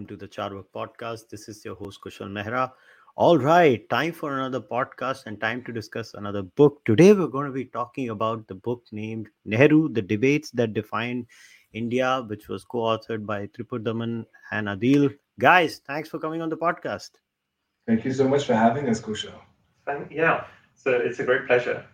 [0.00, 0.18] everyone.
[0.18, 1.28] Welcome to the Carvaka podcast.
[1.28, 2.72] This is your host, Kushal Mehra.
[3.16, 6.84] All right, time for another podcast and time to discuss another book.
[6.84, 11.26] Today, we're going to be talking about the book named Nehru The Debates That Defined
[11.72, 15.14] India, which was co authored by Tripurdaman and Adeel.
[15.38, 17.10] Guys, thanks for coming on the podcast.
[17.86, 19.34] Thank you so much for having us, Kushal.
[20.10, 21.84] Yeah, so it's a great pleasure.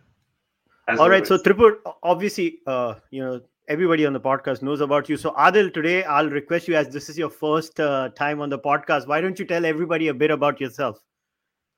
[0.98, 5.16] All right, so Tripur, obviously, uh, you know, everybody on the podcast knows about you.
[5.16, 8.58] So, Adeel, today I'll request you, as this is your first uh, time on the
[8.58, 11.00] podcast, why don't you tell everybody a bit about yourself?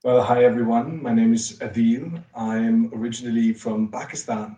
[0.05, 1.03] Well, hi everyone.
[1.03, 2.23] My name is Adeel.
[2.35, 4.57] I'm originally from Pakistan.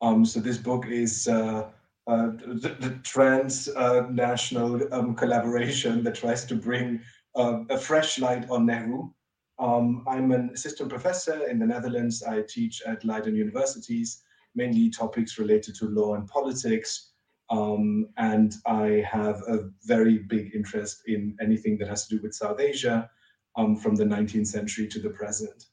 [0.00, 1.70] Um, so this book is uh,
[2.06, 7.00] uh, the, the transnational uh, um, collaboration that tries to bring
[7.34, 9.10] uh, a fresh light on Nehru.
[9.58, 12.22] Um, I'm an assistant professor in the Netherlands.
[12.22, 14.22] I teach at Leiden universities
[14.58, 17.12] mainly topics related to law and politics.
[17.50, 22.34] Um, and I have a very big interest in anything that has to do with
[22.34, 23.08] South Asia
[23.56, 25.66] um, from the 19th century to the present.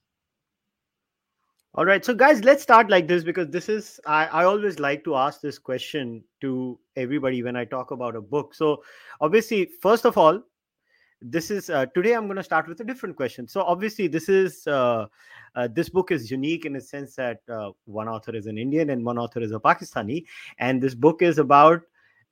[1.78, 2.06] All right.
[2.06, 5.42] So, guys, let's start like this because this is, I, I always like to ask
[5.42, 8.56] this question to everybody when I talk about a book.
[8.56, 8.82] So,
[9.20, 10.42] obviously, first of all,
[11.28, 13.48] this is uh, today i'm going to start with a different question.
[13.48, 15.08] So obviously this is uh,
[15.56, 18.92] uh, this book is unique in a sense that uh, one author is an indian
[18.92, 20.26] and one author is a pakistani.
[20.60, 21.82] And this book is about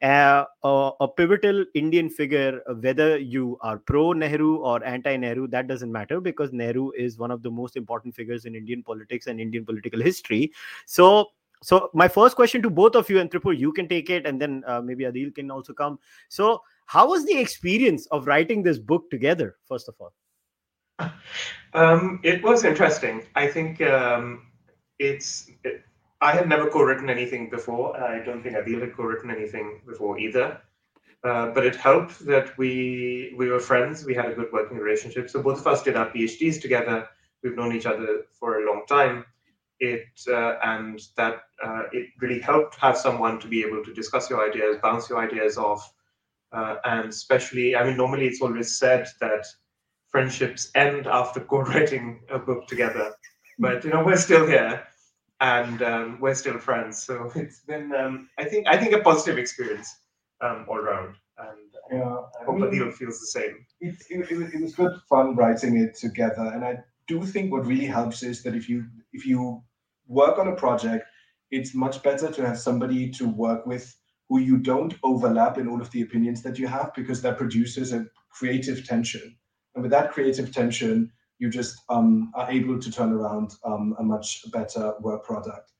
[0.03, 5.67] uh, a, a, pivotal indian figure whether you are pro nehru or anti nehru that
[5.67, 9.39] doesn't matter because nehru is one of the most important figures in indian politics and
[9.39, 10.51] indian political history.
[10.85, 11.31] So
[11.63, 14.39] so my first question to both of you and Tripur, you can take it, and
[14.39, 15.97] then uh, maybe Adeel can also come.
[16.27, 16.61] So
[16.93, 20.13] how was the experience of writing this book together, first of all?
[21.73, 23.23] Um, it was interesting.
[23.33, 24.51] I think um,
[24.99, 25.49] it's.
[25.63, 25.81] It,
[26.21, 27.99] I had never co-written anything before.
[27.99, 30.61] I don't think Adeel had co-written anything before either.
[31.23, 34.05] Uh, but it helped that we we were friends.
[34.05, 35.31] We had a good working relationship.
[35.31, 37.07] So both of us did our PhDs together.
[37.41, 39.25] We've known each other for a long time.
[39.79, 44.29] It uh, and that uh, it really helped have someone to be able to discuss
[44.29, 45.92] your ideas, bounce your ideas off,
[46.53, 49.45] uh, and especially, I mean, normally it's always said that
[50.09, 53.13] friendships end after co-writing a book together,
[53.59, 54.83] but you know we're still here
[55.41, 57.03] and um, we're still friends.
[57.03, 59.93] So it's been, um, I think, I think a positive experience
[60.41, 63.65] um, all around, and yeah, I hope Adeel feels the same.
[63.81, 66.77] It, it, it, was good fun writing it together, and I
[67.07, 69.61] do think what really helps is that if you if you
[70.07, 71.05] work on a project,
[71.51, 73.95] it's much better to have somebody to work with
[74.33, 77.93] who you don't overlap in all of the opinions that you have because that produces
[77.93, 79.37] a creative tension.
[79.75, 84.03] And with that creative tension, you just um, are able to turn around um, a
[84.03, 85.73] much better work product.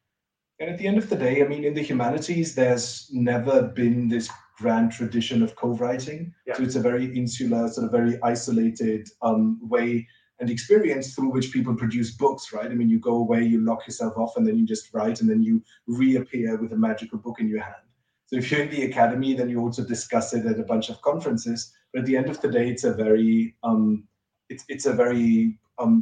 [0.59, 4.07] And at the end of the day, I mean, in the humanities, there's never been
[4.07, 6.31] this grand tradition of co-writing.
[6.45, 6.53] Yeah.
[6.57, 10.07] So it's a very insular, sort of very isolated um, way
[10.39, 12.69] and experience through which people produce books, right?
[12.69, 15.29] I mean, you go away, you lock yourself off, and then you just write, and
[15.29, 17.87] then you reappear with a magical book in your hand.
[18.33, 20.99] So if you're in the academy, then you also discuss it at a bunch of
[21.03, 21.71] conferences.
[21.93, 24.07] But at the end of the day, it's a very um,
[24.49, 26.01] it's it's a very um,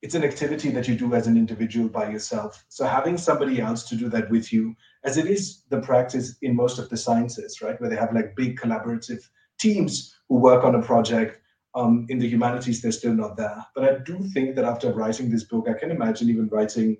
[0.00, 2.64] it's an activity that you do as an individual by yourself.
[2.70, 4.74] So having somebody else to do that with you,
[5.04, 8.34] as it is the practice in most of the sciences, right, where they have like
[8.34, 9.20] big collaborative
[9.60, 11.38] teams who work on a project.
[11.74, 13.62] Um, in the humanities, they're still not there.
[13.74, 16.96] But I do think that after writing this book, I can imagine even writing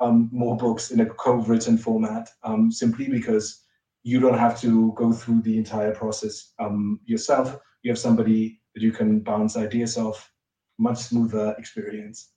[0.00, 3.63] um, more books in a co-written format, um, simply because
[4.04, 7.58] you don't have to go through the entire process um, yourself.
[7.82, 10.30] You have somebody that you can bounce ideas off.
[10.78, 12.30] Much smoother experience.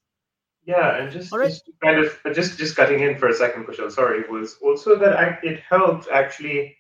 [0.66, 1.50] Yeah, and just, right.
[1.50, 3.92] just kind of just just cutting in for a second, Kushal.
[3.92, 6.78] Sorry, was also that I, it helped actually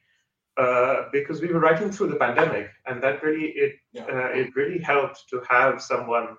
[0.58, 4.04] uh, because we were writing through the pandemic, and that really it yeah.
[4.04, 6.38] uh, it really helped to have someone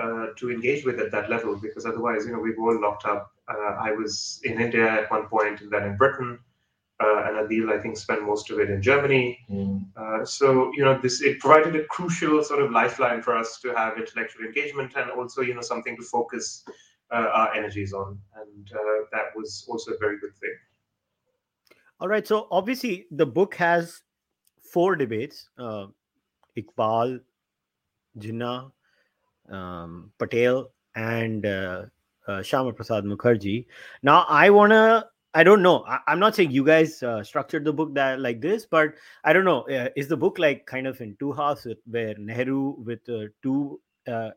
[0.00, 3.06] uh, to engage with at that level because otherwise, you know, we were all locked
[3.06, 3.30] up.
[3.48, 6.38] Uh, I was in India at one point, and then in Britain
[6.98, 9.38] uh, and Adeel, I think, spent most of it in Germany.
[9.50, 9.84] Mm.
[9.96, 13.74] Uh, so, you know, this it provided a crucial sort of lifeline for us to
[13.74, 16.64] have intellectual engagement and also, you know, something to focus
[17.10, 20.54] uh, our energies on, and uh, that was also a very good thing.
[22.00, 22.26] All right.
[22.26, 24.02] So, obviously, the book has
[24.72, 25.86] four debates: uh,
[26.56, 27.20] Iqbal,
[28.18, 28.72] Jinnah,
[29.50, 31.84] um, Patel, and uh,
[32.42, 33.66] Syama Prasad Mookerjee.
[34.02, 35.84] Now, I want to I don't know.
[35.86, 39.34] I, am not saying you guys uh, structured the book that like this, but I
[39.34, 39.68] don't know.
[39.68, 43.26] Uh, is the book like kind of in two halves with, where Nehru with uh,
[43.42, 43.78] two
[44.08, 44.30] uh,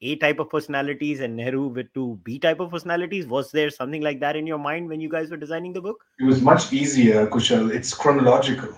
[0.00, 3.26] A type of personalities and Nehru with two B type of personalities?
[3.26, 6.02] Was there something like that in your mind when you guys were designing the book?
[6.18, 7.70] It was much easier, Kushal.
[7.70, 8.74] It's chronological.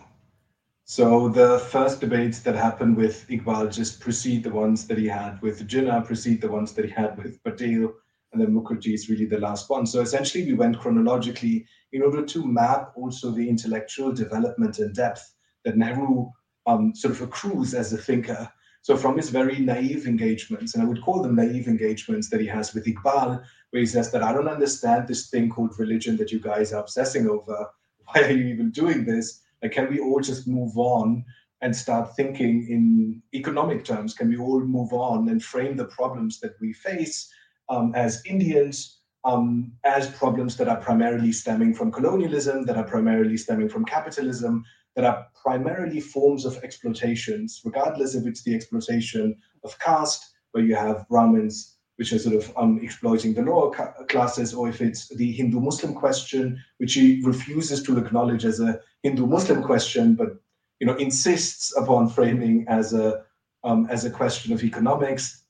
[0.83, 5.41] So the first debates that happened with Iqbal just precede the ones that he had
[5.43, 7.95] with Jinnah, precede the ones that he had with Patel,
[8.33, 9.87] and then Mookerjee is really the last one.
[9.87, 15.35] So essentially, we went chronologically in order to map also the intellectual development and depth
[15.65, 16.31] that Nehru
[16.67, 18.51] um, sort of accrues as a thinker.
[18.83, 22.47] So from his very naive engagements, and I would call them naive engagements that he
[22.47, 26.31] has with Iqbal, where he says that I don't understand this thing called religion that
[26.31, 27.71] you guys are obsessing over.
[28.05, 29.43] Why are you even doing this?
[29.63, 31.25] Like, can we all just move on
[31.61, 34.15] and start thinking in economic terms?
[34.15, 37.33] Can we all move on and frame the problems that we face
[37.69, 43.37] um, as Indians um, as problems that are primarily stemming from colonialism, that are primarily
[43.37, 44.65] stemming from capitalism,
[44.97, 50.75] that are primarily forms of exploitations, regardless if it's the exploitation of caste, where you
[50.75, 53.73] have Brahmins which are sort of um, exploiting the lower
[54.09, 58.81] classes, or if it's the Hindu Muslim question, which he refuses to acknowledge as a
[59.03, 60.37] Hindu Muslim question, but
[60.79, 63.25] you know insists upon framing as a
[63.65, 65.45] um, as a question of economics.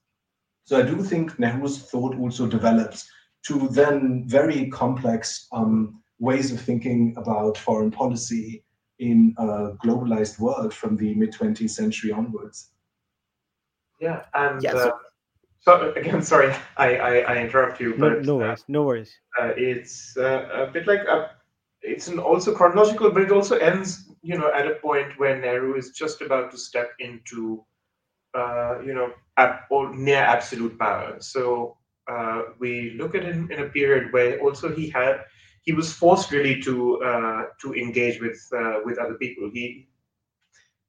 [0.69, 3.09] So I do think Nehru's thought also develops
[3.47, 8.63] to then very complex um, ways of thinking about foreign policy
[8.99, 12.73] in a globalized world from the mid 20th century onwards.
[13.99, 14.99] Yeah, and yeah, so- uh,
[15.61, 19.17] so again, sorry, I, I, I interrupt you, but no, no worries, no worries.
[19.41, 21.31] Uh, it's uh, a bit like a,
[21.81, 25.79] it's an also chronological, but it also ends, you know, at a point where Nehru
[25.79, 27.65] is just about to step into,
[28.35, 29.13] uh, you know, ab-
[29.71, 31.17] or near absolute power.
[31.21, 31.77] So
[32.11, 35.25] uh, we look at him in a period where also he had
[35.63, 39.51] he was forced really to uh, to engage with uh, with other people.
[39.53, 39.89] He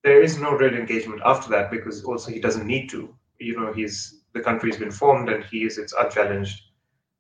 [0.04, 3.14] there is no real engagement after that because also he doesn't need to.
[3.40, 6.62] You know, he's the country's been formed and he is its unchallenged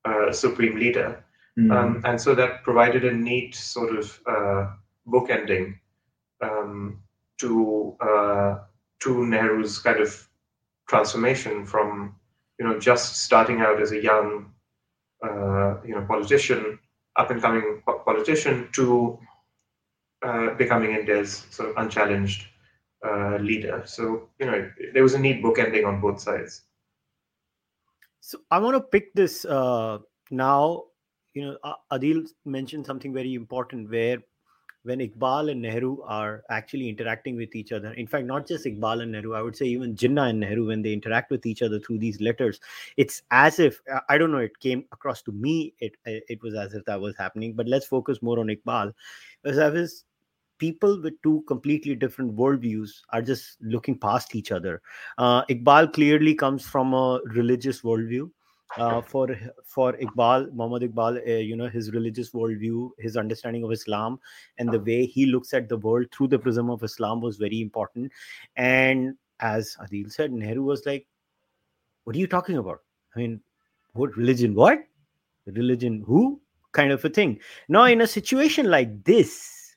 [0.05, 1.23] uh, supreme leader.
[1.57, 1.71] Mm.
[1.75, 4.67] Um, and so that provided a neat sort of uh,
[5.07, 5.77] bookending
[6.41, 7.01] um,
[7.39, 8.59] to uh,
[8.99, 10.28] to Nehru's kind of
[10.89, 12.15] transformation from
[12.59, 14.51] you know just starting out as a young
[15.23, 16.79] uh, you know politician,
[17.15, 19.17] up and coming politician, to
[20.25, 22.47] uh, becoming India's sort of unchallenged
[23.05, 23.83] uh, leader.
[23.85, 26.63] So you know there was a neat bookending on both sides.
[28.19, 29.99] So I want to pick this uh,
[30.31, 30.85] now.
[31.35, 34.17] You know, Adeel mentioned something very important where
[34.89, 37.93] when Iqbal and Nehru are actually interacting with each other.
[37.93, 40.81] In fact, not just Iqbal and Nehru, I would say even Jinnah and Nehru, when
[40.81, 42.59] they interact with each other through these letters,
[42.97, 44.39] it's as if I don't know.
[44.39, 45.75] It came across to me.
[45.79, 47.53] It it was as if that was happening.
[47.53, 48.93] But let's focus more on Iqbal,
[49.45, 50.05] as I was
[50.57, 54.81] people with two completely different worldviews are just looking past each other.
[55.17, 58.29] Uh, Iqbal clearly comes from a religious worldview.
[58.77, 59.35] Uh, for
[59.65, 64.19] for Iqbal, Muhammad Iqbal, uh, you know his religious worldview, his understanding of Islam,
[64.59, 67.61] and the way he looks at the world through the prism of Islam was very
[67.61, 68.11] important.
[68.57, 71.07] And as Adeel said, Nehru was like,
[72.03, 72.81] "What are you talking about?
[73.15, 73.41] I mean,
[73.93, 74.53] what religion?
[74.53, 74.83] What
[75.45, 76.03] religion?
[76.05, 76.39] Who?"
[76.71, 77.39] Kind of a thing.
[77.67, 79.75] Now, in a situation like this,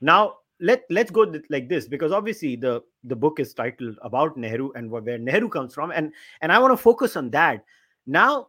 [0.00, 4.70] now let let's go like this because obviously the the book is titled about Nehru
[4.76, 7.64] and where Nehru comes from, and and I want to focus on that.
[8.06, 8.48] Now,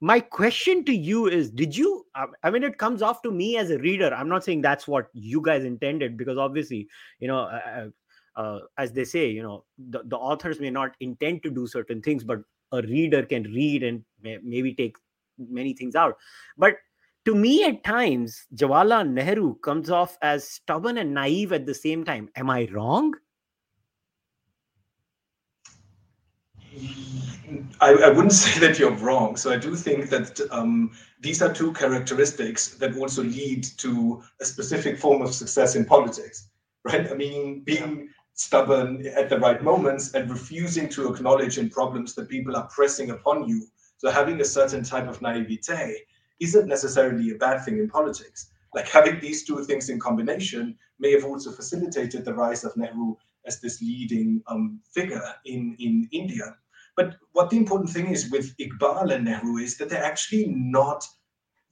[0.00, 2.06] my question to you is: Did you?
[2.42, 4.12] I mean, it comes off to me as a reader.
[4.14, 6.88] I'm not saying that's what you guys intended because obviously,
[7.20, 7.40] you know.
[7.40, 7.88] Uh,
[8.36, 12.02] uh, as they say, you know, the, the authors may not intend to do certain
[12.02, 12.40] things, but
[12.72, 14.96] a reader can read and may, maybe take
[15.38, 16.16] many things out.
[16.56, 16.74] But
[17.24, 22.04] to me at times Jawaharlal Nehru comes off as stubborn and naive at the same
[22.04, 22.28] time.
[22.36, 23.14] Am I wrong?
[27.80, 29.36] I, I, wouldn't say that you're wrong.
[29.36, 34.44] So I do think that um, these are two characteristics that also lead to a
[34.44, 36.48] specific form of success in politics,
[36.84, 37.10] right?
[37.10, 42.28] I mean, being stubborn at the right moments and refusing to acknowledge in problems that
[42.28, 43.66] people are pressing upon you.
[43.98, 45.96] So having a certain type of naivete
[46.40, 48.50] isn't necessarily a bad thing in politics.
[48.74, 53.14] Like having these two things in combination may have also facilitated the rise of Nehru
[53.46, 56.56] as this leading um, figure in, in India.
[56.96, 61.04] But what the important thing is with Iqbal and Nehru is that they're actually not,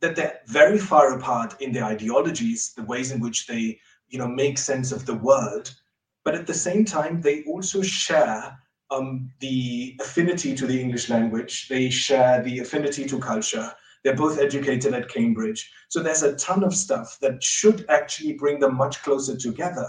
[0.00, 4.26] that they're very far apart in their ideologies, the ways in which they, you know,
[4.26, 5.74] make sense of the world.
[6.24, 8.58] But at the same time, they also share
[8.90, 11.68] um, the affinity to the English language.
[11.68, 13.72] They share the affinity to culture.
[14.04, 15.70] They're both educated at Cambridge.
[15.88, 19.88] So there's a ton of stuff that should actually bring them much closer together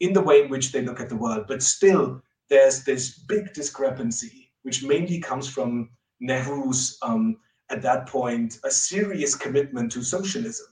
[0.00, 1.44] in the way in which they look at the world.
[1.46, 5.90] But still, there's this big discrepancy, which mainly comes from
[6.20, 7.36] Nehru's, um,
[7.70, 10.66] at that point, a serious commitment to socialism.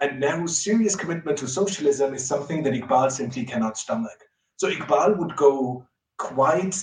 [0.00, 4.24] And Nehru's serious commitment to socialism is something that Iqbal simply cannot stomach.
[4.56, 5.86] So Iqbal would go
[6.18, 6.76] quite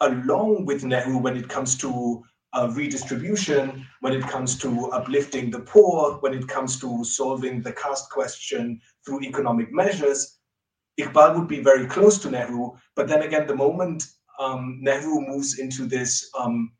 [0.00, 2.22] along with Nehru when it comes to
[2.52, 7.72] uh, redistribution, when it comes to uplifting the poor, when it comes to solving the
[7.72, 10.38] caste question through economic measures.
[11.00, 14.04] Iqbal would be very close to Nehru, but then again, the moment
[14.42, 16.72] um, Nehru moves into this um,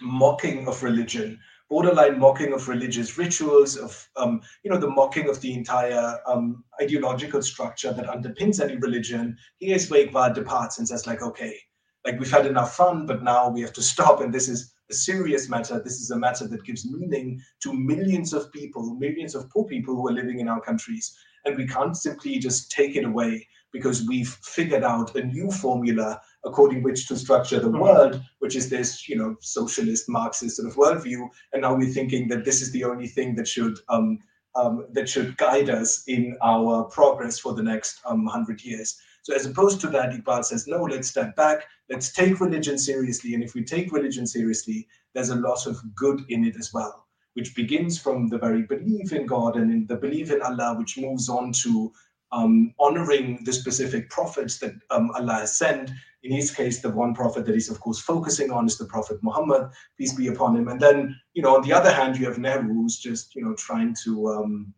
[0.00, 1.38] mocking of religion,
[1.70, 6.64] borderline mocking of religious rituals, of um, you know the mocking of the entire um,
[6.82, 9.36] ideological structure that underpins any religion.
[9.60, 11.56] Here's where Iqbal departs and says like, okay,
[12.04, 14.94] like we've had enough fun, but now we have to stop, and this is a
[14.94, 15.80] serious matter.
[15.80, 19.94] This is a matter that gives meaning to millions of people, millions of poor people
[19.94, 24.06] who are living in our countries, and we can't simply just take it away because
[24.08, 27.80] we've figured out a new formula according which to structure the mm-hmm.
[27.80, 31.28] world, which is this, you know, socialist Marxist sort of worldview.
[31.52, 34.18] And now we're thinking that this is the only thing that should um,
[34.54, 38.98] um, that should guide us in our progress for the next um, hundred years.
[39.22, 43.34] So as opposed to that, Iqbal says, no, let's step back, let's take religion seriously.
[43.34, 47.06] And if we take religion seriously, there's a lot of good in it as well,
[47.34, 50.98] which begins from the very belief in God and in the belief in Allah, which
[50.98, 51.92] moves on to
[52.32, 55.90] um, honoring the specific prophets that um, Allah has sent.
[56.22, 59.18] In his case, the one prophet that he's of course focusing on is the Prophet
[59.22, 60.68] Muhammad, peace be upon him.
[60.68, 63.54] And then, you know, on the other hand, you have Nehru, who's just, you know,
[63.54, 64.74] trying to um,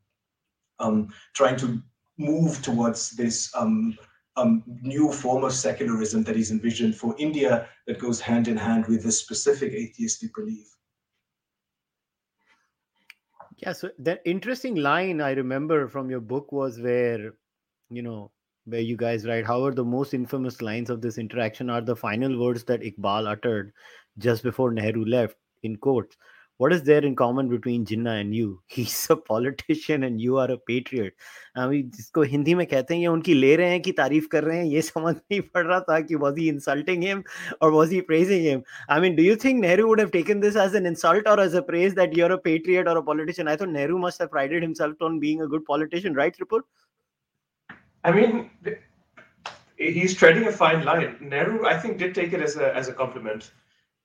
[0.78, 1.83] um trying to
[2.19, 3.97] move towards this um,
[4.37, 8.87] um, new form of secularism that is envisioned for India that goes hand in hand
[8.87, 10.76] with this specific atheistic belief.
[13.57, 17.35] Yeah, so the interesting line I remember from your book was where,
[17.90, 18.32] you know,
[18.66, 22.40] where you guys write, however, the most infamous lines of this interaction are the final
[22.40, 23.72] words that Iqbal uttered
[24.18, 26.18] just before Nehru left in quotes.
[26.58, 28.62] What is there in common between Jinnah and you?
[28.68, 31.14] He's a politician and you are a patriot.
[31.58, 34.58] अभी जिसको हिंदी में कहते हैं ये उनकी ले रहे हैं कि तारीफ कर रहे
[34.58, 37.24] हैं ये समझ नहीं पड़ रहा था कि was he insulting him
[37.62, 38.64] or was he praising him?
[38.88, 41.56] I mean, do you think Nehru would have taken this as an insult or as
[41.56, 43.50] a praise that you're a patriot or a politician?
[43.50, 46.62] I thought Nehru must have prided himself on being a good politician, right, Tripur?
[48.04, 48.50] I mean,
[49.76, 51.16] he's treading a fine line.
[51.21, 53.52] Nehru, I think, did take it as a as a compliment,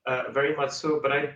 [0.05, 0.99] uh, very much so.
[1.01, 1.33] But I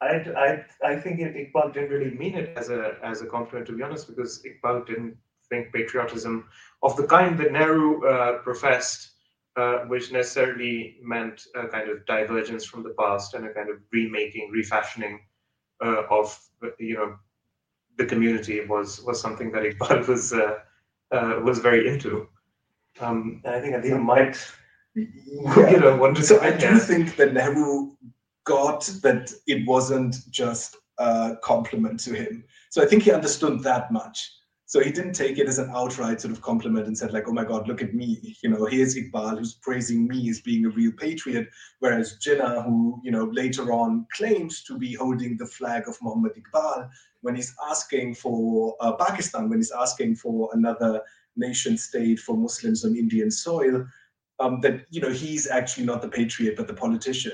[0.00, 3.76] I, I, I think Iqbal didn't really mean it as a as a compliment, to
[3.76, 5.16] be honest, because Iqbal didn't
[5.48, 6.48] think patriotism
[6.82, 9.10] of the kind that Nehru uh, professed,
[9.56, 13.76] uh, which necessarily meant a kind of divergence from the past and a kind of
[13.92, 15.20] remaking, refashioning
[15.84, 16.38] uh, of
[16.78, 17.16] you know
[17.96, 20.32] the community was was something that Iqbal was
[21.12, 22.28] uh, was very into.
[23.00, 24.36] Um, and I think Adeel might
[24.94, 25.70] yeah.
[25.70, 26.22] you know want to.
[26.22, 27.92] So I do think that Nehru
[28.44, 32.44] got that it wasn't just a compliment to him.
[32.70, 34.32] So I think he understood that much.
[34.68, 37.32] So he didn't take it as an outright sort of compliment and said, like, oh
[37.32, 38.36] my God, look at me.
[38.42, 41.48] You know, here's Iqbal who's praising me as being a real patriot.
[41.78, 46.32] Whereas Jinnah, who, you know, later on claims to be holding the flag of Muhammad
[46.34, 46.90] Iqbal,
[47.22, 51.02] when he's asking for uh, Pakistan, when he's asking for another
[51.36, 53.86] nation state for Muslims on Indian soil,
[54.40, 57.32] um, that, you know, he's actually not the patriot, but the politician.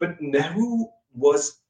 [0.00, 1.60] But Nehru was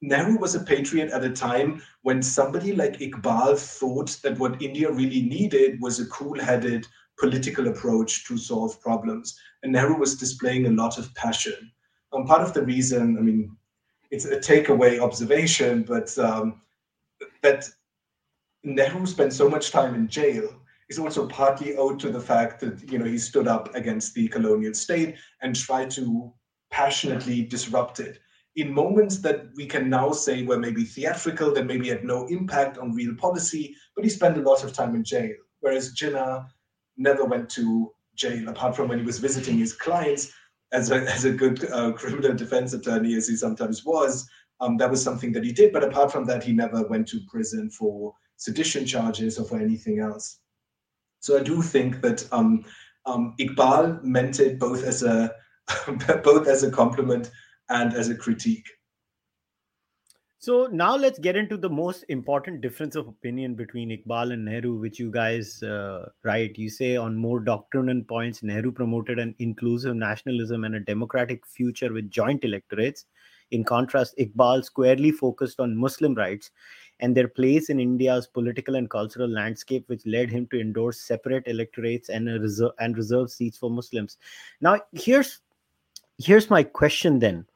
[0.00, 4.90] Nehru was a patriot at a time when somebody like Iqbal thought that what India
[4.90, 6.86] really needed was a cool-headed
[7.18, 9.36] political approach to solve problems.
[9.62, 11.72] And Nehru was displaying a lot of passion.
[12.12, 13.56] Um, part of the reason, I mean,
[14.12, 16.62] it's a takeaway observation, but um,
[17.42, 17.64] that
[18.64, 20.48] Nehru spent so much time in jail
[20.88, 24.28] is also partly owed to the fact that you know he stood up against the
[24.28, 26.32] colonial state and tried to
[26.70, 28.18] passionately disrupt it
[28.58, 32.76] in moments that we can now say were maybe theatrical, that maybe had no impact
[32.76, 35.32] on real policy, but he spent a lot of time in jail.
[35.60, 36.44] Whereas Jinnah
[36.96, 40.32] never went to jail, apart from when he was visiting his clients
[40.72, 44.28] as a, as a good uh, criminal defense attorney, as he sometimes was.
[44.60, 45.72] Um, that was something that he did.
[45.72, 50.00] But apart from that, he never went to prison for sedition charges or for anything
[50.00, 50.38] else.
[51.20, 52.64] So I do think that um,
[53.06, 55.32] um, Iqbal meant it both as a
[56.24, 57.30] both as a compliment
[57.68, 58.66] and as a critique.
[60.40, 64.78] So now let's get into the most important difference of opinion between Iqbal and Nehru,
[64.78, 66.56] which you guys uh, write.
[66.56, 71.92] You say on more doctrinal points, Nehru promoted an inclusive nationalism and a democratic future
[71.92, 73.06] with joint electorates.
[73.50, 76.50] In contrast, Iqbal squarely focused on Muslim rights
[77.00, 81.46] and their place in India's political and cultural landscape, which led him to endorse separate
[81.46, 84.18] electorates and reserve and reserve seats for Muslims.
[84.60, 85.40] Now, here's
[86.18, 87.46] here's my question then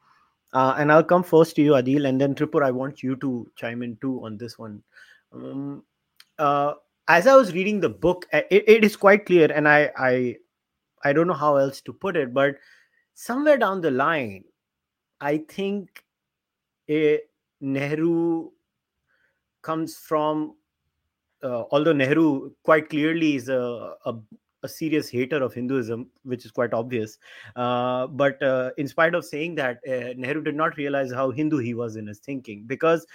[0.52, 3.50] uh, and i'll come first to you adeel and then tripur i want you to
[3.56, 4.80] chime in too on this one
[5.32, 5.82] um,
[6.38, 6.75] uh,
[7.08, 10.37] as I was reading the book, it, it is quite clear, and I, I,
[11.04, 12.56] I don't know how else to put it, but
[13.14, 14.44] somewhere down the line,
[15.23, 16.05] I think
[16.91, 17.21] a
[17.61, 18.50] Nehru
[19.62, 20.57] comes from,
[21.45, 24.14] uh, although Nehru quite clearly is a, a,
[24.64, 27.19] a, serious hater of Hinduism, which is quite obvious.
[27.55, 31.59] Uh, but uh, in spite of saying that, uh, Nehru did not realize how Hindu
[31.59, 33.07] he was in his thinking because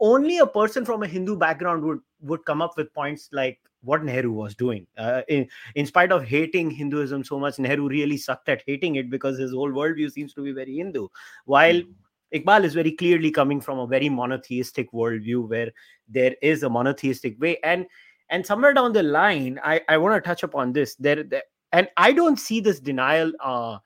[0.00, 4.04] only a person from a Hindu background would would come up with points like what
[4.04, 4.86] Nehru was doing.
[4.96, 9.10] Uh, in, in spite of hating Hinduism so much, Nehru really sucked at hating it
[9.10, 11.08] because his whole worldview seems to be very Hindu.
[11.44, 11.92] While mm.
[12.34, 15.70] Iqbal is very clearly coming from a very monotheistic worldview where
[16.08, 17.58] there is a monotheistic way.
[17.62, 17.86] And
[18.30, 20.94] and somewhere down the line, I, I want to touch upon this.
[20.94, 23.78] There, there and I don't see this denial uh,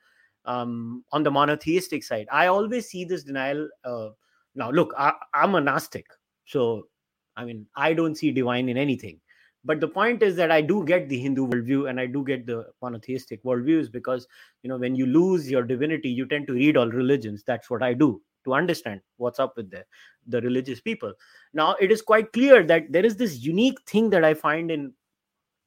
[0.45, 2.27] um, on the monotheistic side.
[2.31, 3.67] I always see this denial.
[3.83, 4.09] Uh,
[4.55, 6.05] now, look, I, I'm agnostic,
[6.45, 6.87] so
[7.35, 9.19] I mean, I don't see divine in anything.
[9.67, 12.45] But the point is that I do get the Hindu worldview and I do get
[12.45, 14.25] the monotheistic worldviews because,
[14.63, 17.43] you know, when you lose your divinity, you tend to read all religions.
[17.45, 19.83] That's what I do to understand what's up with the,
[20.25, 21.11] the religious people.
[21.53, 24.93] Now, it is quite clear that there is this unique thing that I find in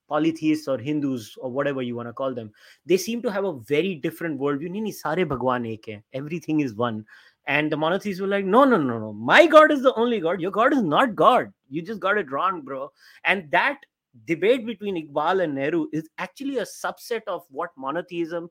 [0.08, 2.52] polytheists or Hindus or whatever you want to call them.
[2.86, 4.94] They seem to have a very different worldview.
[4.94, 6.02] Sare bhagwan ek hai.
[6.14, 7.04] Everything is one.
[7.46, 9.12] And the monotheists were like, no, no, no, no.
[9.12, 10.40] My God is the only God.
[10.40, 11.52] Your God is not God.
[11.68, 12.90] You just got it wrong, bro.
[13.24, 13.80] And that
[14.24, 18.48] debate between Iqbal and Nehru is actually a subset of what monotheism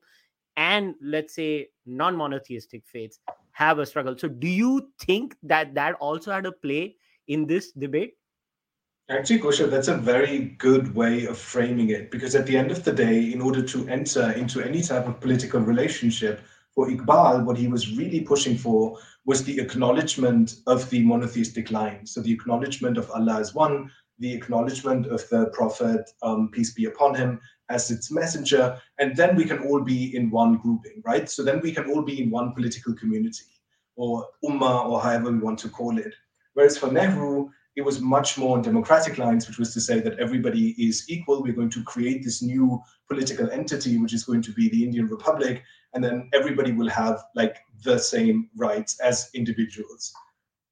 [0.56, 3.20] and let's say non-monotheistic faiths
[3.52, 4.16] have a struggle.
[4.18, 6.96] So do you think that that also had a play
[7.28, 8.14] in this debate?
[9.08, 12.84] Actually, Kushal, that's a very good way of framing it because at the end of
[12.84, 16.40] the day, in order to enter into any type of political relationship,
[16.74, 22.06] for Iqbal, what he was really pushing for was the acknowledgement of the monotheistic line.
[22.06, 26.84] So the acknowledgement of Allah as one, the acknowledgement of the Prophet, um, peace be
[26.84, 31.30] upon him, as its messenger, and then we can all be in one grouping, right?
[31.30, 33.44] So then we can all be in one political community
[33.96, 36.14] or ummah or however we want to call it.
[36.54, 40.18] Whereas for Nehru, it was much more on democratic lines, which was to say that
[40.18, 41.42] everybody is equal.
[41.42, 45.06] We're going to create this new political entity, which is going to be the Indian
[45.06, 45.62] Republic,
[45.94, 50.12] and then everybody will have like the same rights as individuals.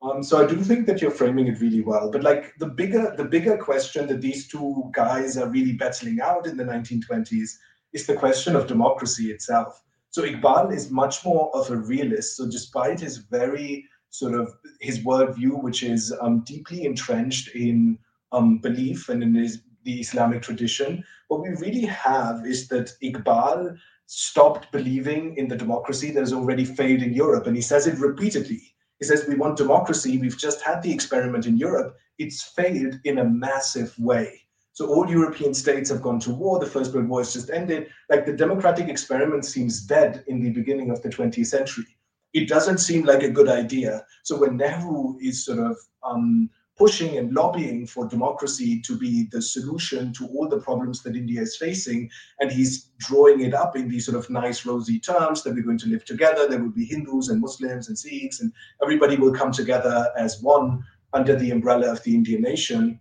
[0.01, 2.11] Um, so I do think that you're framing it really well.
[2.11, 6.47] But like the bigger the bigger question that these two guys are really battling out
[6.47, 7.51] in the 1920s
[7.93, 9.83] is the question of democracy itself.
[10.11, 12.37] So Iqbal is much more of a realist.
[12.37, 17.99] So despite his very sort of his worldview, which is um, deeply entrenched in
[18.33, 23.77] um, belief and in his, the Islamic tradition, what we really have is that Iqbal
[24.07, 27.47] stopped believing in the democracy that has already failed in Europe.
[27.47, 28.75] And he says it repeatedly.
[29.01, 30.19] He says, We want democracy.
[30.19, 31.97] We've just had the experiment in Europe.
[32.19, 34.43] It's failed in a massive way.
[34.73, 36.59] So all European states have gone to war.
[36.59, 37.89] The First World War has just ended.
[38.11, 41.97] Like the democratic experiment seems dead in the beginning of the 20th century.
[42.33, 44.05] It doesn't seem like a good idea.
[44.23, 49.43] So when Nehru is sort of um, pushing and lobbying for democracy to be the
[49.43, 52.09] solution to all the problems that India is facing.
[52.41, 55.79] And he's drawing it up in these sort of nice, rosy terms that we're going
[55.79, 56.47] to live together.
[56.47, 60.85] There will be Hindus and Muslims and Sikhs, and everybody will come together as one
[61.13, 63.01] under the umbrella of the Indian nation.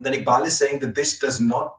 [0.00, 1.76] Then Iqbal is saying that this does not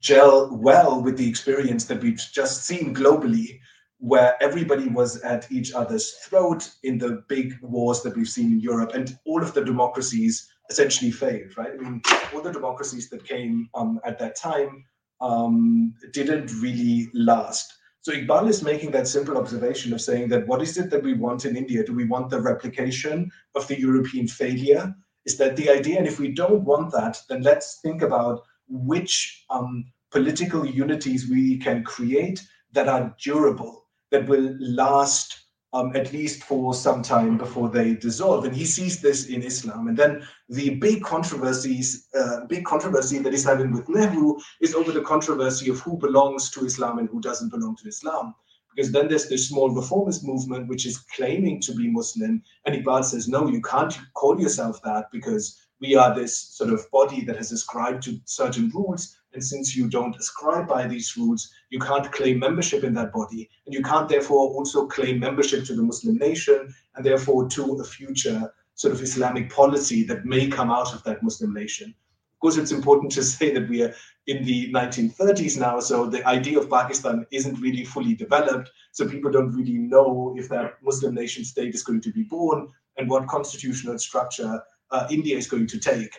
[0.00, 3.60] gel well with the experience that we've just seen globally
[3.98, 8.60] where everybody was at each other's throat in the big wars that we've seen in
[8.60, 11.72] Europe, and all of the democracies essentially failed, right?
[11.72, 12.00] I mean,
[12.32, 14.84] all the democracies that came um, at that time
[15.20, 17.74] um, didn't really last.
[18.02, 21.14] So Iqbal is making that simple observation of saying that what is it that we
[21.14, 21.84] want in India?
[21.84, 24.94] Do we want the replication of the European failure?
[25.26, 25.98] Is that the idea?
[25.98, 31.58] And if we don't want that, then let's think about which um, political unities we
[31.58, 35.38] can create that are durable, that will last
[35.72, 38.44] um, at least for some time before they dissolve.
[38.44, 39.88] And he sees this in Islam.
[39.88, 44.90] And then the big controversies, uh, big controversy that he's having with Nehru is over
[44.92, 48.34] the controversy of who belongs to Islam and who doesn't belong to Islam.
[48.74, 53.04] Because then there's this small reformist movement which is claiming to be Muslim, and Iqbal
[53.04, 57.36] says, no, you can't call yourself that because we are this sort of body that
[57.36, 62.10] has ascribed to certain rules and since you don't ascribe by these rules, you can't
[62.10, 63.48] claim membership in that body.
[63.64, 67.84] And you can't therefore also claim membership to the Muslim nation and therefore to a
[67.84, 71.90] future sort of Islamic policy that may come out of that Muslim nation.
[71.90, 73.94] Of course, it's important to say that we are
[74.26, 78.70] in the 1930s now, so the idea of Pakistan isn't really fully developed.
[78.92, 82.68] So people don't really know if that Muslim nation state is going to be born
[82.96, 86.18] and what constitutional structure uh, India is going to take.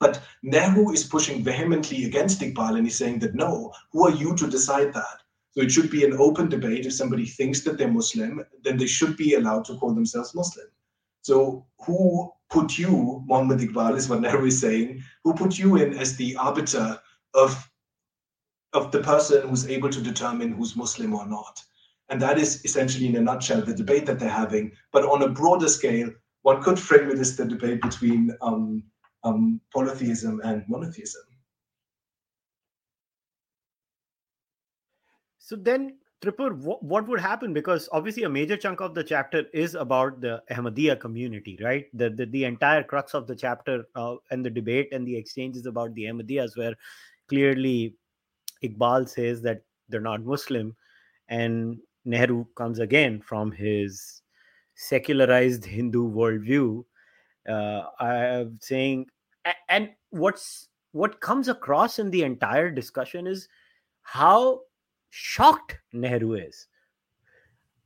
[0.00, 4.36] But Nehru is pushing vehemently against Iqbal and he's saying that no, who are you
[4.36, 5.22] to decide that?
[5.50, 6.86] So it should be an open debate.
[6.86, 10.66] If somebody thinks that they're Muslim, then they should be allowed to call themselves Muslim.
[11.22, 15.94] So who put you, Muhammad Iqbal is what Nehru is saying, who put you in
[15.98, 17.00] as the arbiter
[17.34, 17.68] of,
[18.72, 21.60] of the person who's able to determine who's Muslim or not?
[22.08, 24.72] And that is essentially, in a nutshell, the debate that they're having.
[24.92, 26.10] But on a broader scale,
[26.42, 28.82] one could frame it as the debate between um,
[29.24, 31.22] um, polytheism and monotheism.
[35.38, 37.54] So then, Tripur, what, what would happen?
[37.54, 41.86] Because obviously, a major chunk of the chapter is about the Ahmadiyya community, right?
[41.94, 45.56] The the, the entire crux of the chapter uh, and the debate and the exchange
[45.56, 46.74] is about the Ahmadiyyas, where
[47.28, 47.94] clearly
[48.62, 50.76] Iqbal says that they're not Muslim,
[51.28, 54.22] and Nehru comes again from his
[54.74, 56.84] secularized Hindu worldview,
[57.48, 59.06] uh, I'm saying,
[59.68, 63.48] and what's what comes across in the entire discussion is
[64.02, 64.60] how
[65.10, 66.66] shocked Nehru is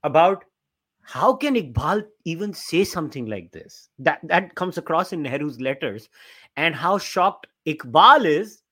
[0.05, 0.44] about
[1.03, 3.88] how can Iqbal even say something like this?
[3.98, 6.09] That that comes across in Nehru's letters,
[6.57, 8.62] and how shocked Iqbal is.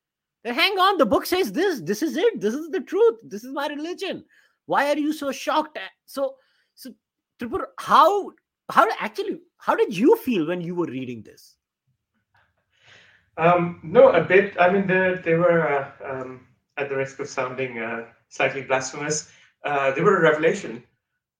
[0.43, 1.81] That hang on, the book says this.
[1.81, 2.41] This is it.
[2.41, 3.19] This is the truth.
[3.23, 4.23] This is my religion.
[4.65, 5.77] Why are you so shocked?
[6.05, 6.35] So,
[6.73, 6.93] so
[7.39, 8.31] Tripur, how
[8.69, 11.55] how actually how did you feel when you were reading this?
[13.37, 14.55] Um, no, a bit.
[14.59, 16.47] I mean, they, they were, uh, um,
[16.77, 19.31] at the risk of sounding uh, slightly blasphemous,
[19.63, 20.83] uh, they were a revelation.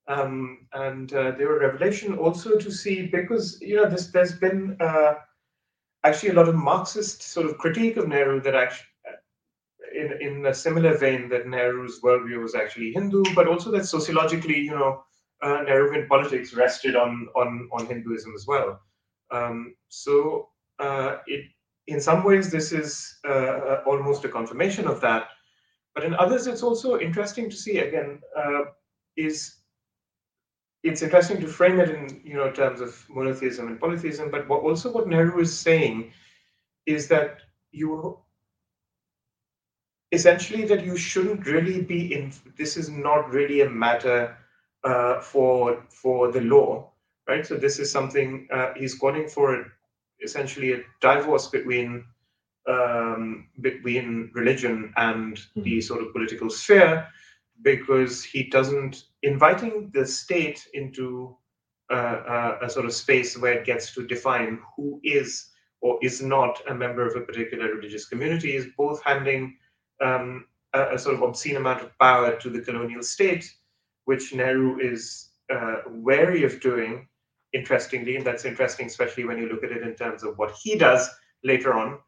[0.06, 4.34] Um, and uh, they were a revelation also to see because, you know, this, there's
[4.34, 5.14] been uh,
[6.04, 10.46] actually a lot of Marxist sort of critique of Nehru that actually, uh, in, in
[10.46, 15.04] a similar vein, that Nehru's worldview was actually Hindu, but also that sociologically, you know,
[15.42, 18.80] uh, Nehruvian politics rested on, on, on Hinduism as well.
[19.30, 20.48] Um, so
[21.26, 21.44] it
[21.86, 25.28] in some ways, this is uh, uh, almost a confirmation of that.
[25.94, 28.62] But in others, it's also interesting to see again uh,
[29.16, 29.56] is
[30.82, 34.30] it's interesting to frame it in you know terms of monotheism and polytheism.
[34.30, 36.12] But what, also what Nehru is saying
[36.86, 37.40] is that
[37.72, 38.18] you
[40.12, 42.32] essentially that you shouldn't really be in.
[42.56, 44.36] This is not really a matter
[44.84, 46.90] uh, for for the law,
[47.28, 47.46] right?
[47.46, 49.66] So this is something uh, he's calling for
[50.22, 52.04] essentially a divorce between
[52.68, 55.62] um, between religion and mm-hmm.
[55.62, 57.08] the sort of political sphere
[57.62, 61.36] because he doesn't inviting the state into
[61.90, 66.22] uh, uh, a sort of space where it gets to define who is or is
[66.22, 69.56] not a member of a particular religious community is both handing
[70.00, 73.52] um, a, a, sort of obscene amount of power to the colonial state,
[74.04, 77.08] which Nehru is uh, wary of doing
[77.52, 80.76] interestingly, and that's interesting, especially when you look at it in terms of what he
[80.76, 81.08] does
[81.44, 81.98] later on.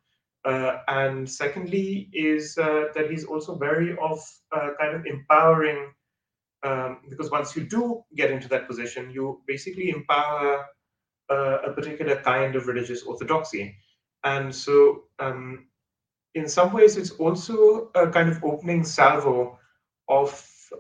[0.45, 4.21] Uh, and secondly, is uh, that he's also wary of
[4.53, 5.91] uh, kind of empowering,
[6.63, 10.67] um, because once you do get into that position, you basically empower
[11.31, 13.75] uh, a particular kind of religious orthodoxy.
[14.25, 15.67] And so, um,
[16.35, 19.59] in some ways, it's also a kind of opening salvo
[20.09, 20.31] of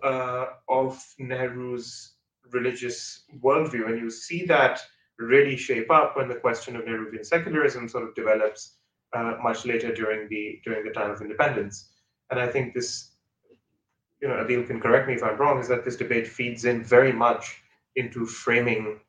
[0.02, 2.14] uh, of Nehru's
[2.50, 3.88] religious worldview.
[3.88, 4.80] And you see that
[5.18, 8.76] really shape up when the question of Nehruvian secularism sort of develops
[9.14, 11.90] uh, much later during the during the time of independence.
[12.30, 13.12] And I think this,
[14.20, 16.82] you know, Adeel can correct me if I'm wrong, is that this debate feeds in
[16.82, 17.62] very much
[17.96, 19.00] into framing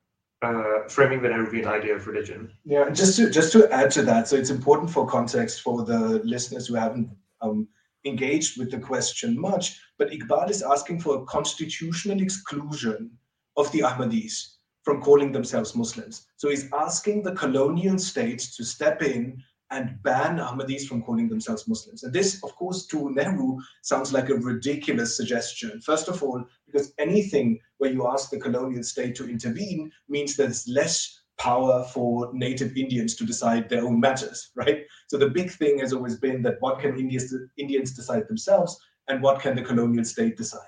[0.41, 2.51] uh, framing the Nehruvian idea of religion.
[2.65, 6.21] Yeah, just to just to add to that, so it's important for context for the
[6.23, 7.09] listeners who haven't
[7.41, 7.67] um,
[8.05, 9.79] engaged with the question much.
[9.97, 13.11] But Iqbal is asking for a constitutional exclusion
[13.57, 16.27] of the Ahmadis from calling themselves Muslims.
[16.37, 19.41] So he's asking the colonial state to step in
[19.71, 22.03] and ban Ahmadis from calling themselves Muslims.
[22.03, 25.81] And this, of course, to Nehru sounds like a ridiculous suggestion.
[25.81, 30.67] First of all, because anything where you ask the colonial state to intervene means there's
[30.67, 34.85] less power for native Indians to decide their own matters, right?
[35.07, 39.21] So the big thing has always been that what can Indians, Indians decide themselves and
[39.21, 40.61] what can the colonial state decide?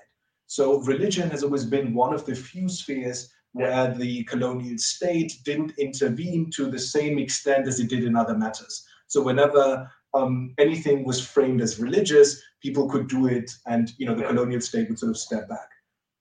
[0.46, 5.72] So religion has always been one of the few spheres where the colonial state didn't
[5.78, 8.86] intervene to the same extent as it did in other matters.
[9.08, 14.14] So whenever um, anything was framed as religious, people could do it, and you know
[14.14, 15.68] the colonial state would sort of step back.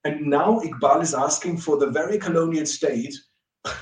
[0.03, 3.13] And now Iqbal is asking for the very colonial state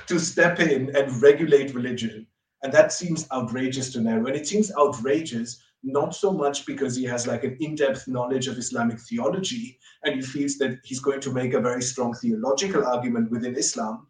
[0.06, 2.26] to step in and regulate religion,
[2.62, 4.26] and that seems outrageous to Nehru.
[4.26, 8.58] And it seems outrageous not so much because he has like an in-depth knowledge of
[8.58, 13.30] Islamic theology and he feels that he's going to make a very strong theological argument
[13.30, 14.06] within Islam,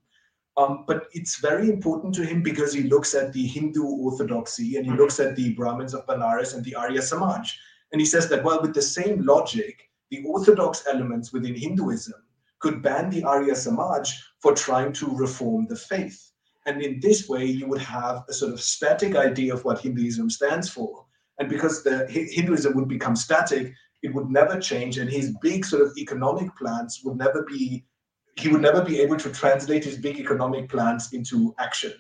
[0.56, 4.86] Um, but it's very important to him because he looks at the Hindu orthodoxy and
[4.86, 5.00] he mm-hmm.
[5.00, 7.58] looks at the Brahmins of Banaras and the Arya Samaj.
[7.92, 12.20] And he says that, well, with the same logic, the orthodox elements within Hinduism
[12.66, 16.32] could ban the Arya Samaj for trying to reform the faith.
[16.66, 20.30] And in this way, you would have a sort of static idea of what Hinduism
[20.30, 21.06] stands for.
[21.38, 24.98] And because the Hinduism would become static, it would never change.
[24.98, 27.86] And his big sort of economic plans would never be,
[28.34, 31.92] he would never be able to translate his big economic plans into action.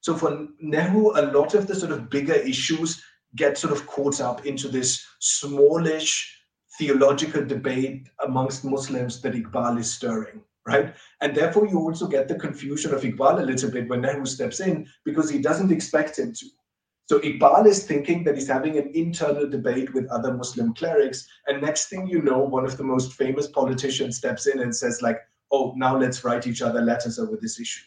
[0.00, 3.00] So for Nehru, a lot of the sort of bigger issues
[3.36, 6.39] get sort of caught up into this smallish
[6.80, 10.94] theological debate amongst Muslims that Iqbal is stirring, right?
[11.20, 14.60] And therefore, you also get the confusion of Iqbal a little bit when Nehru steps
[14.60, 16.46] in because he doesn't expect him to.
[17.04, 21.60] So Iqbal is thinking that he's having an internal debate with other Muslim clerics, and
[21.60, 25.18] next thing you know, one of the most famous politicians steps in and says, like,
[25.52, 27.84] "Oh, now let's write each other letters over this issue."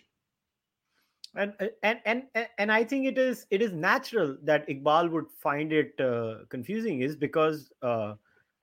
[1.36, 2.24] And and and
[2.60, 7.02] and I think it is it is natural that Iqbal would find it uh, confusing,
[7.02, 8.14] is because uh,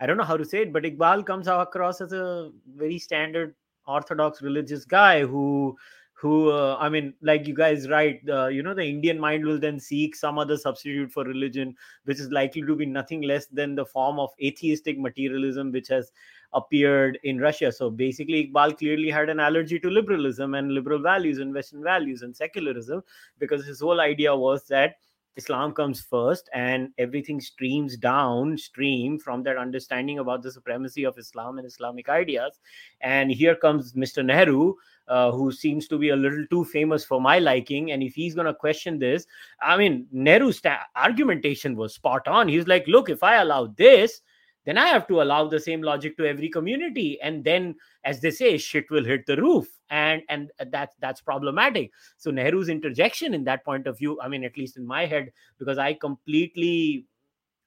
[0.00, 3.54] I don't know how to say it, but Iqbal comes across as a very standard
[3.86, 5.76] orthodox religious guy who
[6.20, 9.58] who uh, i mean like you guys write uh, you know the indian mind will
[9.58, 13.74] then seek some other substitute for religion which is likely to be nothing less than
[13.74, 16.12] the form of atheistic materialism which has
[16.52, 17.70] appeared in russia.
[17.72, 22.22] So basically iqbal clearly had an allergy to liberalism and liberal values and western values
[22.22, 23.02] and secularism
[23.38, 24.96] because his whole idea was that
[25.36, 31.58] Islam comes first and everything streams downstream from that understanding about the supremacy of Islam
[31.58, 32.58] and Islamic ideas.
[33.00, 34.24] And here comes Mr.
[34.24, 34.74] Nehru,
[35.08, 37.92] uh, who seems to be a little too famous for my liking.
[37.92, 39.26] And if he's going to question this,
[39.60, 42.48] I mean, Nehru's ta- argumentation was spot on.
[42.48, 44.22] He's like, look, if I allow this,
[44.64, 47.20] then I have to allow the same logic to every community.
[47.22, 49.68] And then, as they say, shit will hit the roof.
[49.90, 51.90] And and that's that's problematic.
[52.16, 55.32] So Nehru's interjection in that point of view, I mean, at least in my head,
[55.58, 57.06] because I completely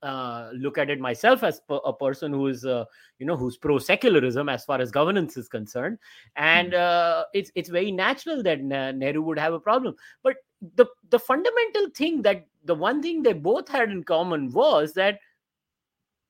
[0.04, 2.84] uh, look at it myself as a person who is uh,
[3.18, 5.98] you know who's pro secularism as far as governance is concerned
[6.36, 6.78] and hmm.
[6.78, 10.36] uh, it's it's very natural that nehru would have a problem but
[10.76, 15.18] the the fundamental thing that the one thing they both had in common was that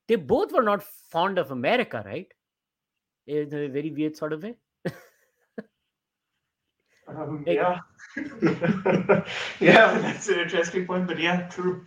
[0.07, 2.27] they both were not fond of america right?
[3.27, 4.55] In a very weird sort of way?
[7.07, 7.79] Um, yeah.
[9.59, 11.85] Yeah that's an interesting point but yeah true.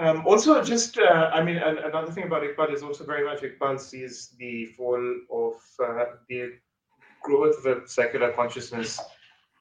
[0.00, 3.78] Um, also, just uh, I mean, another thing about Iqbal is also very much Iqbal
[3.78, 6.52] sees the fall of uh, the
[7.22, 8.98] growth of a secular consciousness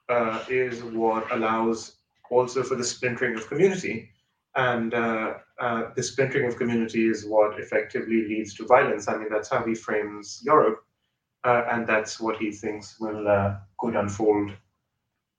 [0.08, 1.98] uh, is what allows
[2.32, 4.10] also for the splintering of community,
[4.56, 9.08] and uh, uh, the splintering of community is what effectively leads to violence.
[9.08, 10.84] I mean, that's how he frames Europe,
[11.44, 14.52] uh, and that's what he thinks will could unfold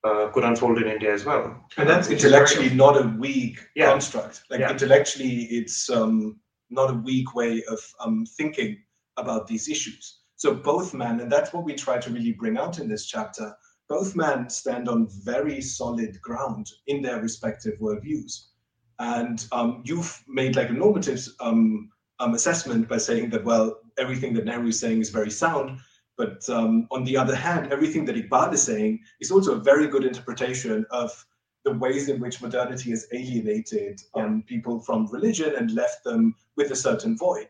[0.05, 1.62] uh, could unfold in India as well.
[1.77, 3.90] And that's intellectually not a weak yeah.
[3.90, 4.44] construct.
[4.51, 4.70] Like yeah.
[4.70, 8.79] intellectually, it's um, not a weak way of um, thinking
[9.16, 10.20] about these issues.
[10.37, 13.55] So both men, and that's what we try to really bring out in this chapter,
[13.88, 18.46] both men stand on very solid ground in their respective worldviews.
[19.00, 24.34] And um, you've made like a normative um, um, assessment by saying that, well, everything
[24.34, 25.80] that Nehru is saying is very sound.
[26.18, 29.88] But um, on the other hand, everything that Iqbal is saying is also a very
[29.88, 31.10] good interpretation of
[31.64, 36.70] the ways in which modernity has alienated um, people from religion and left them with
[36.70, 37.48] a certain void.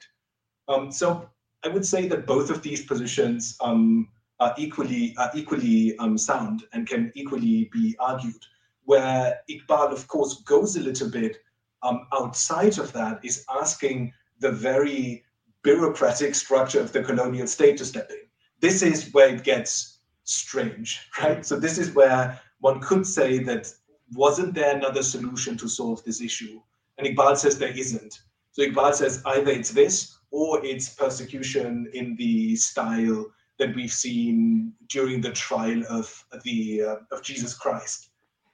[0.68, 1.28] Um, so
[1.64, 4.08] I would say that both of these positions um,
[4.38, 8.42] are equally are equally um, sound and can equally be argued.
[8.90, 11.34] Where Iqbal, of course, goes a little bit
[11.82, 15.24] um, outside of that, is asking the very
[15.62, 21.08] bureaucratic structure of the colonial state to step in this is where it gets strange,
[21.22, 21.44] right?
[21.44, 23.72] So this is where one could say that
[24.12, 26.60] wasn't there another solution to solve this issue?
[26.98, 28.20] And Iqbal says there isn't.
[28.52, 33.26] So Iqbal says either it's this or it's persecution in the style
[33.58, 38.09] that we've seen during the trial of the uh, of Jesus Christ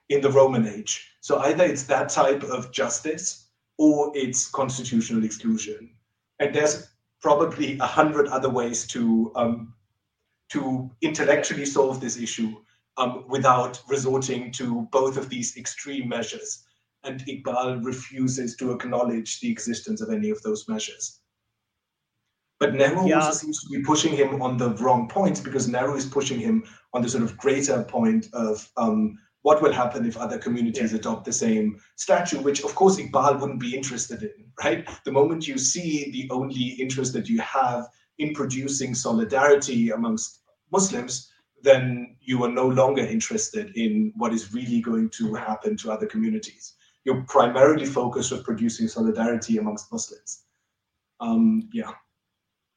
[0.09, 1.11] in the Roman age.
[1.21, 5.91] So either it's that type of justice or it's constitutional exclusion.
[6.39, 6.89] And there's
[7.21, 9.73] probably a hundred other ways to um,
[10.49, 12.55] to intellectually solve this issue
[12.97, 16.63] um, without resorting to both of these extreme measures.
[17.03, 21.19] And Iqbal refuses to acknowledge the existence of any of those measures.
[22.59, 23.17] But Nehru yeah.
[23.17, 26.63] also seems to be pushing him on the wrong points because Nehru is pushing him
[26.93, 30.97] on the sort of greater point of um, what will happen if other communities yeah.
[30.97, 34.85] adopt the same statue, which of course Iqbal wouldn't be interested in, right?
[35.05, 41.31] The moment you see the only interest that you have in producing solidarity amongst Muslims,
[41.61, 46.07] then you are no longer interested in what is really going to happen to other
[46.07, 46.73] communities.
[47.05, 50.43] You're primarily focused on producing solidarity amongst Muslims.
[51.21, 51.91] Um, yeah.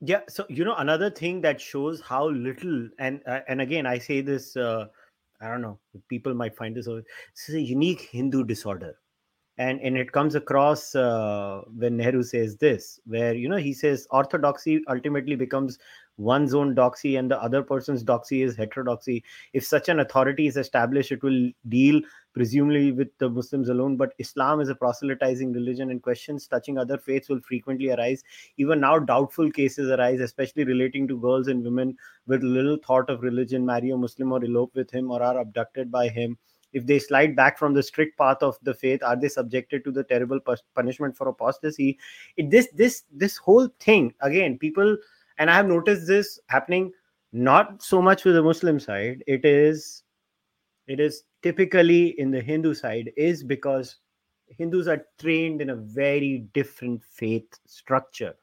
[0.00, 0.20] Yeah.
[0.28, 4.20] So you know another thing that shows how little, and uh, and again I say
[4.20, 4.86] this, uh,
[5.40, 6.86] I don't know, people might find this.
[6.86, 8.96] This is a unique Hindu disorder
[9.60, 14.06] and and it comes across uh, when Nehru says this, where you know he says
[14.10, 15.78] orthodoxy ultimately becomes
[16.16, 19.24] one's own doxy and the other person's doxy is heterodoxy.
[19.52, 22.00] If such an authority is established, it will deal
[22.32, 23.96] presumably with the Muslims alone.
[23.96, 28.22] But Islam is a proselytizing religion, and questions touching other faiths will frequently arise.
[28.56, 31.96] Even now, doubtful cases arise, especially relating to girls and women
[32.26, 35.90] with little thought of religion, marry a Muslim or elope with him, or are abducted
[35.90, 36.36] by him
[36.72, 39.90] if they slide back from the strict path of the faith are they subjected to
[39.90, 40.38] the terrible
[40.74, 41.98] punishment for apostasy
[42.36, 44.96] it, this this this whole thing again people
[45.40, 46.92] and i have noticed this happening
[47.32, 49.22] not so much with the muslim side.
[49.26, 50.02] It is
[50.86, 53.96] it is typically in the hindu side is because
[54.58, 58.34] hindus are trained in a very different faith structure.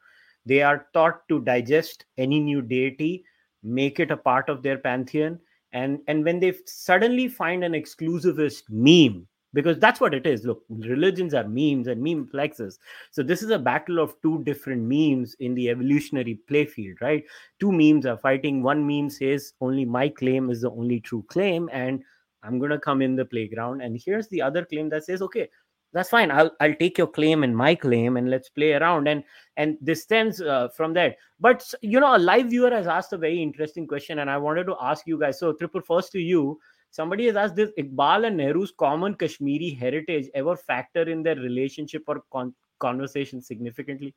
[0.45, 3.25] They are taught to digest any new deity
[3.63, 5.39] make it a part of their pantheon
[5.73, 10.45] and and when they suddenly find an exclusivist meme because that's what it is.
[10.45, 12.77] Look religions are memes and meme flexes.
[13.09, 17.23] So this is a battle of two different memes in the evolutionary playfield right?
[17.59, 18.61] Two memes are fighting.
[18.61, 22.03] One meme says only my claim is the only true claim and
[22.43, 23.81] i'm to come in the playground.
[23.81, 25.49] And here's the other claim that says okay
[25.91, 26.29] that's fine.
[26.29, 29.07] I'll i'll take your claim and my claim and let's play around.
[29.07, 29.23] And
[29.55, 31.15] and this stems uh, from that.
[31.39, 34.65] But you know a live viewer has asked a very interesting question and i wanted
[34.65, 35.39] to ask you guys.
[35.39, 36.59] So Tripur first to you
[36.97, 42.13] somebody has asked this iqbal and nehru's common kashmiri heritage ever factor in their relationship
[42.13, 42.55] or con-
[42.87, 44.13] conversation significantly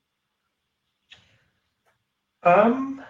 [2.55, 3.03] um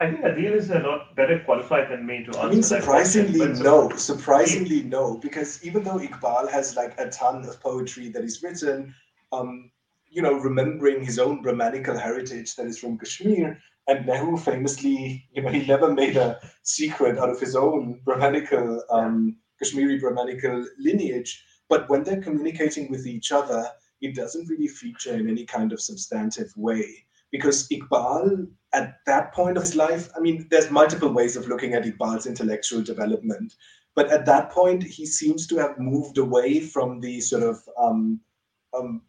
[0.00, 2.40] I think Adeel is a lot better qualified than me to answer.
[2.40, 3.90] I mean, surprisingly, question, no.
[3.96, 5.16] Surprisingly, no.
[5.18, 8.92] Because even though Iqbal has like a ton of poetry that is written,
[9.32, 9.70] um,
[10.10, 15.42] you know, remembering his own Brahmanical heritage that is from Kashmir, and Nehru famously, you
[15.42, 21.44] know, he never made a secret out of his own Brahmanical, um, Kashmiri Brahmanical lineage.
[21.68, 23.68] But when they're communicating with each other,
[24.00, 29.56] it doesn't really feature in any kind of substantive way because Iqbal, at that point
[29.56, 33.54] of his life, I mean, there's multiple ways of looking at Iqbal's intellectual development,
[33.96, 38.20] but at that point, he seems to have moved away from the sort of um,
[38.72, 39.02] um,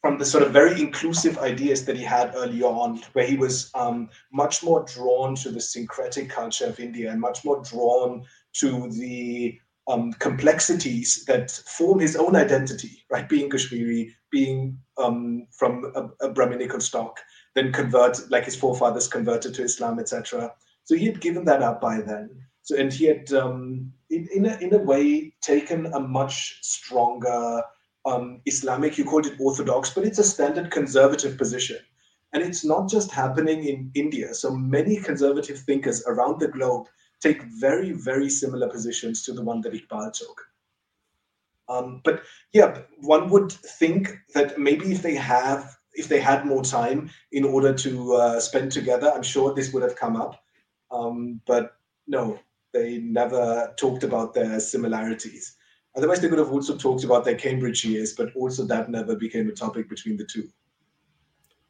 [0.00, 3.70] from the sort of very inclusive ideas that he had earlier on, where he was
[3.74, 8.88] um, much more drawn to the syncretic culture of India and much more drawn to
[8.92, 9.58] the
[9.88, 13.28] um, complexities that form his own identity, right?
[13.28, 17.18] Being Kashmiri, being um, from a, a Brahminical stock,
[17.54, 20.52] then convert, like his forefathers converted to Islam, etc.
[20.84, 22.30] So he had given that up by then.
[22.62, 27.62] So and he had, um, in in a, in a way, taken a much stronger
[28.08, 28.98] um, Islamic.
[28.98, 31.78] You called it orthodox, but it's a standard conservative position.
[32.32, 34.34] And it's not just happening in India.
[34.34, 36.86] So many conservative thinkers around the globe
[37.20, 40.40] take very, very similar positions to the one that Iqbal took.
[41.68, 46.62] Um, but yeah, one would think that maybe if they have if they had more
[46.62, 50.40] time in order to uh, spend together, I'm sure this would have come up.
[50.92, 51.74] Um, but
[52.06, 52.38] no,
[52.72, 55.56] they never talked about their similarities.
[55.98, 59.48] Otherwise, they could have also talked about their Cambridge years, but also that never became
[59.48, 60.48] a topic between the two.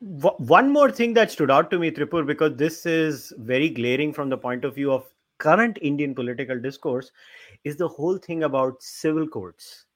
[0.01, 4.29] One more thing that stood out to me, Tripur, because this is very glaring from
[4.29, 5.07] the point of view of
[5.39, 7.11] current Indian political discourse,
[7.65, 9.87] is the whole thing about civil courts.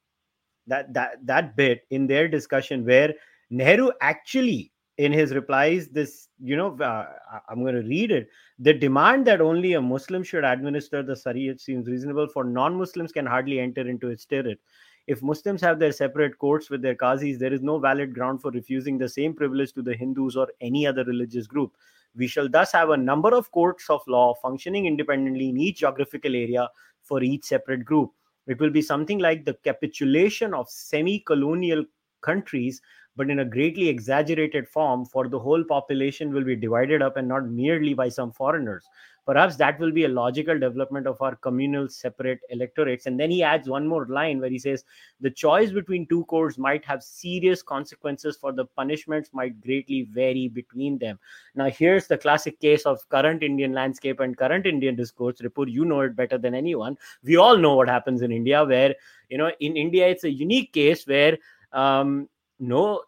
[0.67, 3.13] That that that bit in their discussion where
[3.51, 7.07] Nehru actually, in his replies, this, you know, uh,
[7.49, 8.29] I'm going to read it.
[8.59, 13.11] The demand that only a Muslim should administer the Shariat seems reasonable, for non Muslims
[13.11, 14.59] can hardly enter into its territory.
[15.05, 18.51] If Muslims have their separate courts with their qazis, there is no valid ground for
[18.51, 21.73] refusing the same privilege to the Hindus or any other religious group.
[22.15, 26.35] We shall thus have a number of courts of law functioning independently in each geographical
[26.35, 26.69] area
[27.01, 28.11] for each separate group.
[28.47, 31.83] It will be something like the capitulation of semi colonial
[32.21, 32.81] countries
[33.15, 37.27] but in a greatly exaggerated form for the whole population will be divided up and
[37.27, 38.85] not merely by some foreigners.
[39.25, 43.05] Perhaps that will be a logical development of our communal separate electorates.
[43.05, 44.83] And then he adds one more line where he says
[45.21, 50.49] the choice between two courts might have serious consequences for the punishments might greatly vary
[50.49, 51.19] between them.
[51.55, 55.37] Now here's the classic case of current indian landscape and current indian discourse.
[55.37, 56.97] Tripur you know it better than anyone.
[57.23, 58.93] We all know what happens in india where
[59.29, 61.37] you know in india it's a unique case where
[61.71, 62.29] um,
[62.59, 63.01] no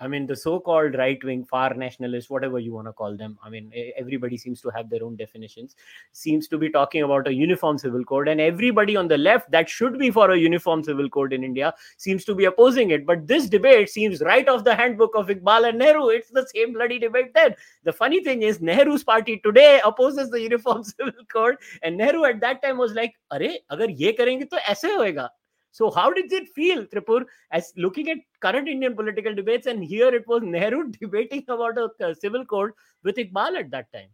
[0.00, 3.70] i mean the so-called right-wing far nationalists whatever you want to call them i mean
[3.96, 5.76] everybody seems to have their own definitions
[6.12, 9.68] seems to be talking about a uniform civil code and everybody on the left that
[9.68, 13.06] should be for a uniform civil code in india seems to be opposing it.
[13.06, 16.08] But this debate seems right off the handbook of iqbal and nehru.
[16.08, 17.54] It's the same bloody debate then.
[17.84, 22.40] The funny thing is nehru's party today opposes the uniform civil code and nehru at
[22.40, 25.28] that time was like are agar ye karenge to aise hoega.
[25.74, 29.66] So, how did it feel, Tripur, as looking at current Indian political debates?
[29.66, 32.70] And here it was Nehru debating about a, civil code
[33.02, 34.08] with Iqbal at that time.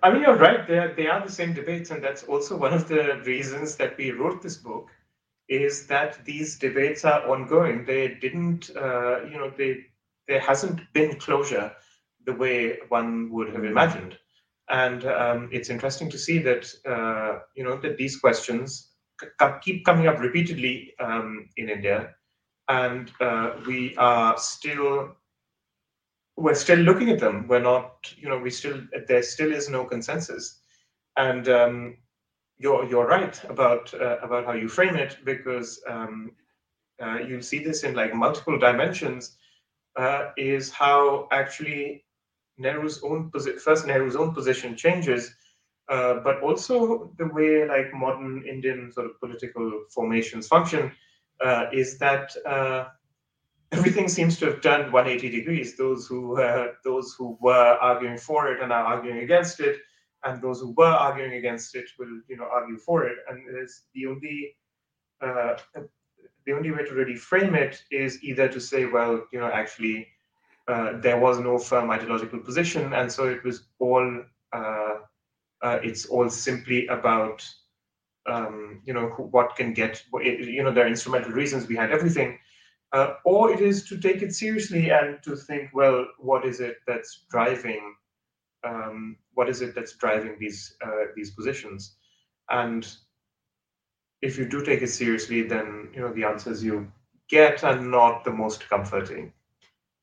[0.00, 0.64] I mean, you're right.
[0.68, 3.98] They are, they are the same debates, and that's also one of the reasons that
[3.98, 4.88] we wrote this book.
[5.48, 7.84] Is that these debates are ongoing?
[7.84, 9.86] They didn't, uh, you know, they
[10.28, 11.72] there hasn't been closure
[12.24, 14.18] the way one would have imagined.
[14.70, 18.92] And um, it's interesting to see that uh, you know that these questions
[19.62, 22.14] keep coming up repeatedly um, in India,
[22.68, 25.14] and uh, we are still
[26.36, 27.46] we're still looking at them.
[27.48, 30.60] We're not, you know, we still there still is no consensus,
[31.16, 31.96] and um,
[32.58, 36.32] you're you're right about uh, about how you frame it because um,
[37.02, 39.36] uh, you'll see this in like multiple dimensions.
[39.96, 42.03] Uh, is how actually
[42.58, 45.34] Nehru's own first Nehru's own position changes,
[45.88, 50.92] uh, but also the way like modern Indian sort of political formations function
[51.40, 52.86] uh, is that uh,
[53.72, 55.76] everything seems to have turned 180 degrees.
[55.76, 59.78] Those who uh, those who were arguing for it and are arguing against it,
[60.22, 63.18] and those who were arguing against it will you know argue for it.
[63.28, 64.56] And it's the only
[65.20, 65.56] uh,
[66.46, 70.06] the only way to really frame it is either to say, well, you know, actually
[70.68, 74.94] uh, there was no firm ideological position, and so it was all uh,
[75.62, 77.46] uh, it's all simply about
[78.26, 82.38] um, you know what can get you know there are instrumental reasons behind everything,
[82.92, 86.76] uh, or it is to take it seriously and to think, well, what is it
[86.86, 87.94] that's driving
[88.64, 91.96] um, what is it that's driving these uh, these positions,
[92.50, 92.96] and
[94.22, 96.90] if you do take it seriously, then you know the answers you
[97.28, 99.32] get are not the most comforting.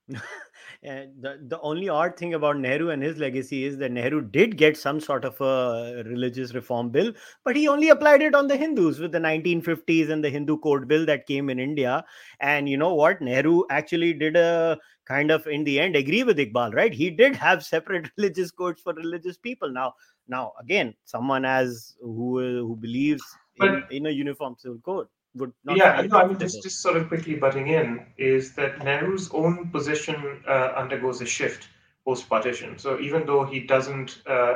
[0.84, 4.58] And the, the only odd thing about Nehru and his legacy is that Nehru did
[4.58, 7.14] get some sort of a religious reform bill,
[7.46, 10.88] but he only applied it on the Hindus with the 1950s and the Hindu Code
[10.88, 12.04] Bill that came in India.
[12.40, 13.22] And you know what?
[13.22, 16.94] Nehru actually did a kind of, in the end, agree with Iqbal, right?
[16.94, 19.72] He did have separate religious codes for religious people.
[19.72, 19.94] Now,
[20.28, 23.24] now again, someone as who who believes
[23.58, 27.08] in, in a uniform civil code would yeah no, i mean just, just sort of
[27.08, 31.70] quickly butting in is that nehru's own position uh, undergoes a shift
[32.06, 34.56] post partition so even though he doesn't uh,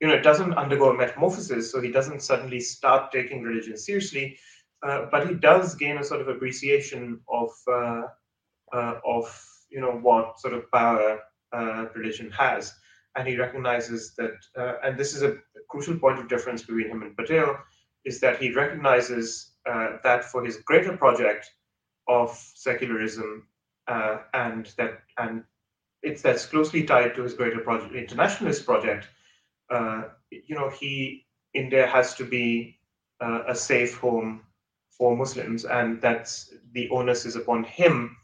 [0.00, 4.38] you know it doesn't undergo a metamorphosis so he doesn't suddenly start taking religion seriously
[4.84, 8.02] uh, but he does gain a sort of appreciation of uh,
[8.72, 9.24] uh, of
[9.70, 11.20] you know what sort of power
[11.52, 12.74] uh, religion has.
[13.16, 14.34] And he recognizes that
[14.82, 15.36] and this is a
[15.68, 17.56] crucial point of difference between him and patel
[18.04, 21.50] is that he recognizes uh, that for his greater project
[22.08, 23.46] of secularism
[23.88, 25.44] uh, and that and
[26.02, 29.08] it's that's closely tied to his greater project internationalist project
[29.70, 32.78] uh, you know he india has to be
[33.20, 34.42] uh, a safe home
[34.90, 38.16] for muslims and that's the onus is upon him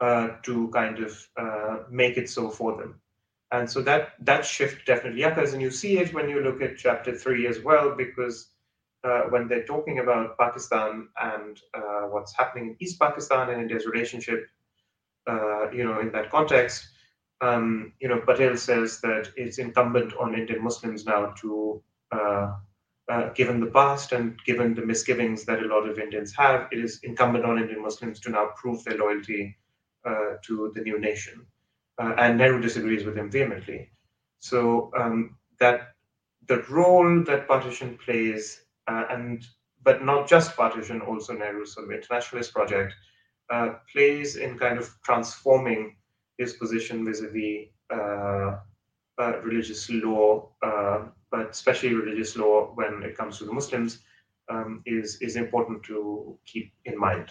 [0.00, 3.00] uh, to kind of uh, make it so for them.
[3.50, 5.54] And so that that shift definitely occurs.
[5.54, 8.50] And you see it when you look at chapter 3 as well because
[9.04, 13.86] uh, when they're talking about Pakistan and uh, what's happening in East Pakistan and India's
[13.86, 14.46] relationship,
[15.28, 16.88] uh, you know, in that context,
[17.40, 22.54] um, you know, Patel says that it's incumbent on Indian Muslims now to, uh,
[23.08, 26.78] uh, given the past and given the misgivings that a lot of Indians have, it
[26.78, 29.56] is incumbent on Indian Muslims to now prove their loyalty
[30.04, 31.46] uh, to the new nation.
[31.98, 33.90] and Nehru disagrees with him vehemently.
[34.40, 35.94] So um, that
[36.46, 39.44] the role that partition plays uh, and
[39.82, 42.94] but not just partition, also of internationalist project
[43.50, 45.96] uh, plays in kind of transforming
[46.36, 48.56] his position vis-a-vis uh,
[49.18, 54.00] uh, religious law, uh, but especially religious law when it comes to the Muslims,
[54.50, 57.30] um, is is important to keep in mind.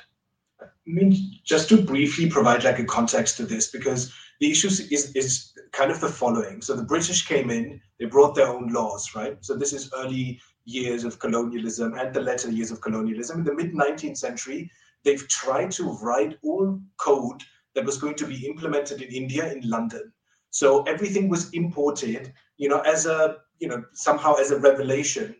[0.61, 5.11] I mean, just to briefly provide like a context to this, because the issue is,
[5.15, 6.61] is kind of the following.
[6.61, 9.37] So the British came in, they brought their own laws, right?
[9.41, 13.39] So this is early years of colonialism and the latter years of colonialism.
[13.39, 14.69] In the mid 19th century,
[15.03, 17.41] they've tried to write all code
[17.73, 20.11] that was going to be implemented in India in London.
[20.49, 25.35] So everything was imported, you know, as a, you know, somehow as a revelation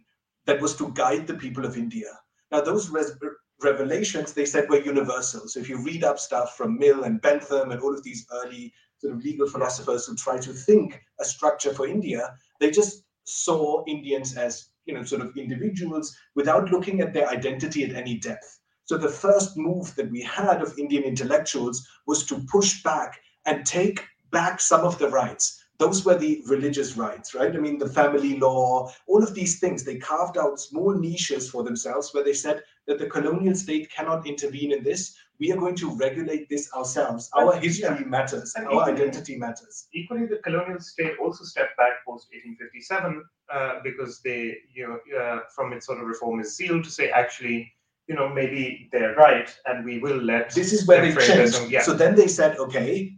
[0.46, 2.08] that was to guide the people of India.
[2.52, 3.18] Now, those res-
[3.62, 5.48] revelations they said were universal.
[5.48, 8.74] So if you read up stuff from Mill and Bentham and all of these early
[9.00, 13.84] sort of legal philosophers who try to think a structure for India, they just saw
[13.88, 18.60] Indians as you know sort of individuals without looking at their identity at any depth.
[18.86, 23.66] So the first move that we had of Indian intellectuals was to push back and
[23.66, 25.62] take back some of the rights.
[25.78, 27.56] Those were the religious rights, right?
[27.56, 31.64] I mean, the family law, all of these things, they carved out small niches for
[31.64, 35.16] themselves where they said that the colonial state cannot intervene in this.
[35.40, 37.30] We are going to regulate this ourselves.
[37.34, 39.88] Our history matters, and our equally, identity matters.
[39.94, 43.24] Equally, the colonial state also stepped back post 1857
[43.54, 47.72] uh, because they, you know, uh, from its sort of reformist zeal to say, actually,
[48.08, 50.54] you know, maybe they're right, and we will let.
[50.54, 51.70] This is where they changed.
[51.70, 51.84] yeah.
[51.84, 53.14] So then they said, okay,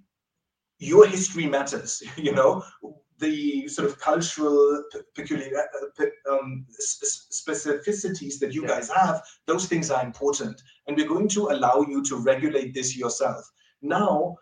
[0.80, 2.02] your history matters.
[2.18, 2.64] You know,
[3.20, 4.84] the sort of cultural
[5.16, 5.64] peculiar
[6.00, 8.68] uh, um, specificities that you yeah.
[8.68, 12.98] guys have, those things are important, and we're going to allow you to regulate this
[12.98, 13.50] yourself.
[13.82, 14.38] Now,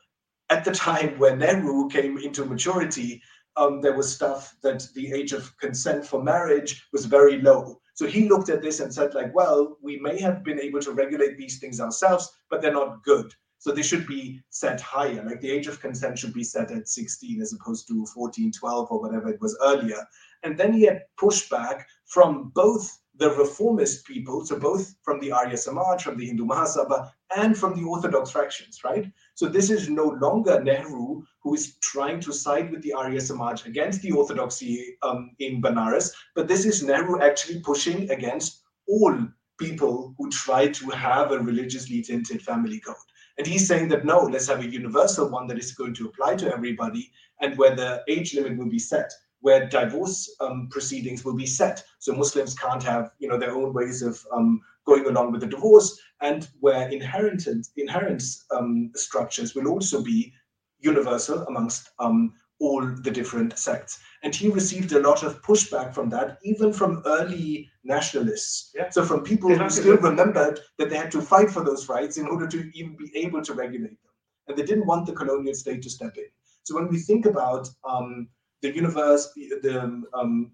[0.49, 3.21] at the time when Nehru came into maturity,
[3.57, 7.81] um, there was stuff that the age of consent for marriage was very low.
[7.95, 10.91] So he looked at this and said, like, well, we may have been able to
[10.91, 13.33] regulate these things ourselves, but they're not good.
[13.59, 15.23] So they should be set higher.
[15.23, 18.87] Like the age of consent should be set at 16 as opposed to 14, 12,
[18.91, 20.05] or whatever it was earlier.
[20.43, 25.57] And then he had pushback from both the reformist people, so both from the Arya
[25.57, 29.11] Samaj, from the Hindu Mahasabha, and from the Orthodox fractions, right?
[29.35, 33.65] So this is no longer Nehru who is trying to side with the Arya Samaj
[33.65, 39.17] against the Orthodoxy um, in Banaras, but this is Nehru actually pushing against all
[39.59, 42.95] people who try to have a religiously tinted family code.
[43.37, 46.35] And he's saying that no, let's have a universal one that is going to apply
[46.37, 49.11] to everybody and where the age limit will be set
[49.41, 51.83] where divorce um, proceedings will be set.
[51.99, 55.47] So Muslims can't have, you know, their own ways of um, going along with the
[55.47, 60.33] divorce, and where inherent inherent um, structures will also be
[60.79, 63.99] universal amongst um, all the different sects.
[64.23, 68.71] And he received a lot of pushback from that, even from early nationalists.
[68.75, 68.89] Yeah.
[68.89, 72.27] So from people who still remembered that they had to fight for those rights in
[72.27, 74.13] order to even be able to regulate them.
[74.47, 76.25] And they didn't want the colonial state to step in.
[76.63, 78.27] So when we think about um,
[78.61, 80.51] the universe, the um,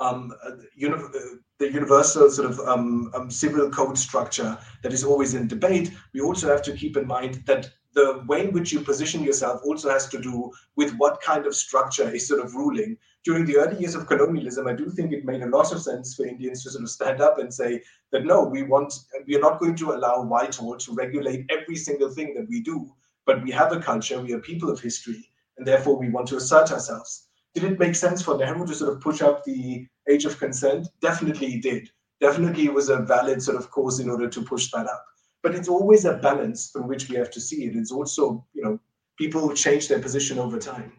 [0.00, 5.04] um, uh, uni- uh, the universal sort of um, um, civil code structure that is
[5.04, 8.72] always in debate, we also have to keep in mind that the way in which
[8.72, 12.54] you position yourself also has to do with what kind of structure is sort of
[12.54, 12.96] ruling.
[13.24, 16.14] During the early years of colonialism, I do think it made a lot of sense
[16.14, 17.82] for Indians to sort of stand up and say
[18.12, 18.94] that no, we want,
[19.26, 22.88] we are not going to allow Whitehall to regulate every single thing that we do,
[23.26, 26.36] but we have a culture, we are people of history, and therefore we want to
[26.36, 27.26] assert ourselves.
[27.54, 30.86] Did it make sense for Nehru to sort of push up the age of consent?
[31.00, 31.90] Definitely it did.
[32.20, 35.04] Definitely it was a valid sort of cause in order to push that up.
[35.42, 37.76] But it's always a balance through which we have to see it.
[37.76, 38.80] It's also, you know,
[39.16, 40.92] people change their position over time.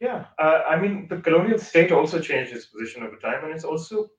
[0.00, 3.64] Yeah, uh, I mean, the colonial state also changed its position over time, and it's
[3.64, 4.10] also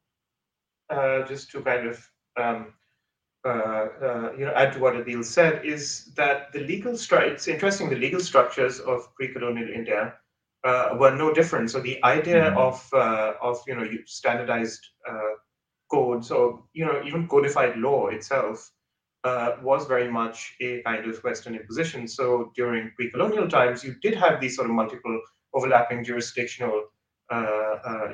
[0.89, 2.73] uh, just to kind of um,
[3.45, 7.47] uh, uh, you know, add to what Adeel said, is that the legal stru- it's
[7.47, 10.15] interesting, the legal structures of pre-colonial India
[10.63, 11.69] uh, were no different.
[11.69, 12.57] So the idea mm-hmm.
[12.57, 15.35] of, uh, of, you know, standardized uh,
[15.91, 18.71] codes or, you know, even codified law itself
[19.25, 22.07] uh, was very much a kind of Western imposition.
[22.07, 25.19] So during pre-colonial times, you did have these sort of multiple
[25.53, 26.77] overlapping jurisdictional,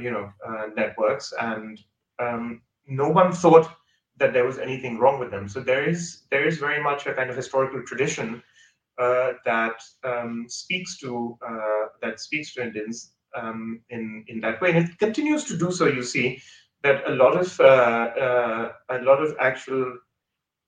[0.03, 0.31] you know,
[0.75, 1.79] networks and
[2.21, 3.69] um, no one thought
[4.17, 5.47] that there was anything wrong with them.
[5.47, 8.43] So there is there is very much a kind of historical tradition
[8.97, 14.71] uh, that um, speaks to uh, that speaks to Indians um, in in that way,
[14.71, 15.87] and it continues to do so.
[15.87, 16.41] You see
[16.83, 17.63] that a lot of uh,
[18.27, 19.97] uh a lot of actual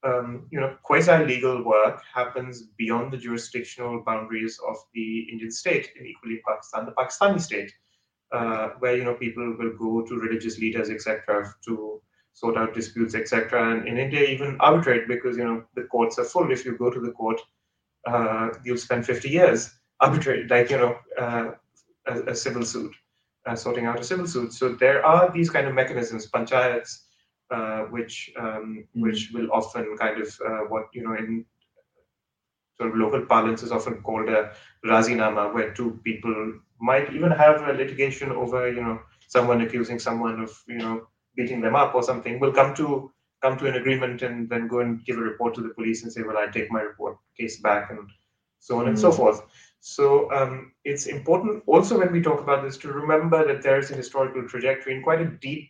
[0.04, 6.06] um, you know quasi-legal work happens beyond the jurisdictional boundaries of the Indian state, and
[6.06, 7.72] equally Pakistan, the Pakistani state,
[8.32, 12.02] uh, where you know people will go to religious leaders, etc., to
[12.34, 13.72] sort out disputes, etc.
[13.72, 16.52] And in India, even arbitrate because you know the courts are full.
[16.52, 17.40] If you go to the court,
[18.08, 19.74] uh, you'll spend 50 years
[20.04, 21.52] arbitrate, like you know, uh,
[22.08, 22.94] a, a, civil suit,
[23.46, 24.54] uh, sorting out a civil suit.
[24.54, 27.04] So there are these kind of mechanisms, panchayats,
[27.90, 29.02] which um, mm.
[29.02, 31.46] which will often kind of uh, what you know in
[32.78, 34.52] sort of local parlance is often called a
[34.86, 40.40] razinama, where two people might even have a litigation over you know someone accusing someone
[40.42, 43.12] of you know beating them up or something will come to
[43.44, 46.12] come to an agreement and then go and give a report to the police and
[46.12, 48.10] say, well, I take my report case back and
[48.60, 48.90] so on mm.
[48.90, 49.18] and so hmm.
[49.18, 49.42] forth.
[49.82, 53.92] So um, it's important also when we talk about this to remember that there is
[53.92, 55.70] a historical trajectory and quite a deep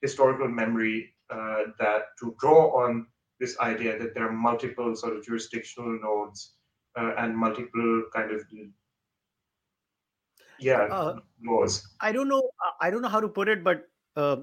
[0.00, 3.06] historical memory uh, that to draw on
[3.40, 6.54] this idea that there are multiple sort of jurisdictional nodes
[6.98, 8.42] uh, and multiple kind of
[10.58, 11.86] yeah uh, laws.
[12.00, 12.42] I don't know.
[12.80, 14.38] I don't know how to put it, but uh,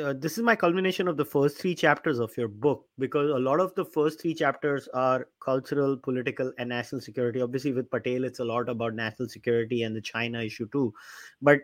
[0.00, 3.38] uh, this is my culmination of the first three chapters of your book because a
[3.38, 7.42] lot of the first three chapters are cultural, political, and national security.
[7.42, 10.94] Obviously, with Patel, it's a lot about national security and the China issue too.
[11.42, 11.60] But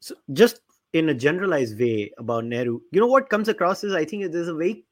[0.00, 0.60] so just
[0.94, 4.48] in a generalized way about Nehru, you know what comes across is I think there's
[4.48, 4.84] a way,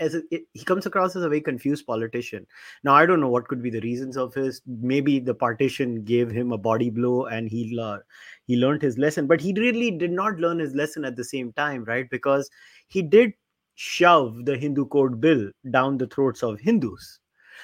[0.00, 2.44] as a, it, he comes across as a very confused politician.
[2.82, 4.60] Now I don't know what could be the reasons of his.
[4.66, 7.98] Maybe the partition gave him a body blow, and he uh,
[8.46, 9.28] he learned his lesson.
[9.28, 12.10] But he really did not learn his lesson at the same time, right?
[12.10, 12.50] Because
[12.88, 13.32] he did
[13.76, 17.20] shove the Hindu code bill down the throats of Hindus.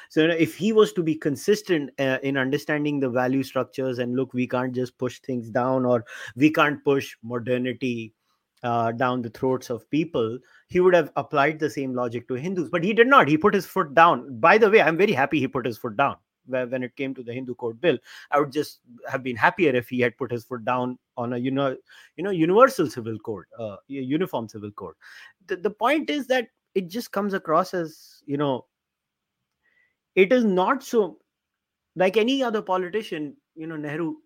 [0.09, 4.35] So if he was to be consistent uh, in understanding the value structures and look,
[4.35, 6.05] we can't just push things down, or
[6.37, 8.15] we can't push modernity
[8.65, 10.39] uh, down the throats of people,
[10.69, 12.71] he would have applied the same logic to Hindus.
[12.71, 13.29] But he did not.
[13.29, 14.41] He put his foot down.
[14.41, 16.17] By the way, I'm very happy he put his foot down
[16.47, 17.99] when it came to the Hindu code bill.
[18.31, 21.39] I would just have been happier if he had put his foot down on a
[21.39, 21.77] you know
[22.17, 24.95] you know universal civil code, uh, uniform civil code.
[25.47, 28.67] The, the point is that it just comes across as you know
[30.15, 31.19] it is not so
[31.97, 33.37] like any other politician.
[33.55, 34.17] You know, Nehru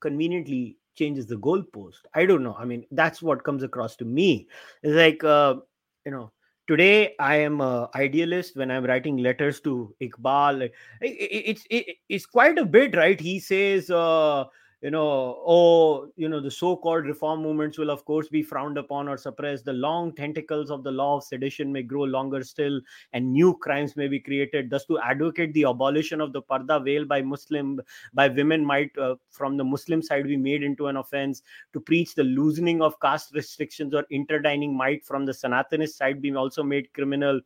[0.00, 2.06] conveniently changes the goalpost.
[2.14, 2.54] I don't know.
[2.58, 4.48] I mean, that's what comes across to me.
[4.82, 5.56] It's like, uh,
[6.04, 6.32] you know,
[6.66, 10.62] today I am a idealist when I'm writing letters to Iqbal.
[10.62, 13.20] It, it, it's it's quite a bit, right?
[13.20, 14.44] He says, uh,
[14.84, 19.08] you know, oh, you know, the so-called reform movements will of course be frowned upon
[19.08, 19.64] or suppressed.
[19.64, 22.82] The long tentacles of the law of sedition may grow longer still,
[23.14, 24.68] and new crimes may be created.
[24.68, 27.80] Thus, to advocate the abolition of the parda veil by Muslim
[28.12, 31.40] by women might, uh, from the Muslim side, be made into an offense.
[31.72, 36.36] To preach the loosening of caste restrictions or interdining might, from the Sanatanist side, be
[36.36, 37.40] also made criminal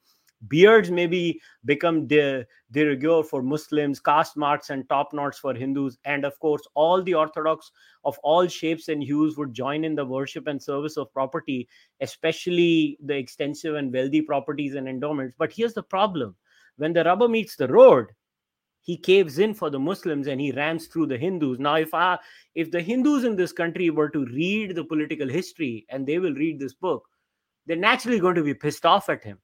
[0.46, 5.98] beards maybe become de, de rigueur for muslims caste marks and top knots for hindus.
[6.04, 7.72] And of course all the orthodox
[8.04, 11.68] of all shapes and hues would join in the worship and service of property
[12.00, 15.34] especially the extensive and wealthy properties and endowments.
[15.36, 16.36] But here's the problem.
[16.76, 18.06] When the rubber meets the road
[18.80, 21.58] he caves in for the muslims and he rams through the hindus.
[21.58, 22.16] Now if I,
[22.54, 26.34] if the hindus in this country were to read the political history and they will
[26.34, 27.04] read this book
[27.66, 29.38] they're naturally going to be pissed off at him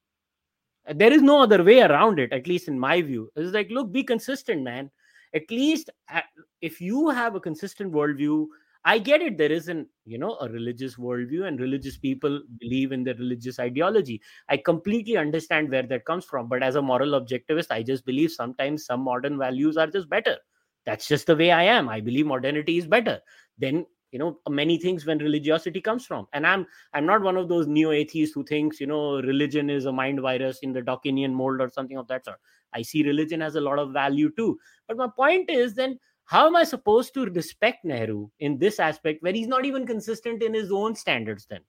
[0.93, 3.29] there is no other way around it at least in my view.
[3.35, 4.91] It's like look be consistent man.
[5.33, 6.21] At least uh,
[6.61, 8.45] if you have a consistent worldview
[8.87, 13.03] i get it there isn't you know a religious worldview and religious people believe in
[13.03, 14.21] their religious ideology.
[14.47, 18.31] I completely understand where that comes from but as a moral objectivist i just believe
[18.31, 20.37] sometimes some modern values are just better.
[20.85, 21.89] That's just the way i am.
[21.89, 23.19] I believe modernity is better.
[23.57, 26.27] Then you know many things when religiosity comes from.
[26.33, 29.85] And i'm i'm not one of those neo atheists who thinks you know religion is
[29.85, 32.39] a mind virus in the dawkinian mold or something of that sort.
[32.73, 34.59] I see religion has a lot of value too.
[34.87, 39.21] But my point is then how am i supposed to respect nehru in this aspect
[39.21, 41.61] where he's not even consistent in his own standards then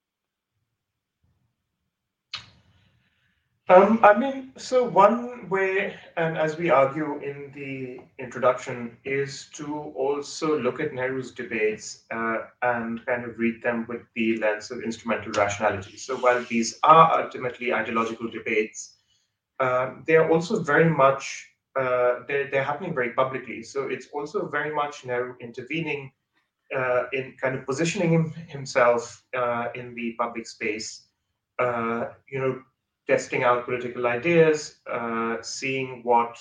[3.68, 9.66] Um, I mean, so one way, and as we argue in the introduction, is to
[9.96, 14.82] also look at Nehru's debates uh, and kind of read them with the lens of
[14.82, 15.96] instrumental rationality.
[15.96, 18.98] So while these are ultimately ideological debates,
[19.58, 23.62] uh, they are also very much uh, they're, they're happening very publicly.
[23.62, 26.12] So it's also very much Nehru intervening
[26.74, 31.08] uh, in kind of positioning him, himself uh, in the public space.
[31.58, 32.62] Uh, you know,
[33.09, 36.36] testing out political ideas, uh, seeing what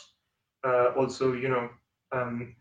[0.66, 1.70] uh, also, you know,
[2.12, 2.56] um,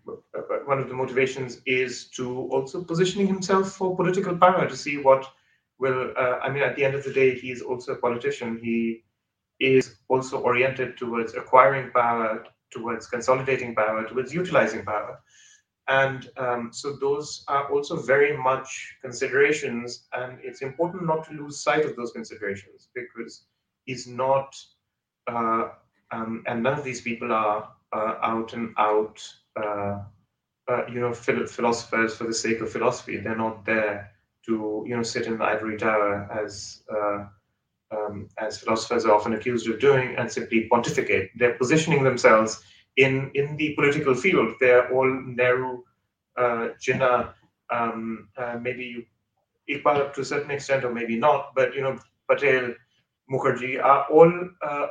[0.66, 5.26] one of the motivations is to also positioning himself for political power to see what
[5.78, 8.58] will, uh, I mean, at the end of the day, he is also a politician.
[8.62, 9.04] He
[9.60, 15.20] is also oriented towards acquiring power, towards consolidating power, towards utilizing power.
[15.86, 21.62] And um, so those are also very much considerations, and it's important not to lose
[21.62, 23.44] sight of those considerations because
[23.86, 24.56] is not,
[25.26, 25.68] uh,
[26.10, 29.22] um, and none of these people are uh, out and out,
[29.56, 30.00] uh,
[30.68, 33.16] uh, you know, philosophers for the sake of philosophy.
[33.18, 34.10] They're not there
[34.46, 37.26] to, you know, sit in the ivory tower as uh,
[37.90, 41.30] um, as philosophers are often accused of doing and simply pontificate.
[41.36, 42.62] They're positioning themselves
[42.96, 44.54] in in the political field.
[44.60, 45.82] They're all Nehru,
[46.36, 47.34] Jinnah,
[47.70, 48.28] um,
[48.60, 49.06] maybe
[49.68, 51.54] Iqbal to a certain extent, or maybe not.
[51.54, 52.74] But you know, Patel,
[53.30, 54.86] Mookerjee are all uh,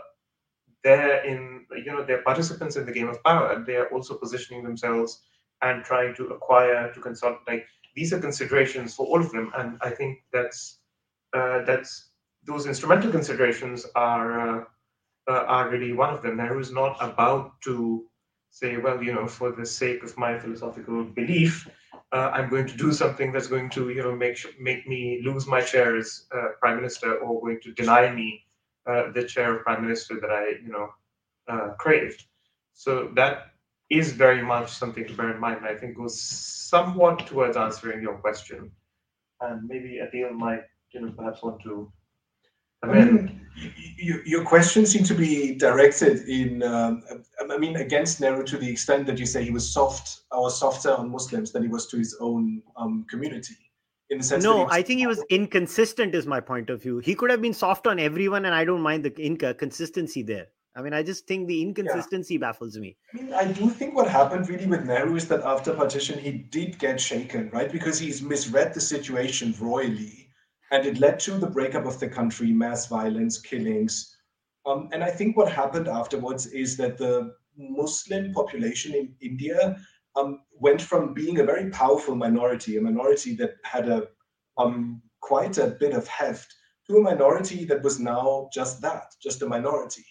[0.84, 3.64] there in, you know, they're participants in the game of power.
[3.66, 5.22] They are also positioning themselves
[5.62, 7.38] and trying to acquire, to consult.
[7.48, 7.66] Like
[7.96, 10.80] these are considerations for all of them, and I think that's
[11.34, 12.10] uh, that's
[12.46, 14.64] those instrumental considerations are uh,
[15.30, 16.38] uh, are really one of them.
[16.38, 18.06] Nehru is not about to
[18.50, 21.68] say, well, you know, for the sake of my philosophical belief,
[22.14, 25.47] uh, I'm going to do something that's going to, you know, make make me lose
[25.47, 28.45] my chair as uh, prime minister, or going to deny me
[28.86, 30.89] uh, the chair of prime minister that I, you know,
[31.51, 32.24] uh, craved.
[32.74, 33.53] So that
[33.89, 35.66] is very much something to bear in mind.
[35.66, 38.72] I think goes somewhat towards answering your question.
[39.41, 41.91] And maybe Adeel might, you know, perhaps want to
[42.84, 43.42] I mean,
[43.98, 47.04] you, your question seemed to be directed in, um,
[47.50, 50.94] I mean, against Nehru to the extent that you say he was soft or softer
[50.94, 53.56] on Muslims than he was to his own um, community.
[54.10, 56.14] In the sense no, I think he was inconsistent.
[56.14, 57.00] Is my point of view.
[57.00, 60.48] He could have been soft on everyone, and I don't mind the inconsistency there.
[60.76, 62.42] I mean, I just think the inconsistency yeah.
[62.42, 62.98] baffles me.
[63.14, 66.32] I mean, I do think what happened really with Nehru is that after partition, he
[66.32, 67.72] did get shaken, right?
[67.72, 70.22] Because he's misread the situation royally
[70.74, 74.17] and it led to the breakup of the country, mass violence, killings.
[74.65, 79.78] Um, and I think what happened afterwards is that the Muslim population in India
[80.15, 84.07] um, went from being a very powerful minority, a minority that had a
[84.57, 86.51] um, quite a bit of heft,
[86.88, 90.05] to a minority that was now just that, just a minority.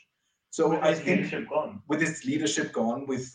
[0.50, 1.82] So with I think gone.
[1.88, 3.34] with its leadership gone, with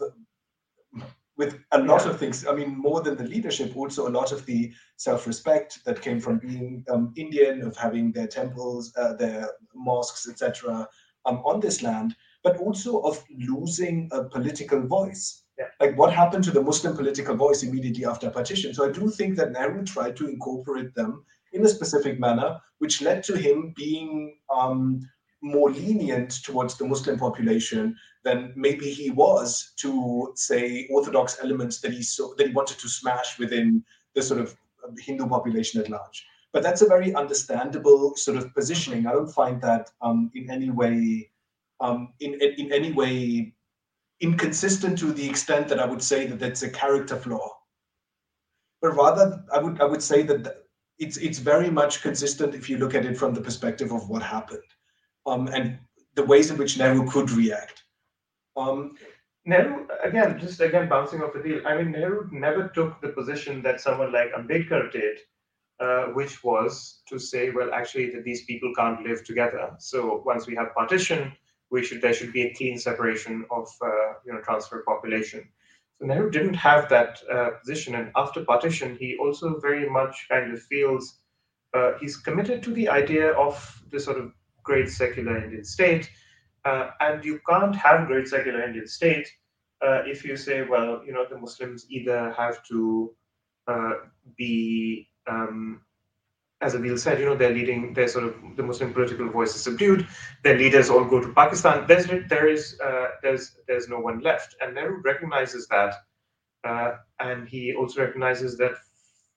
[1.37, 2.11] with a lot yeah.
[2.11, 2.45] of things.
[2.47, 6.39] I mean, more than the leadership, also a lot of the self-respect that came from
[6.39, 10.87] being um, Indian, of having their temples, uh, their mosques, etc.,
[11.25, 15.43] um, on this land, but also of losing a political voice.
[15.59, 15.65] Yeah.
[15.79, 18.73] Like what happened to the Muslim political voice immediately after partition?
[18.73, 21.23] So I do think that Nehru tried to incorporate them
[21.53, 25.01] in a specific manner, which led to him being um,
[25.41, 27.95] more lenient towards the Muslim population
[28.27, 32.89] than maybe he was to say orthodox elements that he so that he wanted to
[32.89, 33.83] smash within
[34.15, 34.55] the sort of
[34.99, 36.25] Hindu population at large.
[36.53, 39.07] But that's a very understandable sort of positioning.
[39.07, 41.31] I don't find that um, in any way
[41.79, 43.53] um, in in any way
[44.19, 47.49] inconsistent to the extent that I would say that that's a character flaw.
[48.81, 50.41] But rather, I would I would say that
[50.99, 54.21] it's it's very much consistent if you look at it from the perspective of what
[54.21, 54.69] happened
[55.25, 55.79] um, and
[56.15, 57.83] the ways in which Nehru could react.
[58.57, 58.95] Um,
[59.45, 63.79] Nehru, again, just again bouncing off Adeel, I mean, Nehru never took the position that
[63.79, 65.19] someone like Ambedkar did,
[65.79, 69.75] uh, which was to say, well, actually, that these people can't live together.
[69.79, 71.31] So once we have partition,
[71.69, 75.47] we should there should be a clean separation of uh, you know transfer population.
[75.99, 80.53] So Nehru didn't have that uh, position, and after partition, he also very much kind
[80.53, 81.19] of feels
[81.73, 84.31] uh, he's committed to the idea of the sort of
[84.63, 86.09] great secular Indian state.
[86.67, 89.27] Uh, and you can't have great secular Indian state
[89.85, 93.13] uh, if you say, well, you know, the Muslims either have to
[93.67, 93.93] uh,
[94.37, 95.81] be, um,
[96.61, 99.61] as Adeel said, you know, they're leading, they're sort of the Muslim political voice is
[99.61, 100.07] subdued.
[100.43, 101.85] Their leaders all go to Pakistan.
[101.87, 105.93] There's there is uh, there's there's no one left, and Nehru recognizes that,
[106.63, 108.73] uh, and he also recognizes that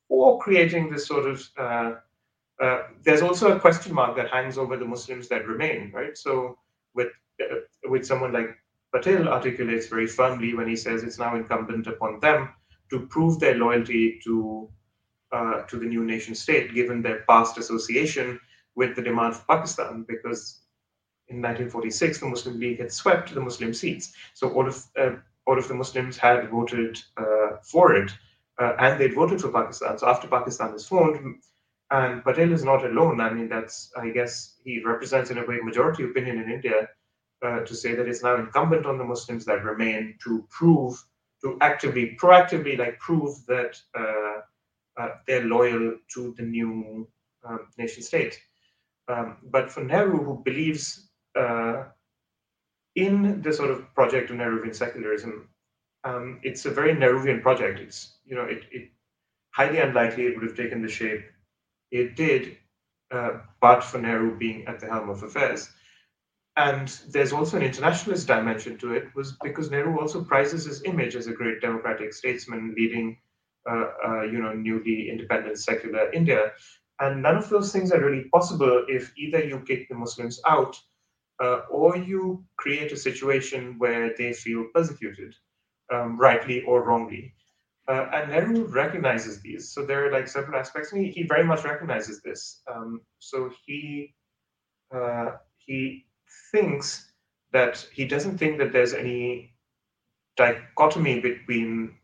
[0.09, 4.85] for creating this sort of uh, there's also a question mark that hangs over the
[4.85, 6.17] Muslims that remain, right?
[6.17, 6.59] So
[6.95, 7.09] with
[7.85, 8.57] with someone like
[8.93, 12.51] Patel articulates very firmly when he says it's now incumbent upon them
[12.91, 14.69] to prove their loyalty to
[15.33, 18.41] uh, to the new nation state, given their past association
[18.75, 20.63] with the demand for Pakistan, because
[21.29, 25.13] in 1946 the Muslim League had swept the Muslim seats, so all of uh,
[25.47, 28.11] all of the Muslims had voted uh, for it,
[28.61, 29.97] uh, and they'd voted for Pakistan.
[29.99, 31.41] So after Pakistan is formed,
[31.91, 33.21] and Patel is not alone.
[33.21, 36.89] I mean, that's, I guess, he represents in a way majority opinion in India
[37.43, 41.03] uh, to say that it's now incumbent on the Muslims that remain to prove,
[41.43, 44.41] to actively, proactively, like prove that uh,
[45.01, 47.07] uh, they're loyal to the new
[47.49, 48.39] um, nation state.
[49.09, 51.85] Um, but for Nehru, who believes uh,
[52.95, 55.49] in the sort of project of Nehruvian secularism,
[56.05, 57.81] um, it's a very Nehruvian project.
[57.81, 58.91] It's you know, it, it
[59.51, 61.25] highly unlikely it would have taken the shape
[61.91, 62.57] it did,
[63.11, 65.71] uh, but for Nehru being at the helm of affairs.
[66.57, 71.17] And there's also an internationalist dimension to it, was because Nehru also prizes his image
[71.17, 73.19] as a great democratic statesman leading,
[73.71, 76.53] uh, uh, you know, newly independent secular India.
[76.99, 80.79] And none of those things are really possible if either you kick the Muslims out
[81.43, 85.35] uh, or you create a situation where they feel persecuted,
[85.93, 87.33] um, rightly or wrongly.
[87.89, 89.73] Uh, and Nehru recognizes these.
[89.73, 92.61] So there are like several aspects, he, he very much recognizes this.
[92.73, 94.15] Um, so he
[94.95, 96.07] uh, he
[96.53, 97.11] thinks
[97.53, 99.53] that he doesn't think that there's any
[100.37, 101.95] dichotomy between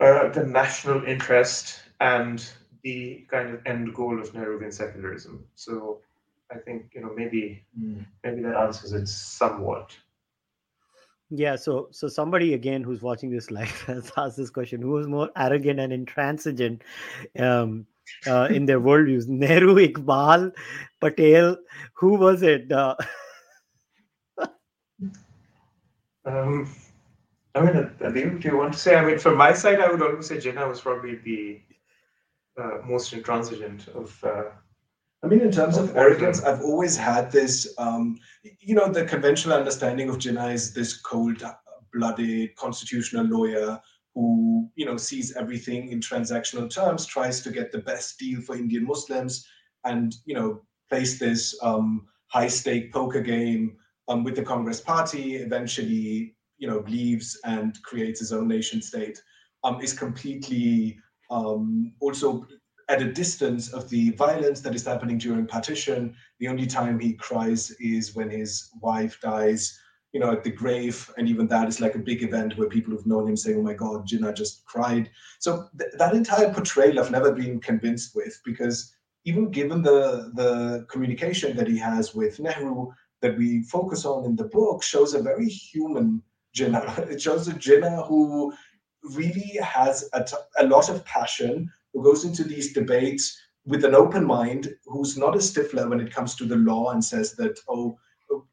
[0.00, 2.50] uh, the national interest and
[2.82, 5.44] the kind of end goal of Nehruvian secularism.
[5.54, 6.00] So
[6.52, 8.06] I think you know maybe Mm.
[8.24, 9.96] maybe that answers it somewhat.
[11.30, 15.06] Yeah, so so somebody again who's watching this live has asked this question: Who is
[15.06, 16.82] more arrogant and intransigent
[17.38, 17.86] um,
[18.26, 19.28] uh, in their worldviews?
[19.28, 20.52] Nehru, Iqbal,
[21.00, 21.56] Patel.
[21.94, 22.70] Who was it?
[22.72, 22.94] Uh,
[26.28, 26.70] Um,
[27.54, 28.96] I mean, Adeel, do you want to say?
[28.96, 31.60] I mean, from my side, I would always say Jinnah was probably the
[32.60, 34.22] uh, most intransigent of.
[34.22, 34.44] Uh,
[35.22, 36.44] I mean, in terms Of of arrogance.
[36.44, 38.18] I've always had this, um,
[38.60, 43.80] you know, the conventional understanding of Jinnah is this cold-blooded constitutional lawyer
[44.18, 48.56] who, you know, sees everything in transactional terms, tries to get the best deal for
[48.56, 49.46] Indian Muslims,
[49.84, 53.76] and you know, plays this um, high-stake poker game
[54.08, 55.36] um, with the Congress Party.
[55.36, 59.22] Eventually, you know, leaves and creates his own nation state.
[59.62, 60.98] Um, is completely
[61.30, 62.44] um, also
[62.88, 66.14] at a distance of the violence that is happening during partition.
[66.40, 69.78] The only time he cries is when his wife dies,
[70.18, 71.08] you know, at the grave.
[71.16, 73.62] And even that is like a big event where people who've known him say, oh
[73.62, 75.08] my God, Jinnah just cried.
[75.38, 78.92] So th- that entire portrayal I've never been convinced with because
[79.24, 82.88] even given the, the communication that he has with Nehru
[83.22, 86.20] that we focus on in the book shows a very human
[86.52, 87.08] Jinnah.
[87.12, 88.52] It shows a Jinnah who
[89.14, 93.94] really has a, t- a lot of passion, who goes into these debates with an
[93.94, 97.60] open mind, who's not a stiffler when it comes to the law and says that,
[97.68, 97.96] oh,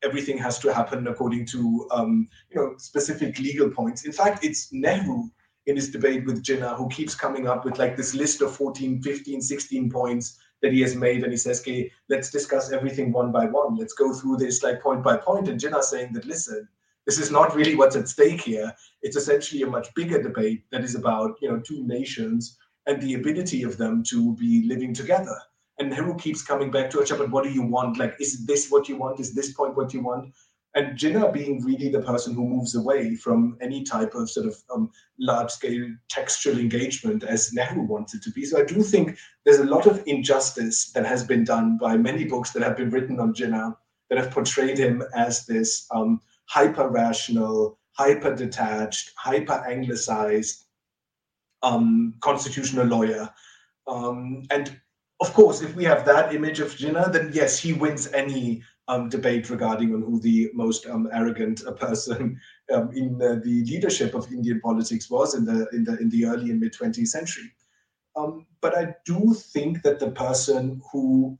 [0.03, 4.05] everything has to happen according to, um, you know, specific legal points.
[4.05, 5.29] In fact, it's Nehru
[5.67, 9.01] in his debate with Jinnah who keeps coming up with like this list of 14,
[9.01, 11.23] 15, 16 points that he has made.
[11.23, 13.75] And he says, okay, let's discuss everything one by one.
[13.75, 15.47] Let's go through this like point by point.
[15.47, 16.67] And Jinnah saying that, listen,
[17.05, 18.73] this is not really what's at stake here.
[19.01, 22.57] It's essentially a much bigger debate that is about, you know, two nations
[22.87, 25.37] and the ability of them to be living together.
[25.77, 27.97] And Nehru keeps coming back to Acha, but what do you want?
[27.97, 29.19] Like, is this what you want?
[29.19, 30.33] Is this point what you want?
[30.75, 34.57] And Jinnah being really the person who moves away from any type of sort of
[34.73, 38.43] um, large scale textual engagement as Nehru wants it to be.
[38.43, 42.25] So I do think there's a lot of injustice that has been done by many
[42.25, 43.75] books that have been written on Jinnah
[44.09, 50.65] that have portrayed him as this um, hyper rational, hyper detached, hyper anglicized
[51.63, 53.29] um, constitutional lawyer.
[53.87, 54.79] Um, and
[55.21, 59.09] of course, if we have that image of Jinnah, then yes, he wins any um,
[59.09, 62.39] debate regarding on who the most um, arrogant uh, person
[62.73, 66.25] um, in uh, the leadership of Indian politics was in the in the in the
[66.25, 67.51] early and mid 20th century.
[68.15, 71.37] Um, but I do think that the person who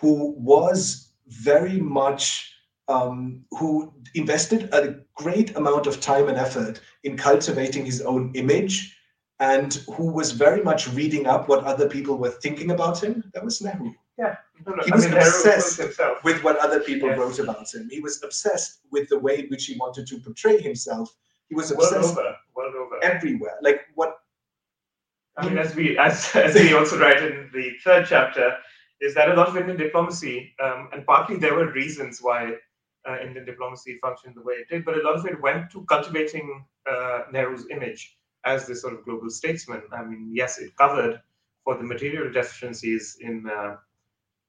[0.00, 2.54] who was very much
[2.88, 8.97] um, who invested a great amount of time and effort in cultivating his own image
[9.40, 13.44] and who was very much reading up what other people were thinking about him, that
[13.44, 13.92] was Nehru.
[14.66, 16.00] No, no, He I was mean, obsessed was.
[16.24, 17.18] With what other people Yes.
[17.18, 17.88] wrote about him.
[17.90, 21.14] He was obsessed with the way in which he wanted to portray himself.
[21.48, 23.02] He was obsessed over, world over.
[23.02, 23.56] everywhere.
[23.62, 24.18] Like what
[25.36, 28.56] I mean, as we as as we also write in the third chapter,
[29.00, 32.54] is that a lot of Indian diplomacy, um, and partly there were reasons why
[33.08, 35.84] uh, Indian diplomacy functioned the way it did, but a lot of it went to
[35.84, 39.82] cultivating uh, Nehru's image as this sort of global statesman.
[39.92, 41.20] I mean, yes, it covered
[41.64, 43.46] for the material deficiencies in.
[43.48, 43.76] Uh,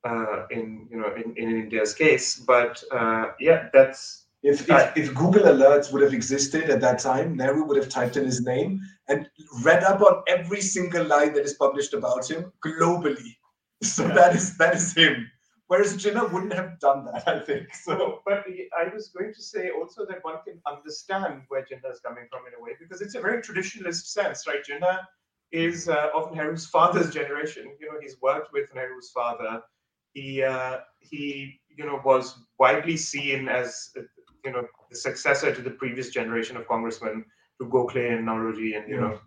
[0.05, 5.13] uh, in you know in, in India's case, but uh, yeah, that's if, if, if
[5.13, 8.79] Google Alerts would have existed at that time, Nehru would have typed in his name
[9.09, 9.29] and
[9.63, 13.35] read up on every single line that is published about him globally.
[13.83, 14.13] So Yeah.
[14.13, 15.31] that is that is him.
[15.69, 17.73] Whereas Jinnah wouldn't have done that, I think.
[17.75, 18.45] So but
[18.79, 22.41] I was going to say also that one can understand where Jinnah is coming from
[22.47, 24.63] in a way because it's a very traditionalist sense, right?
[24.69, 24.99] Jinnah
[25.51, 27.65] is uh, of Nehru's father's generation.
[27.79, 29.61] You know, he's worked with Nehru's father.
[30.13, 34.01] He uh, he you know was widely seen as uh,
[34.45, 37.25] you know the successor to the previous generation of congressmen,
[37.61, 39.01] to Gokhale and Naoroji, and you Yeah.
[39.01, 39.19] know,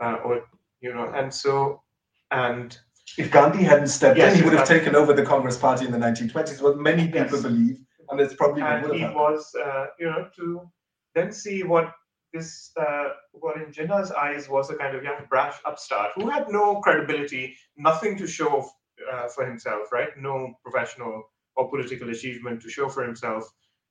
[0.00, 0.46] uh, or
[0.80, 1.82] you know, and so
[2.30, 2.78] and
[3.16, 5.92] if Gandhi hadn't stepped Yes, in, he would have taken over the Congress Party in
[5.92, 7.42] the 1920s, what many people Yes.
[7.42, 7.78] believe.
[8.10, 9.16] And it's probably what and he happened.
[9.16, 10.70] was, uh, you know, to
[11.14, 11.92] then see what
[12.32, 16.48] this, uh, what in Jinnah's eyes was a kind of young, brash upstart who had
[16.50, 18.68] no credibility, nothing to show
[19.12, 20.10] uh, for himself, right?
[20.18, 21.22] No professional
[21.56, 23.44] or political achievement to show for himself.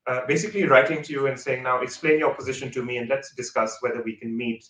[0.07, 3.33] Uh, basically, writing to you and saying, "Now, explain your position to me, and let's
[3.35, 4.63] discuss whether we can meet.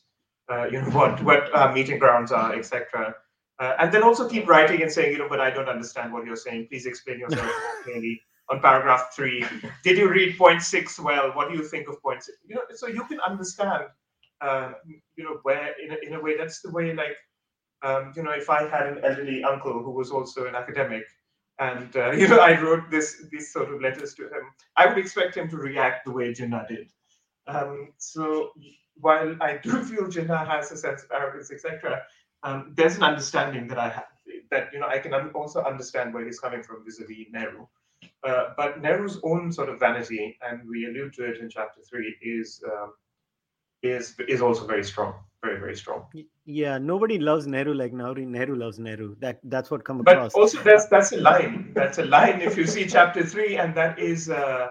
[0.52, 3.14] Uh, you know what what meeting grounds are, etc."
[3.60, 6.26] Uh, and then also keep writing and saying, "You know, but I don't understand what
[6.26, 6.68] you're saying.
[6.70, 7.52] Please explain yourself
[7.84, 9.46] clearly." on paragraph three.
[9.84, 11.32] Did you read point six well?
[11.34, 12.38] What do you think of point six?
[12.48, 13.86] You know, so you can understand,
[14.42, 14.72] uh,
[15.16, 17.18] you know, where in a, in a way that's the way like,
[17.84, 21.04] um, you know, if I had an elderly uncle who was also an academic,
[21.60, 24.44] And uh, you know, I wrote this these sort of letters to him.
[24.78, 26.90] I would expect him to react the way Jinnah did.
[27.48, 28.52] Um, so
[28.96, 32.04] while I do feel Jinnah has a sense of arrogance, etc.,
[32.44, 34.06] um, there's an understanding that I have
[34.52, 37.68] that you know I can also understand where he's coming from vis-a-vis Nehru.
[38.24, 42.16] Uh, but Nehru's own sort of vanity, and we allude to it in chapter three,
[42.22, 42.94] is um,
[43.82, 46.06] is is also very strong, very very strong.
[46.46, 48.26] Yeah, nobody loves Nehru like Nehru.
[48.26, 49.16] Nehru loves Nehru.
[49.20, 50.34] That that's what comes across.
[50.34, 51.72] But also, that's that's a line.
[51.74, 52.42] That's a line.
[52.42, 54.70] If you see chapter three, and that is, uh,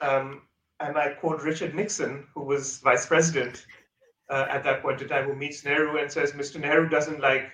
[0.00, 0.42] um,
[0.80, 3.66] and I quote Richard Nixon, who was vice president
[4.32, 6.58] uh, at that point in time, who meets Nehru and says, "Mr.
[6.58, 7.52] Nehru doesn't like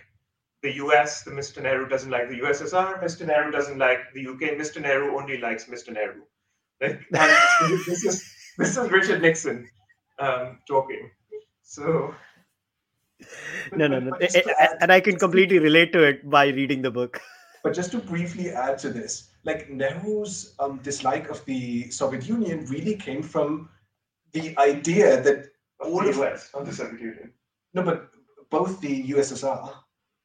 [0.62, 1.62] the US, the Mr.
[1.62, 3.26] Nehru doesn't like the USSR, Mr.
[3.26, 4.80] Nehru doesn't like the UK, Mr.
[4.80, 5.92] Nehru only likes Mr.
[5.92, 6.22] Nehru.
[6.80, 8.24] Like, this is
[8.56, 9.68] this is Richard Nixon
[10.18, 11.10] um, talking.
[11.62, 12.14] So
[13.74, 14.12] no, no, no,
[14.80, 17.20] and I can completely relate to it by reading the book.
[17.64, 22.64] But just to briefly add to this, like Nehru's um, dislike of the Soviet Union
[22.66, 23.68] really came from
[24.32, 25.46] the idea that
[25.80, 27.32] all of the US, of the Soviet Union.
[27.74, 28.10] No, but
[28.50, 29.72] both the USSR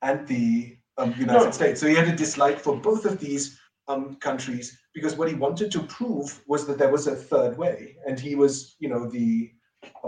[0.02, 1.52] and the um, United no.
[1.52, 1.80] States.
[1.80, 5.72] So he had a dislike for both of these um, countries because what he wanted
[5.72, 9.52] to prove was that there was a third way, and he was, you know, the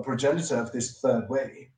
[0.04, 1.72] progenitor of this third way.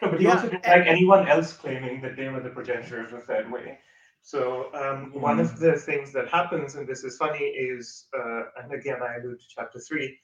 [0.00, 0.34] No, but he yeah.
[0.34, 3.78] also didn't like anyone else claiming that they were the progenitor of the third way.
[4.22, 5.20] So um, mm-hmm.
[5.20, 9.16] one of the things that happens, and this is funny, is, uh, and again I
[9.16, 10.18] allude to chapter three,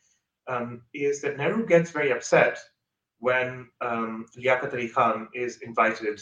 [0.49, 2.59] um, is that Nehru gets very upset
[3.21, 6.21] when um, Liaquat Ali Khan is invited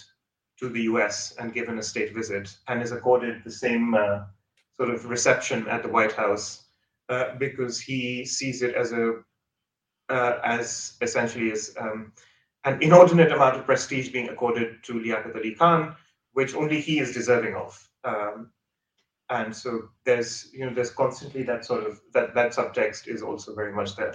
[0.58, 4.20] to the US and given a state visit and is accorded the same uh,
[4.76, 6.64] sort of reception at the White House
[7.08, 9.22] uh, because he sees it as a
[10.08, 12.12] uh, as essentially as um,
[12.64, 15.96] an inordinate amount of prestige being accorded to Liaquat Ali Khan,
[16.32, 17.88] which only he is deserving of.
[18.04, 18.50] Um,
[19.30, 23.54] and so there's you know there's constantly that sort of that that subtext is also
[23.54, 24.14] very much there.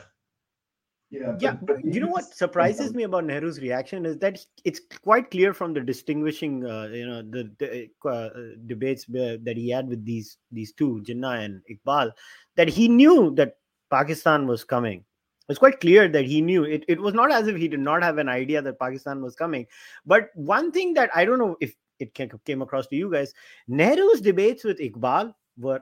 [1.10, 5.30] Yeah yeah but you know what surprises me about nehru's reaction is that it's quite
[5.30, 8.30] clear from the distinguishing uh, you know the, the uh,
[8.66, 12.14] debates that he had with these these two jinnah and iqbal
[12.56, 13.58] that he knew that
[13.92, 15.04] pakistan was coming.
[15.50, 16.64] It's quite clear that he knew.
[16.64, 19.36] It, it was not as if he did not have an idea that pakistan was
[19.36, 19.68] coming.
[20.06, 23.34] But one thing that i don't know if it came across to you guys
[23.68, 25.82] nehru's debates with iqbal were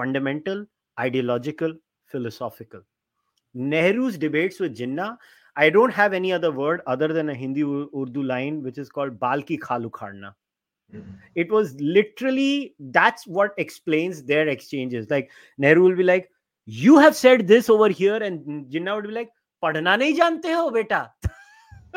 [0.00, 0.66] fundamental
[1.06, 1.74] ideological
[2.06, 2.82] philosophical
[3.56, 5.16] Nehru's debates with Jinnah,
[5.56, 9.18] I don't have any other word other than a Hindi Urdu line which is called
[9.18, 10.34] Balki Khalu Kharna.
[10.94, 11.10] Mm-hmm.
[11.34, 15.08] It was literally that's what explains their exchanges.
[15.10, 16.30] Like Nehru will be like,
[16.66, 19.30] You have said this over here, and Jinnah would be like,
[19.62, 21.10] Padhna nahi jante ho, beta.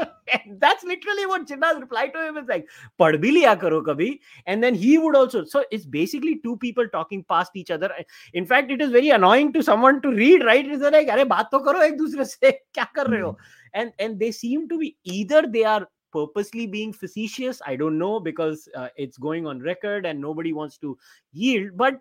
[0.59, 4.19] that's literally what Jinnah's reply to him is like, Pad bhi liya karo kabhi.
[4.45, 5.43] And then he would also.
[5.45, 7.91] So it's basically two people talking past each other.
[8.33, 10.65] In fact, it is very annoying to someone to read, right?
[10.65, 12.59] It's like, Are baat to karo ek dusre se.
[12.75, 13.37] Kya kar rahe ho?
[13.73, 17.61] And, and they seem to be either they are purposely being facetious.
[17.65, 20.97] I don't know because uh, it's going on record and nobody wants to
[21.31, 21.71] yield.
[21.75, 21.99] But,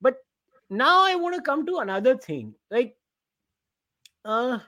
[0.00, 0.16] but
[0.70, 2.54] now I want to come to another thing.
[2.70, 2.96] Like,
[4.24, 4.58] uh,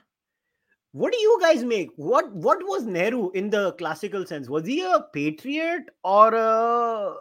[0.93, 4.81] what do you guys make what what was nehru in the classical sense was he
[4.81, 7.13] a patriot or a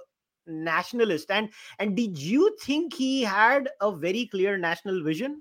[0.47, 1.49] nationalist and
[1.79, 5.41] and did you think he had a very clear national vision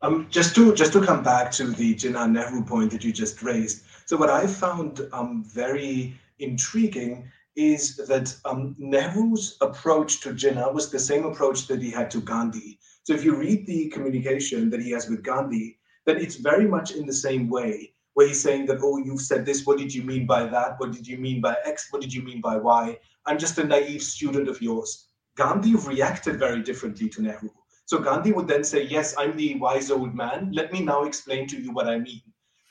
[0.00, 3.42] um, just to just to come back to the Jinnah Nehru point that you just
[3.42, 3.82] raised.
[4.06, 10.90] So what I found um, very intriguing is that um, Nehru's approach to Jinnah was
[10.90, 12.78] the same approach that he had to Gandhi.
[13.02, 15.77] So if you read the communication that he has with Gandhi,
[16.08, 19.44] then it's very much in the same way where he's saying that, oh, you've said
[19.44, 19.66] this.
[19.66, 20.80] What did you mean by that?
[20.80, 21.88] What did you mean by X?
[21.90, 22.98] What did you mean by Y?
[23.26, 25.08] I'm just a naive student of yours.
[25.36, 27.50] Gandhi reacted very differently to Nehru.
[27.84, 30.50] So Gandhi would then say, yes, I'm the wise old man.
[30.50, 32.22] Let me now explain to you what I mean.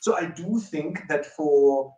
[0.02, 1.94] So I do think that for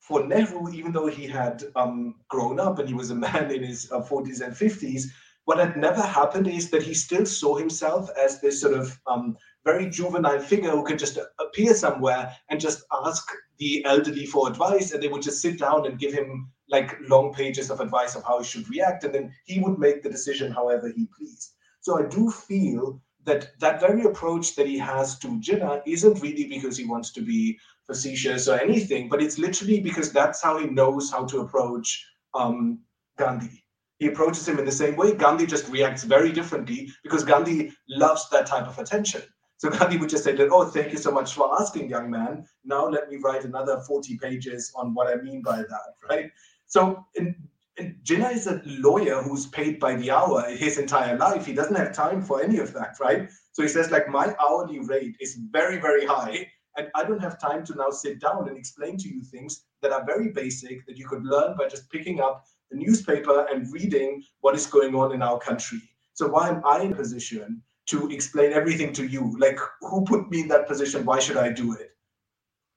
[0.00, 3.62] for Nehru, even though he had um, grown up and he was a man in
[3.62, 5.04] his uh, 40s and 50s,
[5.44, 9.36] what had never happened is that he still saw himself as this sort of um,
[9.64, 14.92] very juvenile figure who can just appear somewhere and just ask the elderly for advice
[14.92, 18.24] and they would just sit down and give him like long pages of advice of
[18.24, 21.98] how he should react and then he would make the decision however he pleased so
[21.98, 26.76] i do feel that that very approach that he has to Jinnah isn't really because
[26.76, 31.10] he wants to be facetious or anything, but it's literally because that's how he knows
[31.10, 32.80] how to approach um,
[33.18, 33.64] Gandhi.
[33.98, 35.14] He approaches him in the same way.
[35.14, 39.22] Gandhi just reacts very differently because Gandhi loves that type of attention.
[39.60, 42.46] So Gandhi would just say that, oh, thank you so much for asking, young man.
[42.64, 46.30] Now let me write another 40 pages on what I mean by that, right?
[46.66, 47.34] So in,
[47.76, 51.44] and Jinnah is a lawyer who's paid by the hour his entire life.
[51.44, 53.28] He doesn't have time for any of that, right?
[53.52, 56.46] So he says, like, my hourly rate is very, very high.
[56.78, 59.92] And I don't have time to now sit down and explain to you things that
[59.92, 64.22] are very basic that you could learn by just picking up the newspaper and reading
[64.40, 65.82] what is going on in our country.
[66.14, 69.36] So why am I in a position to explain everything to you?
[69.38, 71.04] Like, who put me in that position?
[71.04, 71.90] Why should I do it?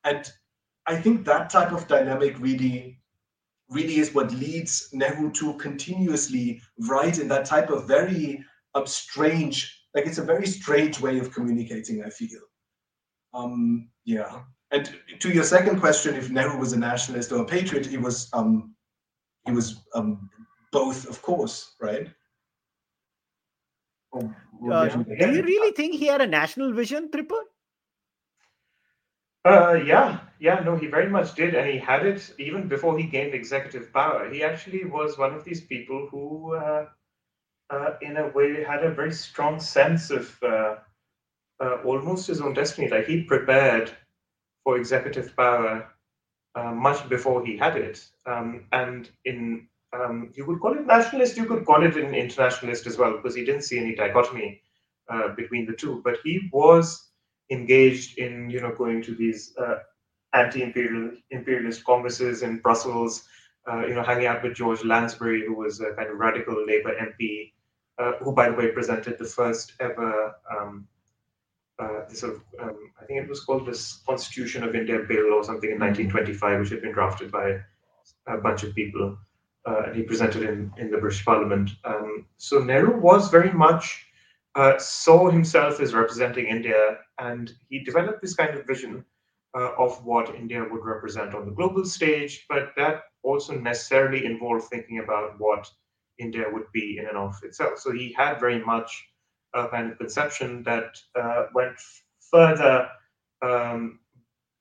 [0.03, 0.30] And
[0.86, 2.99] I think that type of dynamic really
[3.70, 8.43] really is what leads Nehru to continuously write in that type of very
[8.76, 12.39] um, strange, like it's a very strange way of communicating, I feel.
[13.34, 14.41] Um, yeah.
[14.72, 18.30] And to your second question, if Nehru was a nationalist or a patriot, he was
[18.34, 18.76] um,
[19.45, 20.30] he was um,
[20.72, 22.07] both, of course, right?
[24.14, 24.88] Uh,
[25.20, 27.41] do you really think he had a national vision, Tripur?
[29.45, 33.03] Uh, yeah, yeah, no, he very much did, and he had it even before he
[33.03, 34.30] gained executive power.
[34.32, 36.86] He actually was one of these people who, uh,
[37.70, 40.76] uh, in a way, had a very strong sense of uh,
[41.59, 42.88] uh, almost his own destiny.
[42.88, 43.91] Like he prepared
[44.64, 45.89] for executive power
[46.55, 51.38] uh, much before he had it, um, and in um, you could call it nationalist,
[51.38, 54.62] you could call it an internationalist as well, because he didn't see any dichotomy
[55.36, 56.02] between the two.
[56.04, 57.10] But he was
[57.50, 59.80] engaged in you know going to these uh,
[60.34, 63.24] anti-imperial imperialist congresses in Brussels,
[63.70, 66.94] uh, you know hanging out with George Lansbury, who was a kind of radical Labour
[67.00, 67.52] MP,
[68.00, 70.88] uh, who by the way presented the first ever um,
[71.80, 75.44] uh, sort of um, I think it was called this Constitution of India Bill or
[75.44, 77.60] something in 1925, which had been drafted by
[78.28, 79.18] a bunch of people.
[79.66, 81.72] Uh, and he presented in, in the British Parliament.
[81.86, 84.05] Um, so Nehru was very much
[84.55, 89.03] uh, saw himself as representing India, and he developed this kind of vision
[89.57, 92.45] uh, of what India would represent on the global stage.
[92.49, 95.70] But that also necessarily involved thinking about what
[96.20, 97.80] India would be in and of itself.
[97.80, 99.07] So he had very much
[99.53, 101.78] a kind of conception that uh, went
[102.32, 102.89] further
[103.41, 103.99] um,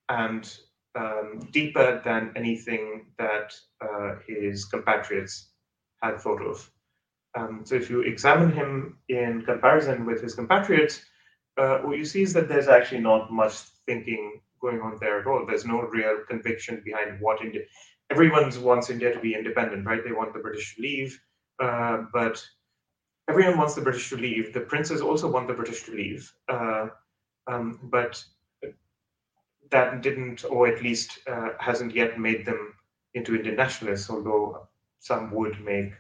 [0.09, 0.59] and
[0.95, 5.51] um, deeper than anything that uh, his compatriots
[6.03, 6.71] had thought of.
[7.37, 11.03] Um, so if you examine him in comparison with his compatriots,
[11.59, 13.55] uh, what you see is that there's actually not much
[13.87, 15.45] thinking going on there at all.
[15.47, 17.63] There's no real conviction behind what India.
[18.11, 20.05] Everyone wants India to be independent, right?
[20.05, 21.19] They want the British to leave,
[21.63, 22.45] uh, but
[23.29, 24.53] everyone wants the British to leave.
[24.53, 26.89] The princes also want the British to leave, uh,
[27.51, 28.23] um, but
[29.73, 32.75] that didn't, or at least uh, hasn't yet made them
[33.15, 34.09] into Indian nationalists.
[34.09, 34.69] Although
[35.01, 35.93] some would make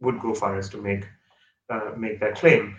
[0.00, 1.04] would go far as to make
[1.70, 2.76] uh, make that claim.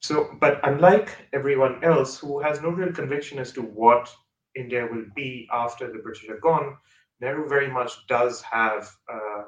[0.00, 4.12] So, but unlike everyone else who has no real conviction as to what
[4.56, 6.76] India will be after the British are gone,
[7.20, 9.42] Nehru very much does have uh,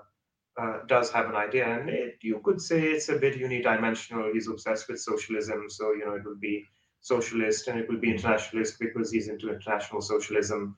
[0.56, 4.32] uh, does have an idea, and it, you could say it's a bit unidimensional.
[4.32, 6.64] He's obsessed with socialism, so you know it will be
[7.04, 10.76] socialist and it will be internationalist because he's into international socialism,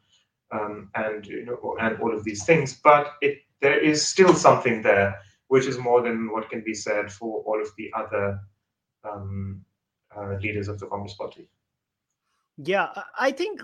[0.52, 2.80] um, and you know and all of these things.
[2.82, 7.10] But it there is still something there which is more than what can be said
[7.10, 8.40] for all of the other
[9.08, 9.64] um,
[10.16, 11.48] uh, leaders of the Communist Party.
[12.58, 13.60] Yeah, I think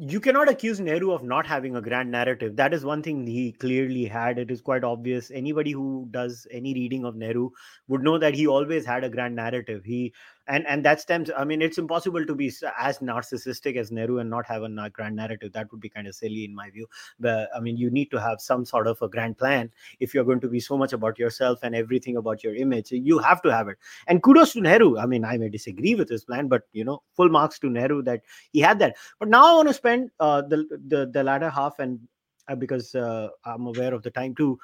[0.00, 2.56] you cannot accuse Nehru of not having a grand narrative.
[2.56, 4.36] That is one thing he clearly had.
[4.36, 5.30] It is quite obvious.
[5.30, 7.50] Anybody who does any reading of Nehru
[7.86, 9.84] would know that he always had a grand narrative.
[9.84, 10.12] He
[10.48, 14.28] and and that stems i mean it's impossible to be as narcissistic as nehru and
[14.28, 15.52] not have a grand narrative.
[15.52, 16.86] That would be kind of silly in my view.
[17.20, 19.70] But i mean you need to have some sort of a grand plan
[20.00, 22.90] if you're going to be so much about yourself and everything about your image.
[22.90, 23.78] You have to have it.
[24.06, 24.98] And kudos to nehru.
[24.98, 28.02] I mean i may disagree with his plan but you know full marks to nehru
[28.02, 28.96] that he had that.
[29.18, 32.00] But now i want to spend uh, the, the the latter half and
[32.48, 34.58] uh, because uh, i'm aware of the time too.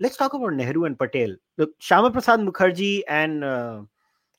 [0.00, 1.36] Let's talk about nehru and patel.
[1.56, 3.44] Look Syama Prasad Mookerjee and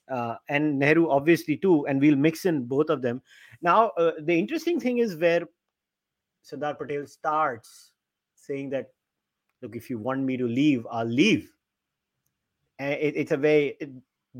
[0.10, 3.22] uh, and Nehru obviously too, and we'll mix in both of them.
[3.62, 5.48] Now, uh, the interesting thing is where
[6.42, 7.92] Sardar Patel starts
[8.36, 8.92] saying that,
[9.62, 11.52] look, if you want me to leave, I'll leave.
[12.78, 13.78] And it, it's a way.
[13.80, 13.90] It,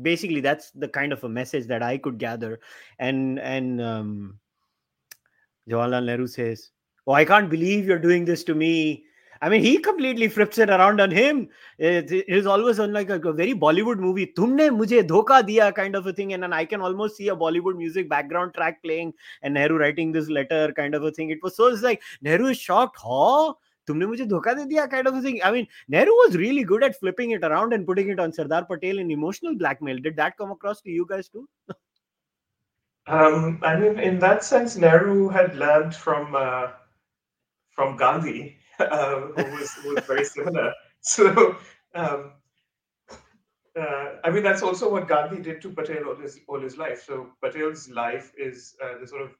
[0.02, 2.60] basically, that's the kind of a message that I could gather,
[2.98, 4.38] and and um,
[5.68, 6.70] Jawaharlal Nehru says,
[7.06, 9.04] "Oh, I can't believe you're doing this to me."
[9.43, 11.49] I mean, he completely flips it around on him.
[11.79, 14.27] It, it is always on like a, a, very Bollywood movie.
[14.27, 16.33] Tumne mujhe dhoka diya kind of a thing.
[16.33, 20.11] And then I can almost see a Bollywood music background track playing and Nehru writing
[20.11, 21.31] this letter kind of a thing.
[21.31, 22.97] It was so it's like Nehru is shocked.
[23.01, 23.53] Huh?
[23.87, 25.41] तुमने मुझे धोखा दे दिया kind of a thing.
[25.43, 28.63] I mean, Nehru was really good at flipping it around and putting it on Sardar
[28.65, 29.97] Patel in emotional blackmail.
[29.97, 31.47] Did that come across to you guys too?
[33.07, 36.67] um, I mean, in that sense, Nehru had learned from uh,
[37.71, 40.72] from Gandhi who was was very similar.
[41.02, 41.56] So
[41.94, 42.32] um,
[43.78, 47.04] uh, I mean, that's also what Gandhi did to Patel all his all his life.
[47.06, 49.30] So Patel's life is uh, the sort of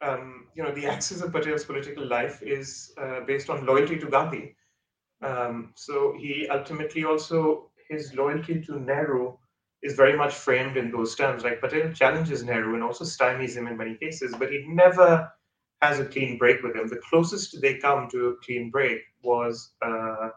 [0.00, 4.06] um, you know the axis of Patel's political life is uh, based on loyalty to
[4.06, 4.54] Gandhi.
[5.22, 9.36] Um, so he ultimately also his loyalty to Nehru
[9.82, 11.42] is very much framed in those terms.
[11.42, 15.30] Like Patel challenges Nehru and also stymies him in many cases, but he never
[15.84, 16.88] has a clean break with him.
[16.88, 20.30] The closest they come to a clean break was uh,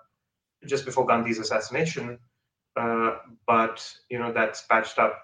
[0.65, 2.19] just before Gandhi's assassination,
[2.75, 3.11] uh,
[3.45, 3.77] but
[4.09, 5.15] you know that's patched up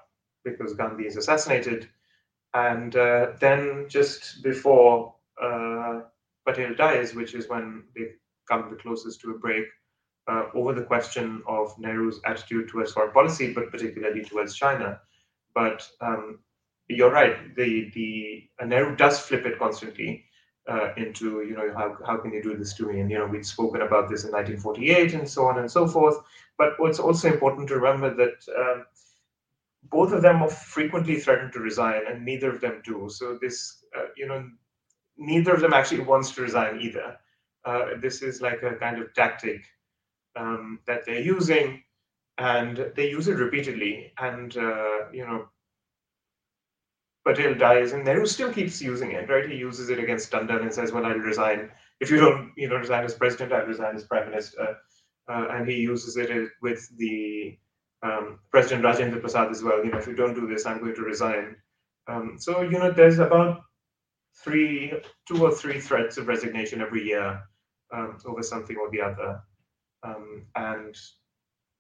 [0.46, 1.90] because Gandhi is assassinated,
[2.54, 6.02] and uh, then just before uh,
[6.46, 8.08] Patel dies, which is when they
[8.50, 9.66] come the closest to a break.
[10.26, 15.02] Uh, over the question of Nehru's attitude towards foreign policy, but particularly towards China.
[15.54, 16.40] But um,
[16.88, 17.56] you're right.
[17.56, 20.26] The the Nehru does flip it constantly
[20.68, 23.00] uh, into you know how how can you do this to me?
[23.00, 26.18] And you know we'd spoken about this in 1948 and so on and so forth.
[26.58, 28.86] But it's also important to remember that um,
[29.90, 33.10] both of them are frequently threatened to resign, and neither of them do.
[33.10, 34.50] So this uh, you know
[35.18, 37.18] neither of them actually wants to resign either.
[37.66, 39.66] Uh, this is like a kind of tactic
[40.36, 41.84] um, that they're using,
[42.38, 44.14] and they use it repeatedly.
[44.18, 45.48] And uh, you know
[47.26, 49.50] Patel dies, and Nehru still keeps using it, right?
[49.50, 52.76] He uses it against Tandon and says, "Well, I'll resign if you don't, you know,
[52.76, 53.54] resign as president.
[53.54, 54.78] I'll resign as prime minister."
[55.30, 57.58] Uh, and he uses it with the
[58.02, 59.84] um, President Rajendra Prasad as well.
[59.84, 61.56] You know, if you don't do this, I'm going to resign.
[62.08, 63.62] Um, so you know, there's about
[64.44, 64.94] three,
[65.28, 67.42] two or three threats of resignation every year
[67.94, 69.42] um, over something or the other,
[70.04, 70.98] um, and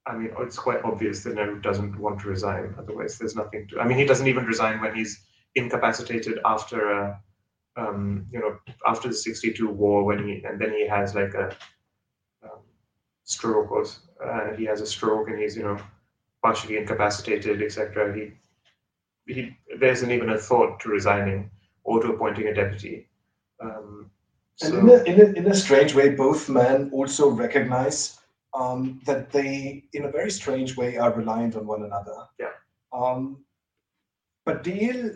[0.05, 2.75] I mean, it's quite obvious that Nehru doesn't want to resign.
[2.77, 3.79] Otherwise, there's nothing to.
[3.79, 5.25] I mean, he doesn't even resign when he's
[5.55, 7.21] incapacitated after a,
[7.75, 8.57] um, you know,
[8.87, 11.55] after the 62 war when he, and then he has like a
[12.43, 12.61] um,
[13.23, 13.85] stroke or,
[14.23, 15.77] uh, he has a stroke and he's, you know,
[16.43, 18.13] partially incapacitated, etc.
[18.15, 21.49] He, he, there isn't even a thought to resigning
[21.83, 23.07] or to appointing a deputy.
[23.61, 24.09] Um,
[24.55, 28.19] so, and in a, in, a, in a strange way, both men also recognize
[28.53, 32.27] um, that they, in a very strange way, are reliant on one another.
[32.39, 32.51] Yeah.
[32.91, 33.43] Um,
[34.45, 35.11] Patel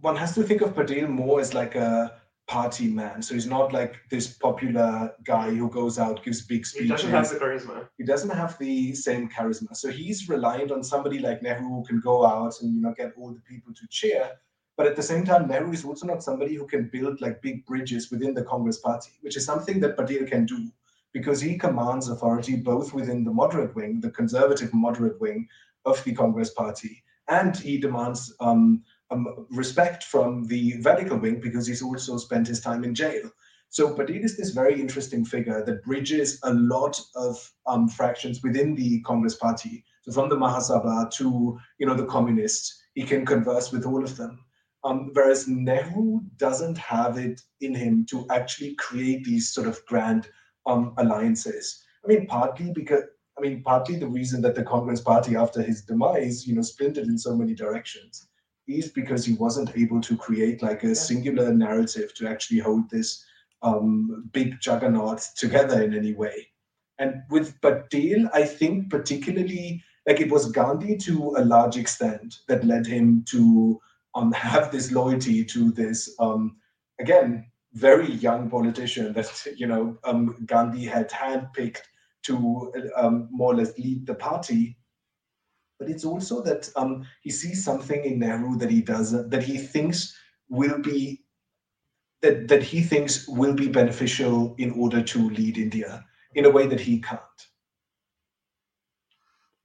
[0.00, 3.20] one has to think of Patel more as like a party man.
[3.22, 7.02] So he's not like this popular guy who goes out, gives big speeches.
[7.02, 7.88] He doesn't have the charisma.
[7.98, 9.76] He doesn't have the same charisma.
[9.76, 13.12] So he's reliant on somebody like Nehru who can go out and you know get
[13.16, 14.30] all the people to cheer.
[14.76, 17.66] But at the same time, Nehru is also not somebody who can build like big
[17.66, 20.70] bridges within the Congress party, which is something that Patel can do
[21.12, 25.48] because he commands authority both within the moderate wing, the conservative moderate wing
[25.84, 31.66] of the Congress party, and he demands um, um, respect from the radical wing because
[31.66, 33.30] he's also spent his time in jail.
[33.70, 38.74] So Patel is this very interesting figure that bridges a lot of um, fractions within
[38.74, 39.84] the Congress party.
[40.02, 44.16] So from the Mahasabha to you know the communists, he can converse with all of
[44.16, 44.44] them.
[44.84, 50.28] Um, whereas Nehru doesn't have it in him to actually create these sort of grand
[50.66, 51.84] um, alliances.
[52.04, 53.02] I mean, partly because
[53.36, 57.06] I mean, partly the reason that the Congress Party, after his demise, you know, splintered
[57.06, 58.28] in so many directions
[58.68, 63.24] is because he wasn't able to create like a singular narrative to actually hold this
[63.62, 66.48] um, big juggernaut together in any way.
[66.98, 72.64] And with Patel, I think particularly like it was Gandhi to a large extent that
[72.64, 73.80] led him to
[74.14, 76.56] um, have this loyalty to this um,
[77.00, 81.82] again very young politician that you know um, Gandhi had handpicked
[82.24, 84.76] to um, more or less lead the party
[85.78, 89.58] but it's also that um, he sees something in Nehru that he does that he
[89.58, 90.16] thinks
[90.48, 91.24] will be
[92.20, 96.66] that that he thinks will be beneficial in order to lead India in a way
[96.66, 97.20] that he can't.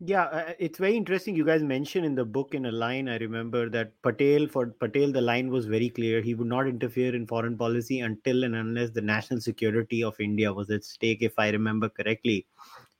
[0.06, 1.34] Yeah, uh, it's very interesting.
[1.34, 3.08] You guys mentioned in the book in a line.
[3.08, 6.22] I remember that Patel for Patel the line was very clear.
[6.22, 10.52] He would not interfere in foreign policy until and unless the national security of India
[10.52, 11.20] was at stake.
[11.22, 12.48] If I remember correctly,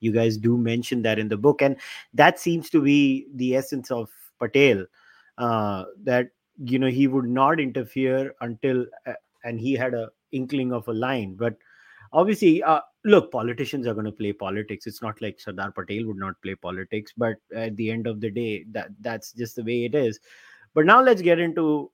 [0.00, 1.76] you guys do mention that in the book and
[2.12, 4.84] that seems to be the essence of patel
[5.38, 9.12] uh, that you know he would not interfere until uh,
[9.44, 11.34] and he had a inkling of a line.
[11.34, 11.56] But
[12.12, 14.86] obviously uh, look politicians are going to play politics.
[14.86, 18.30] It's not like sardar patel would not play politics but at the end of the
[18.30, 20.20] day that that's just the way it is.
[20.74, 21.90] But now let's get into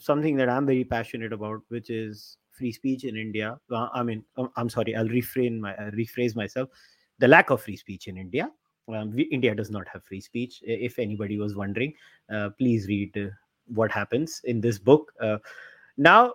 [0.00, 3.58] something that i'm very passionate about which is free speech in india.
[3.70, 6.68] Uh, i mean um, i'm sorry i'll refrain my uh, rephrase myself
[7.18, 8.50] the lack of free speech in India.
[8.88, 10.60] Um, we, India does not have free speech.
[10.62, 11.94] If anybody was wondering,
[12.32, 13.30] uh, please read uh,
[13.66, 15.12] what happens in this book.
[15.20, 15.38] Uh,
[15.96, 16.34] now,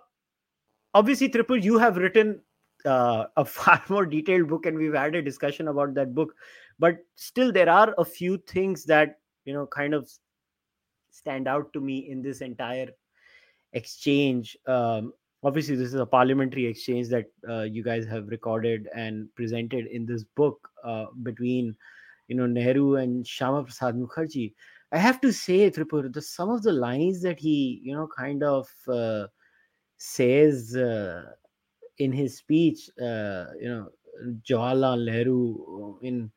[0.94, 2.40] obviously, Tripur, you have written
[2.84, 6.34] uh, a far more detailed book, and we've had a discussion about that book.
[6.78, 10.10] But still, there are a few things that you know kind of
[11.10, 12.88] stand out to me in this entire
[13.72, 14.56] exchange.
[14.66, 15.12] Um,
[15.42, 20.06] obviously, this is a parliamentary exchange that uh, you guys have recorded and presented in
[20.06, 21.76] this book uh, between
[22.28, 24.54] you know Nehru and Syama Prasad Mookerjee.
[24.92, 28.42] I have to say, Tripur, the some of the lines that he you know kind
[28.42, 29.26] of uh,
[29.96, 31.24] says uh,
[31.98, 33.88] in his speech, uh, you know,
[34.42, 36.30] Jawaharlal Nehru in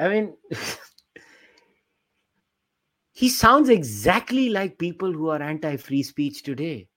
[0.00, 0.34] I mean,
[3.12, 6.88] he sounds exactly like people who are anti free speech today.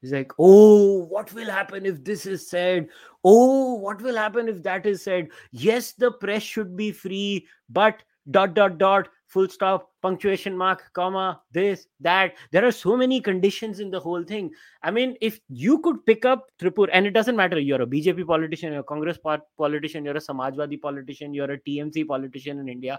[0.00, 2.88] He's like, oh, what will happen if this is said?
[3.22, 5.28] Oh, what will happen if that is said?
[5.52, 11.40] Yes, the press should be free, but dot, dot, dot, full stop, punctuation mark, comma,
[11.52, 12.34] this, that.
[12.50, 14.50] There are so many conditions in the whole thing.
[14.82, 18.26] I mean, if you could pick up Tripur, and it doesn't matter, you're a BJP
[18.26, 19.18] politician, you're a Congress
[19.58, 22.98] politician, you're a Samajwadi politician, you're a TMC politician in India,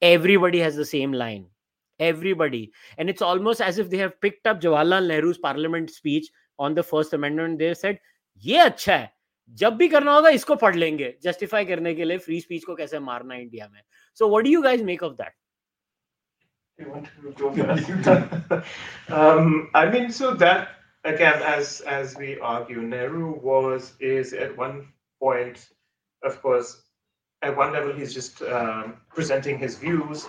[0.00, 1.46] everybody has the same line
[1.99, 6.29] everybody and it's almost as if they have picked up jawaharlal nehru's parliament speech
[6.59, 7.99] on the first amendment they said
[8.41, 9.11] ये अच्छा है
[9.59, 12.99] जब भी करना होगा इसको पढ़ लेंगे जस्टिफाई करने के लिए फ्री स्पीच को कैसे
[12.99, 13.81] मारना है इंडिया में
[14.19, 15.33] so what do you guys make of that
[16.79, 17.89] You want to go first?
[19.09, 20.69] um, I mean, so that
[21.03, 24.79] again, as as we argue, Nehru was is at one
[25.23, 25.59] point,
[26.23, 26.71] of course,
[27.41, 30.25] at one level he's just um, presenting his views,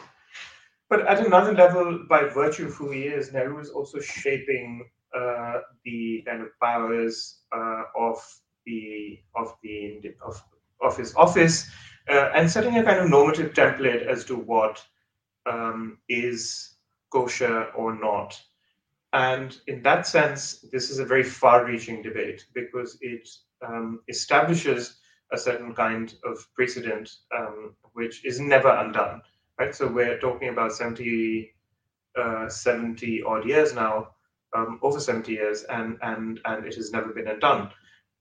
[0.90, 5.60] but at another level, by virtue of who he is, Nehru is also shaping uh,
[5.84, 8.18] the kind of powers uh, of
[8.66, 10.42] the of the of,
[10.82, 11.70] of his office
[12.10, 14.84] uh, and setting a kind of normative template as to what
[15.46, 16.76] um, is
[17.12, 18.40] kosher or not.
[19.14, 23.28] And in that sense, this is a very far-reaching debate because it
[23.66, 25.00] um, establishes
[25.32, 29.22] a certain kind of precedent um, which is never undone
[29.60, 29.74] right?
[29.76, 31.52] So we're talking about 70,
[32.20, 34.10] uh, 70 odd years now,
[34.56, 37.70] um, over 70 years, and and and it has never been undone.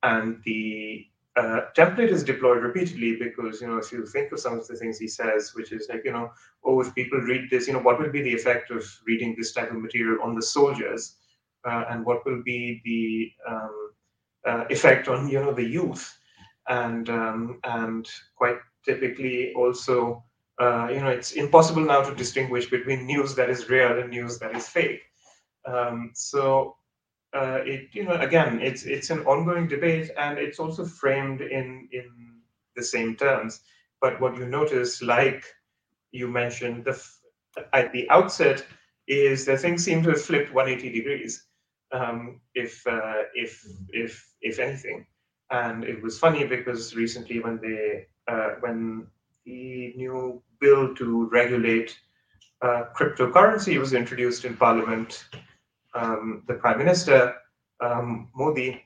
[0.02, 1.06] And the
[1.36, 4.76] uh, template is deployed repeatedly because you know if you think of some of the
[4.76, 6.30] things he says, which is like you know,
[6.64, 9.52] oh, if people read this, you know, what will be the effect of reading this
[9.52, 11.16] type of material on the soldiers,
[11.68, 13.90] uh, and what will be the um,
[14.46, 16.18] uh, effect on you know the youth,
[16.68, 20.24] and um, and quite typically also
[20.60, 24.38] uh, you know, it's impossible now to distinguish between news that is real and news
[24.38, 25.02] that is fake.
[25.66, 26.76] Um, so
[27.34, 31.88] uh, it, you know, again, it's it's an ongoing debate, and it's also framed in
[31.92, 32.06] in
[32.76, 33.60] the same terms.
[34.00, 35.44] But what you notice, like
[36.12, 37.00] you mentioned, the
[37.72, 38.64] at the outset,
[39.08, 41.46] is that things seem to have flipped 180 degrees,
[41.92, 45.06] um, if uh, if if if anything.
[45.50, 49.06] And it was funny because recently, when they uh, when
[49.44, 51.96] the new bill to regulate
[52.62, 55.24] uh, cryptocurrency was introduced in Parliament,
[55.94, 57.34] um, the Prime Minister
[57.80, 58.82] um, Modi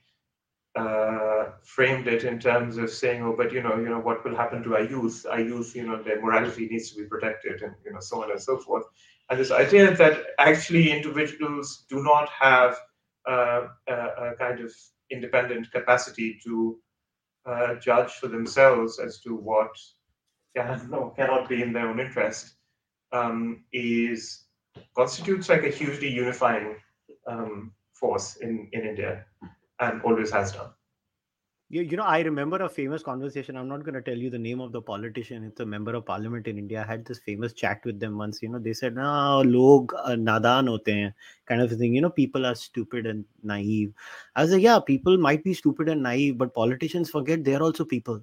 [0.76, 4.36] uh, framed it in terms of saying, "Oh, but you know, you know, what will
[4.36, 5.24] happen to our youth?
[5.30, 8.30] Our youth, you know, their morality needs to be protected, and you know, so on
[8.30, 8.84] and so forth."
[9.28, 12.76] And this idea that actually individuals do not have
[13.28, 14.72] uh, a, a, kind of
[15.10, 16.78] independent capacity to
[17.46, 19.70] uh, judge for themselves as to what
[20.56, 22.54] can no cannot be in their own interest
[23.12, 24.44] um, is
[24.96, 26.76] constitutes like a hugely unifying
[27.26, 29.24] um, force in in India
[29.80, 30.70] and always has done.
[31.72, 33.56] You, you know, I remember a famous conversation.
[33.56, 35.44] I'm not going to tell you the name of the politician.
[35.44, 36.82] It's a member of parliament in India.
[36.82, 38.42] I had this famous chat with them once.
[38.42, 41.14] You know, they said, "No, log nadan hote hain,"
[41.46, 41.94] kind of thing.
[41.94, 43.92] You know, people are stupid and naive.
[44.34, 47.84] I was like, "Yeah, people might be stupid and naive, but politicians forget they're also
[47.84, 48.20] people."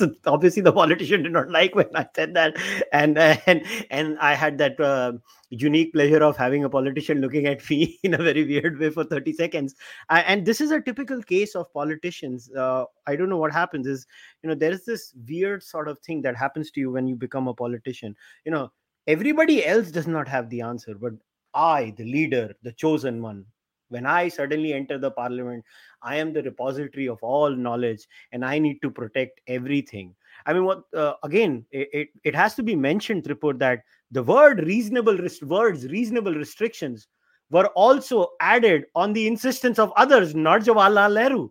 [0.00, 2.56] So obviously the politician did not like when I said that,
[2.92, 5.12] and and and I had that uh,
[5.50, 9.04] unique pleasure of having a politician looking at me in a very weird way for
[9.04, 9.74] 30 seconds.
[10.08, 12.50] I, and this is a typical case of politicians.
[12.52, 14.06] Uh, I don't know what happens is,
[14.42, 17.16] you know, there is this weird sort of thing that happens to you when you
[17.16, 18.16] become a politician.
[18.44, 18.72] You know,
[19.06, 21.12] everybody else does not have the answer, but
[21.54, 23.44] I, the leader, the chosen one,
[23.90, 25.64] when I suddenly enter the parliament,
[26.02, 30.14] I am the repository of all knowledge and I need to protect everything.
[30.46, 34.22] I mean, what uh, again, it, it, it, has to be mentioned, report that the
[34.22, 37.08] word reasonable words, reasonable restrictions
[37.50, 41.50] were also added on the insistence of others, not Jawaharlal Nehru.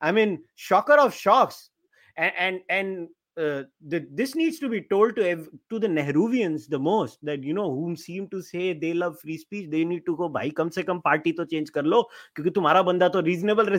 [0.00, 1.70] I mean, shocker of shocks.
[2.16, 3.08] And, and, and
[3.40, 3.62] uh,
[3.92, 7.54] the, this needs to be told to ev- to the Nehruvians the most that you
[7.54, 10.68] know whom seem to say they love free speech they need to go भाई कम
[10.76, 12.02] से कम party तो change कर लो
[12.34, 13.70] क्योंकि तुम्हारा बंदा तो reasonable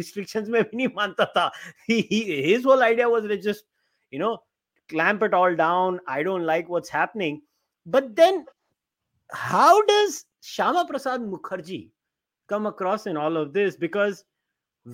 [0.00, 1.50] restrictions में भी नहीं मानता था
[1.88, 3.66] his whole idea was just
[4.12, 4.36] you know
[4.94, 7.42] clamp it all down I don't like what's happening
[7.86, 8.44] but then
[9.30, 11.90] how does Shama Prasad Mukherjee
[12.48, 14.24] come across in all of this because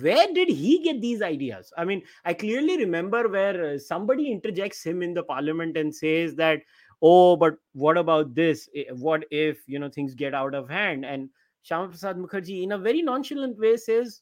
[0.01, 1.71] where did he get these ideas?
[1.77, 6.35] I mean i clearly remember where uh, somebody interjects him in the parliament and says
[6.35, 6.61] that
[7.01, 8.69] oh but what about this?
[8.91, 11.05] What if you know things get out of hand?
[11.05, 11.29] And
[11.63, 14.21] Syama Prasad Mookerjee in a very nonchalant way says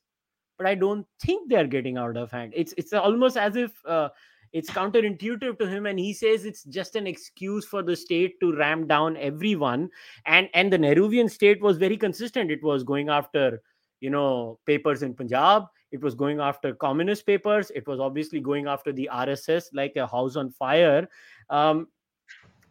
[0.57, 2.53] but I don't think they're getting out of hand.
[2.55, 4.09] It's it's almost as if uh,
[4.51, 8.55] it's counterintuitive to him and he says it's just an excuse for the state to
[8.55, 9.89] ram down everyone.
[10.25, 12.51] And and the Nehruvian state was very consistent.
[12.51, 13.61] It was going after
[14.03, 15.65] you know papers in punjab.
[15.91, 17.71] It was going after communist papers.
[17.73, 21.07] It was obviously going after the rss like a house on fire.
[21.49, 21.87] Um,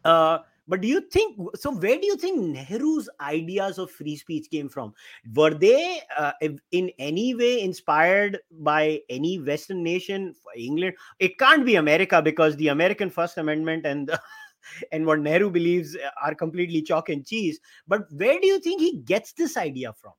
[0.05, 4.49] uh, but do you think so where do you think nehru's ideas of free speech
[4.51, 4.93] came from?
[5.33, 6.33] Were they uh,
[6.71, 10.95] in any way inspired by any western nation england?
[11.19, 14.21] It can't be america because the american first amendment and the,
[14.93, 17.59] and what nehru believes are completely chalk and cheese.
[17.87, 20.13] But where do you think he gets this idea from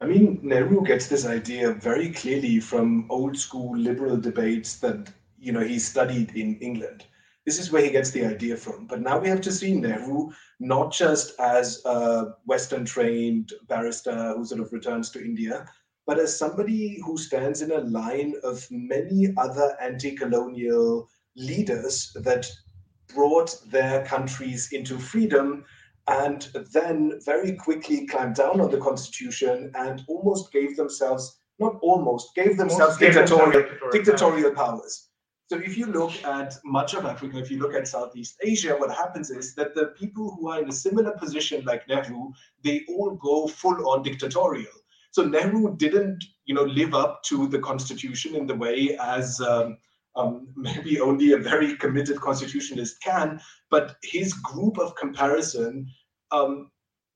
[0.00, 5.52] I mean, Nehru gets this idea very clearly from old school liberal debates that you
[5.52, 7.06] know he studied in England.
[7.46, 8.86] This is where he gets the idea from.
[8.86, 14.44] But now we have to see Nehru not just as a Western trained barrister who
[14.44, 15.66] sort of returns to India,
[16.06, 22.50] but as somebody who stands in a line of many other anti colonial leaders that
[23.14, 25.64] brought their countries into freedom
[26.08, 32.34] and then very quickly clamped down on the constitution and almost gave themselves not almost
[32.34, 35.08] gave themselves dictatorial, dictatorial, dictatorial powers.
[35.48, 38.94] So if you look at much of africa if you look at southeast asia what
[38.94, 43.16] happens is that the people who are in a similar position like nehru they all
[43.16, 44.76] go full on dictatorial.
[45.10, 49.78] So nehru didn't you know live up to the constitution in the way as um,
[50.16, 55.86] um, maybe only a very committed constitutionalist can, but his group of comparison
[56.30, 56.70] um,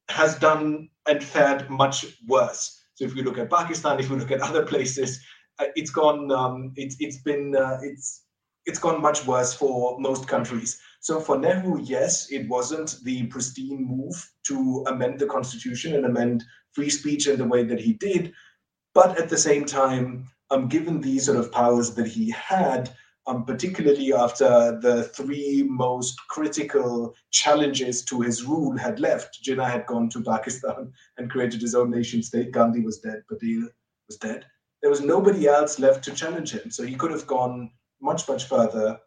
[0.08, 2.82] has done and fared much worse.
[2.94, 5.20] So if you look at Pakistan, if you look at other places,
[5.58, 6.30] uh, it's gone.
[6.30, 8.24] Um, it's it's been uh, it's
[8.66, 10.80] it's gone much worse for most countries.
[11.00, 16.44] So for Nehru, yes, it wasn't the pristine move to amend the constitution and amend
[16.72, 18.32] free speech in the way that he did,
[18.94, 22.90] but at the same time, um, given these sort of powers that he had,
[23.26, 29.44] um, particularly after the three most critical challenges to his rule had left.
[29.44, 32.52] Jinnah had gone to Pakistan and created his own nation state.
[32.52, 33.22] Gandhi was dead.
[33.28, 33.68] Patel
[34.08, 34.46] was dead.
[34.82, 36.70] There was nobody else left to challenge him.
[36.70, 37.70] So he could have gone
[38.00, 38.98] much, much further,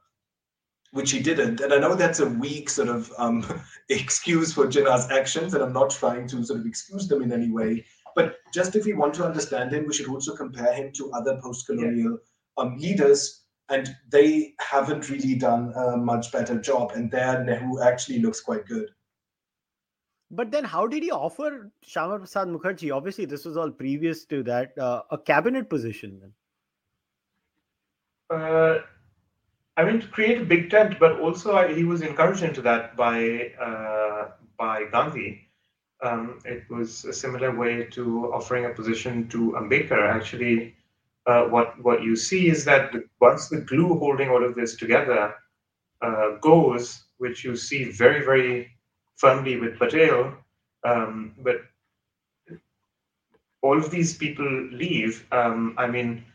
[0.92, 1.62] which he didn't.
[1.62, 3.44] And I know that's a weak sort of um,
[3.90, 7.50] excuse for Jinnah's actions, and I'm not trying to sort of excuse them in any
[7.50, 7.84] way.
[8.16, 11.40] But just if we want to understand him, we should also compare him to other
[11.42, 12.64] post colonial yeah.
[12.64, 16.92] um, leaders and they haven't really done a much better job.
[16.96, 18.90] And there, Nehru actually looks quite good.
[20.32, 22.96] But then, how did he offer Syama Prasad Mookerjee?
[22.96, 26.20] Obviously, this was all previous to that, uh, a cabinet position.
[26.20, 26.34] Then,
[28.40, 28.82] uh,
[29.78, 32.96] I mean, to create a big tent, but also I, he was encouraged into that
[32.98, 35.50] by uh, by Gandhi.
[36.02, 40.10] Um, it was a similar way to offering a position to Ambedkar.
[40.10, 40.76] Actually,
[41.26, 44.76] uh, what what you see is that the, once the glue holding all of this
[44.76, 45.34] together
[46.02, 48.72] uh, goes, which you see very very
[49.16, 50.36] firmly with Patel,
[50.84, 51.62] um, but
[53.62, 55.26] all of these people leave.
[55.32, 56.26] Um, I mean,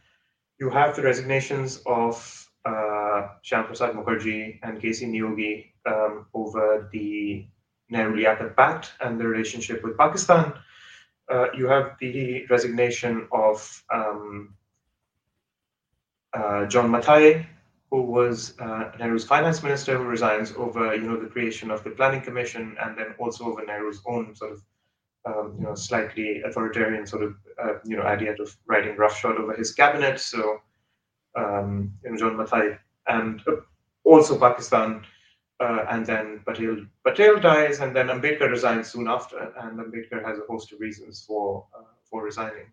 [0.59, 5.07] you have the resignations of uh, Syama Prasad Mookerjee and K.C.
[5.07, 7.47] Neogi um, over the
[7.91, 10.53] Nehru-Liaquat Pact and the relationship with Pakistan.
[11.31, 14.55] Uh, you have the resignation of um,
[16.39, 17.45] uh, John Mathai,
[17.91, 21.91] who was uh, Nehru's finance minister, who resigns over you know the creation of the
[21.91, 24.63] planning commission, and then also over Nehru's own sort of
[25.27, 29.55] um, you know slightly authoritarian sort of uh, you know idea of writing roughshod over
[29.55, 30.21] his cabinet.
[30.21, 30.61] So
[31.37, 33.43] um, you know John Mathai and
[34.05, 35.05] also Pakistan.
[35.61, 40.39] Uh, and then Patel Patel dies, and then Ambedkar resigns soon after, and Ambedkar has
[40.39, 42.71] a host of reasons for uh, for resigning.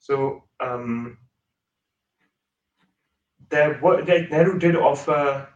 [0.00, 1.18] So um,
[3.48, 5.48] there were Nehru did offer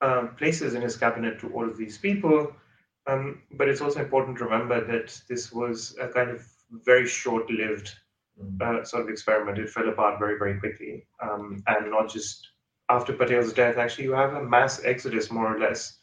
[0.00, 2.52] um, places in his cabinet to all of these people,
[3.06, 7.94] um, but it's also important to remember that this was a kind of very short-lived
[8.40, 8.62] mm.
[8.62, 9.58] uh, sort of experiment.
[9.58, 12.46] It fell apart very, very quickly, um, and not just
[12.90, 15.98] after Patel's death, actually, you have a mass exodus, more or less,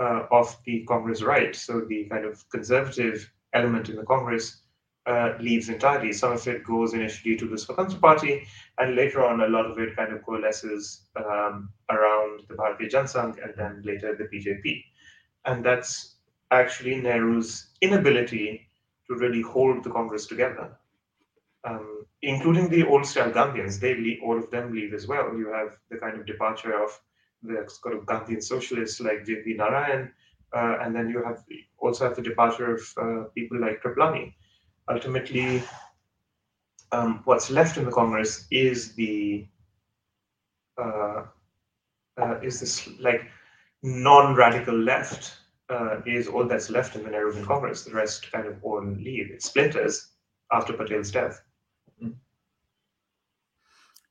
[0.00, 1.54] uh, of the Congress right.
[1.54, 4.62] So the kind of conservative element in the Congress
[5.08, 6.12] uh, leaves entirely.
[6.12, 8.46] Some of it goes initially to the Swatantra Party,
[8.78, 13.42] and later on, a lot of it kind of coalesces um, around the Bharatiya Janasangh
[13.42, 14.84] and then later the BJP.
[15.46, 16.16] And that's
[16.50, 18.68] actually Nehru's inability
[19.08, 20.76] to really hold the Congress together.
[21.64, 25.36] Um, including the old style Gandhians, they leave, all of them leave as well.
[25.36, 26.90] You have the kind of departure of
[27.42, 29.54] the sort of Gandhian socialists like J.P.
[29.54, 30.12] Narayan,
[30.54, 31.44] uh, and then you have
[31.78, 34.34] also have the departure of uh, people like Kripalani.
[34.90, 35.62] Ultimately,
[36.92, 39.46] um, what's left in the Congress is the
[40.80, 41.24] uh,
[42.20, 43.22] uh is this like
[43.82, 45.38] non-radical left
[45.70, 47.84] uh, is all that's left in the Nehruvian Congress.
[47.84, 49.30] The rest kind of all leave.
[49.30, 50.08] It splinters
[50.52, 51.42] after Patel's death.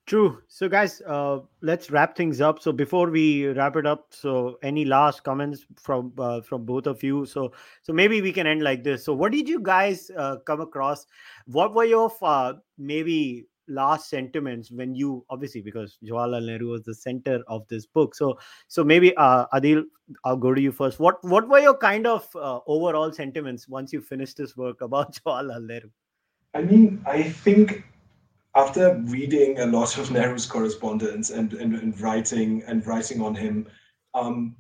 [0.08, 0.42] True.
[0.48, 2.62] So, guys, uh, let's wrap things up.
[2.62, 7.04] So, before we wrap it up, so any last comments from uh, from both of
[7.04, 7.26] you?
[7.26, 7.52] So,
[7.82, 9.04] so maybe we can end like this.
[9.04, 11.06] So, what did you guys uh, come across?
[11.46, 16.96] What were your uh, maybe last sentiments when you obviously because Jawaharlal Nehru was the
[16.96, 18.16] center of this book.
[18.16, 18.40] So,
[18.70, 19.84] so maybe uh, Adeel,
[20.24, 21.02] I'll go to you first.
[21.02, 25.14] What what were your kind of uh, overall sentiments once you finished this work about
[25.26, 25.90] Jawaharlal Nehru?
[26.54, 27.84] I mean, I think
[28.58, 33.68] after reading a lot of Nehru's correspondence and, and, and writing and writing on him,
[34.16, 34.56] um,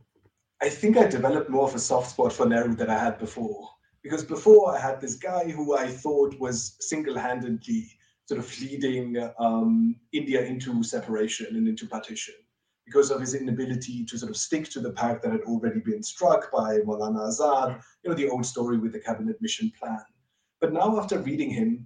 [0.61, 3.67] I think I developed more of a soft spot for Nehru than I had before.
[4.03, 7.89] Because before I had this guy who I thought was single-handedly
[8.27, 12.35] sort of leading um, India into separation and into partition
[12.85, 16.01] because of his inability to sort of stick to the pact that had already been
[16.03, 19.99] struck by Maulana Azad, you know, the old story with the cabinet mission plan.
[20.61, 21.85] But now after reading him,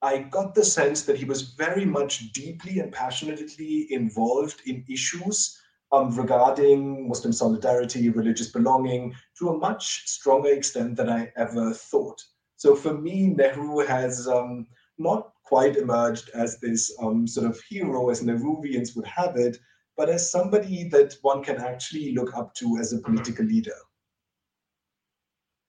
[0.00, 5.60] I got the sense that he was very much deeply and passionately involved in issues
[5.90, 12.22] um, regarding Muslim solidarity, religious belonging, to a much stronger extent than I ever thought.
[12.56, 14.66] So for me, Nehru has um,
[14.98, 19.58] not quite emerged as this um, sort of hero, as Nehruvians would have it,
[19.96, 23.74] but as somebody that one can actually look up to as a political leader.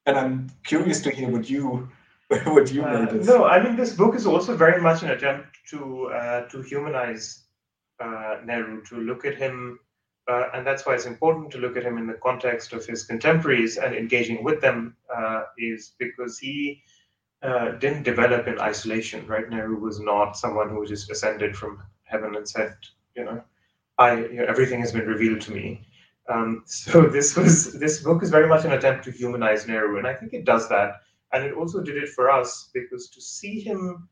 [0.06, 1.90] And I'm curious to hear what you
[2.46, 6.06] what you uh, No, I mean this book is also very much an attempt to
[6.08, 7.46] uh, to humanize
[8.00, 9.80] uh, Nehru, to look at him,
[10.30, 13.04] uh, and that's why it's important to look at him in the context of his
[13.04, 14.96] contemporaries and engaging with them.
[15.16, 16.84] Uh, is because he
[17.42, 19.50] uh, didn't develop in isolation, right?
[19.50, 22.76] Nehru was not someone who just ascended from heaven and said,
[23.16, 23.42] you know,
[23.98, 25.82] I you know, everything has been revealed to me.
[26.30, 30.06] Um, so this was this book is very much an attempt to humanize Nehru, and
[30.06, 31.02] I think it does that
[31.34, 34.08] and it also did it for us because to see him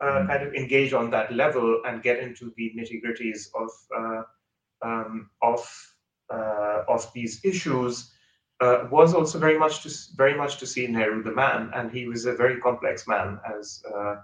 [0.00, 0.28] uh, mm-hmm.
[0.28, 4.22] kind of engage on that level and get into the nitty gritties of uh,
[4.82, 5.68] um, of
[6.32, 8.12] uh, of these issues
[8.60, 12.06] uh, was also very much to very much to see Nehru the man, and he
[12.06, 13.40] was a very complex man.
[13.58, 14.16] As uh,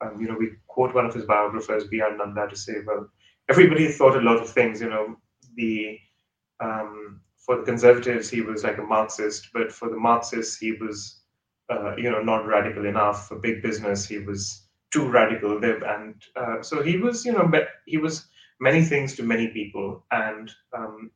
[0.00, 2.16] um, you know, we quote one of his biographers, B.R.
[2.16, 3.08] Nanda, to say, "Well,
[3.48, 4.80] everybody thought a lot of things.
[4.80, 5.16] You know,
[5.56, 5.98] the
[6.60, 11.19] um, for the conservatives, he was like a Marxist, but for the Marxists, he was
[11.70, 14.06] uh, you know, not radical enough for big business.
[14.06, 17.50] He was too radical, and uh, so he was, you know,
[17.86, 18.26] he was
[18.60, 21.10] many things to many people, and um,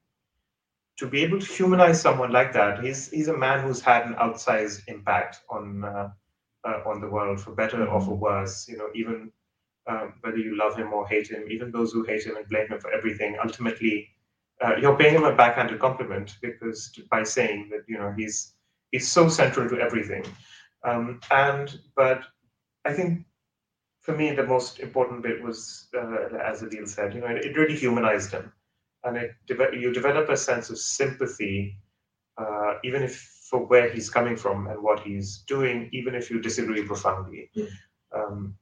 [0.99, 4.15] to be able to humanize someone like that, he's he's a man who's had an
[4.15, 6.11] outsized impact on uh,
[6.65, 8.69] uh on the world, for better or for worse.
[8.69, 9.33] You know, even
[9.89, 12.69] um, whether you love him or hate him, even those who hate him and blame
[12.69, 14.09] him for everything, ultimately.
[14.65, 18.55] Uh, you're paying him a backhanded compliment because by saying that you know he's
[18.95, 20.25] is so central to everything.
[20.85, 22.23] Um, and but
[22.85, 23.27] I think
[24.01, 27.57] for me the most important bit was, uh, as Adeel said, you know, it, it,
[27.57, 28.53] really humanized him,
[29.03, 31.79] and it you develop a sense of sympathy,
[32.39, 33.17] uh, even if
[33.51, 37.51] for where he's coming from and what he's doing, even if you disagree profoundly.
[37.57, 37.69] Mm.
[38.17, 38.55] Um,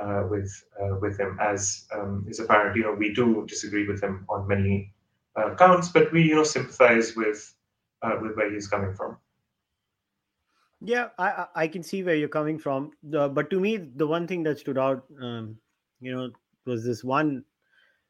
[0.00, 0.50] uh, with
[0.80, 2.76] uh, with him, as um, is apparent.
[2.76, 4.92] You know, we do disagree with him on many
[5.36, 7.54] uh, counts, but we you know sympathize with
[8.02, 9.16] uh, with where he's coming from.
[10.84, 12.90] Yeah, I I can see where you're coming from.
[13.02, 15.56] The, but to me, the one thing that stood out, um,
[16.00, 16.30] you know,
[16.66, 17.44] was this one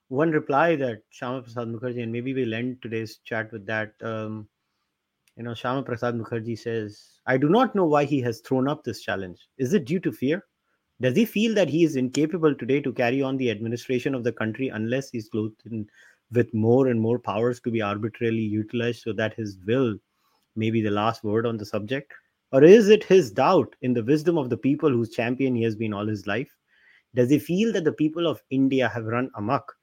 [0.09, 3.93] one reply that Syama Prasad Mookerjee, and maybe we'll end today's chat with that.
[4.03, 4.49] Um,
[5.37, 8.83] you know, Syama Prasad Mookerjee says, "I do not know why he has thrown up
[8.83, 9.47] this challenge.
[9.59, 10.45] Is it due to fear?
[11.01, 14.33] Does he feel that he is incapable today to carry on the administration of the
[14.33, 15.87] country unless he's clothed in,
[16.33, 19.97] with more and more powers to be arbitrarily utilized, so that his will
[20.57, 22.13] may be the last word on the subject?"
[22.53, 25.75] Or is it his doubt in the wisdom of the people whose champion he has
[25.75, 26.55] been all his life?
[27.15, 29.77] Does he feel that the people of India have run amok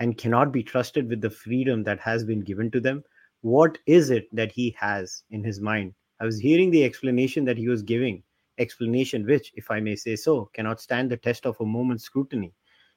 [0.00, 3.04] and cannot be trusted with the freedom that has been given to them?
[3.42, 5.94] What is it that he has in his mind?
[6.20, 8.22] I was hearing the explanation that he was giving,
[8.58, 12.52] explanation which, if I may say so, cannot stand the test of a moment's scrutiny.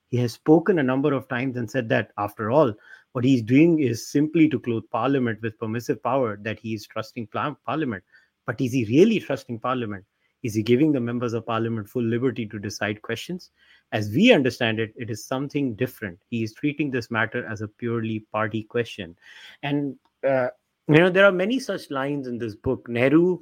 [0.10, 2.74] He has spoken a number of times and said that, after all,
[3.14, 7.28] what he's doing is simply to clothe Parliament with permissive power, that he is trusting
[7.66, 8.04] Parliament.
[8.46, 10.06] But is he really trusting Parliament?
[10.44, 13.52] Is he giving the members of Parliament full liberty to decide questions?
[13.92, 16.20] As we understand it, it is something different.
[16.30, 19.16] He is treating this matter as a purely party question.
[19.64, 19.96] And,
[20.28, 20.50] uh,
[20.88, 22.88] you know, there are many such lines in this book.
[22.88, 23.40] Nehru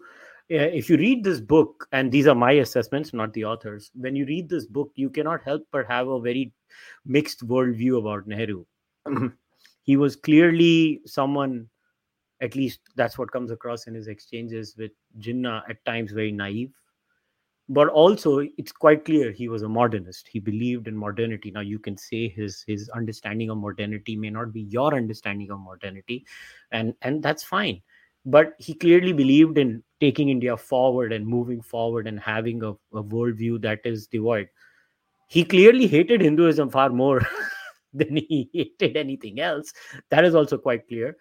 [0.49, 4.25] if you read this book, and these are my assessments, not the authors, when you
[4.25, 6.51] read this book, you cannot help but have a very
[7.05, 8.65] mixed worldview about Nehru.
[9.83, 11.67] he was clearly someone,
[12.43, 16.71] at least that's what comes across in his exchanges with Jinnah, at times very naive.
[17.69, 20.27] But also, it's quite clear he was a modernist.
[20.27, 21.49] He believed in modernity.
[21.49, 25.59] Now, you can say his his understanding of modernity may not be your understanding of
[25.59, 26.25] modernity,
[26.71, 27.81] and and that's fine
[28.25, 33.03] but he clearly believed in taking India forward and moving forward and having a, a
[33.03, 34.47] worldview that is devoid.
[35.27, 37.21] He clearly hated Hinduism far more
[37.93, 39.73] than he hated anything else.
[40.09, 41.17] That is also quite clear.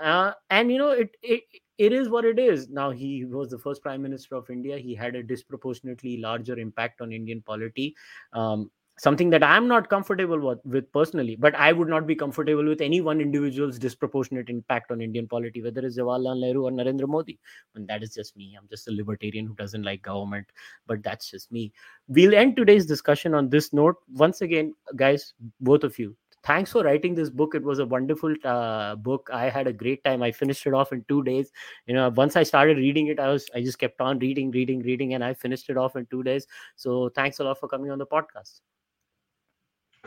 [0.00, 1.42] Uh, and you know, it, it
[1.78, 2.68] it is what it is.
[2.68, 4.78] Now he was the first prime minister of India.
[4.78, 7.94] He had a disproportionately larger impact on Indian polity.
[8.32, 12.64] Um, something that i'm not comfortable with, with, personally but i would not be comfortable
[12.64, 17.08] with any one individual's disproportionate impact on indian polity whether it's jawaharlal nehru or narendra
[17.08, 17.38] modi
[17.74, 20.46] and that is just me i'm just a libertarian who doesn't like government
[20.86, 21.72] but that's just me
[22.06, 26.14] we'll end today's discussion on this note once again guys both of you
[26.44, 30.04] thanks for writing this book it was a wonderful uh, book i had a great
[30.04, 31.52] time i finished it off in two days
[31.86, 34.80] you know once i started reading it i was i just kept on reading reading
[34.82, 36.46] reading and i finished it off in two days
[36.76, 38.60] so thanks a lot for coming on the podcast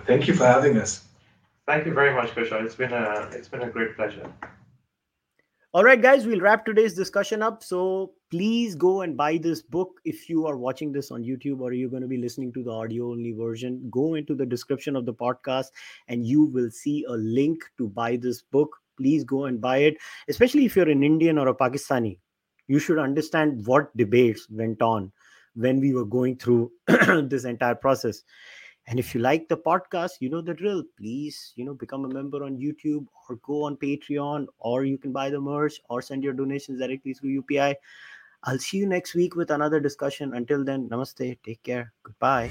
[0.06, 1.06] Thank you for having us.
[1.66, 2.64] Thank you very much, Kushal.
[2.64, 4.32] It's been a it's been a great pleasure.
[5.78, 7.62] All right, guys, we'll wrap today's discussion up.
[7.64, 10.02] So please go and buy this book.
[10.06, 12.72] If you are watching this on YouTube or you're going to be listening to the
[12.72, 15.68] audio only version, go into the description of the podcast
[16.08, 18.76] and you will see a link to buy this book.
[18.98, 19.98] Please go and buy it,
[20.28, 22.18] especially if you're an Indian or a Pakistani.
[22.68, 25.12] You should understand what debates went on
[25.54, 28.24] when we were going through this entire process
[28.88, 30.84] and if you like the podcast, you know the drill.
[30.98, 35.12] Please, you know, become a member on YouTube or go on Patreon, or you can
[35.12, 37.76] buy the merch or send your donations directly through UPI.
[38.44, 40.34] I'll see you next week with another discussion.
[40.34, 41.38] Until then, namaste.
[41.44, 41.92] Take care.
[42.04, 42.50] Goodbye.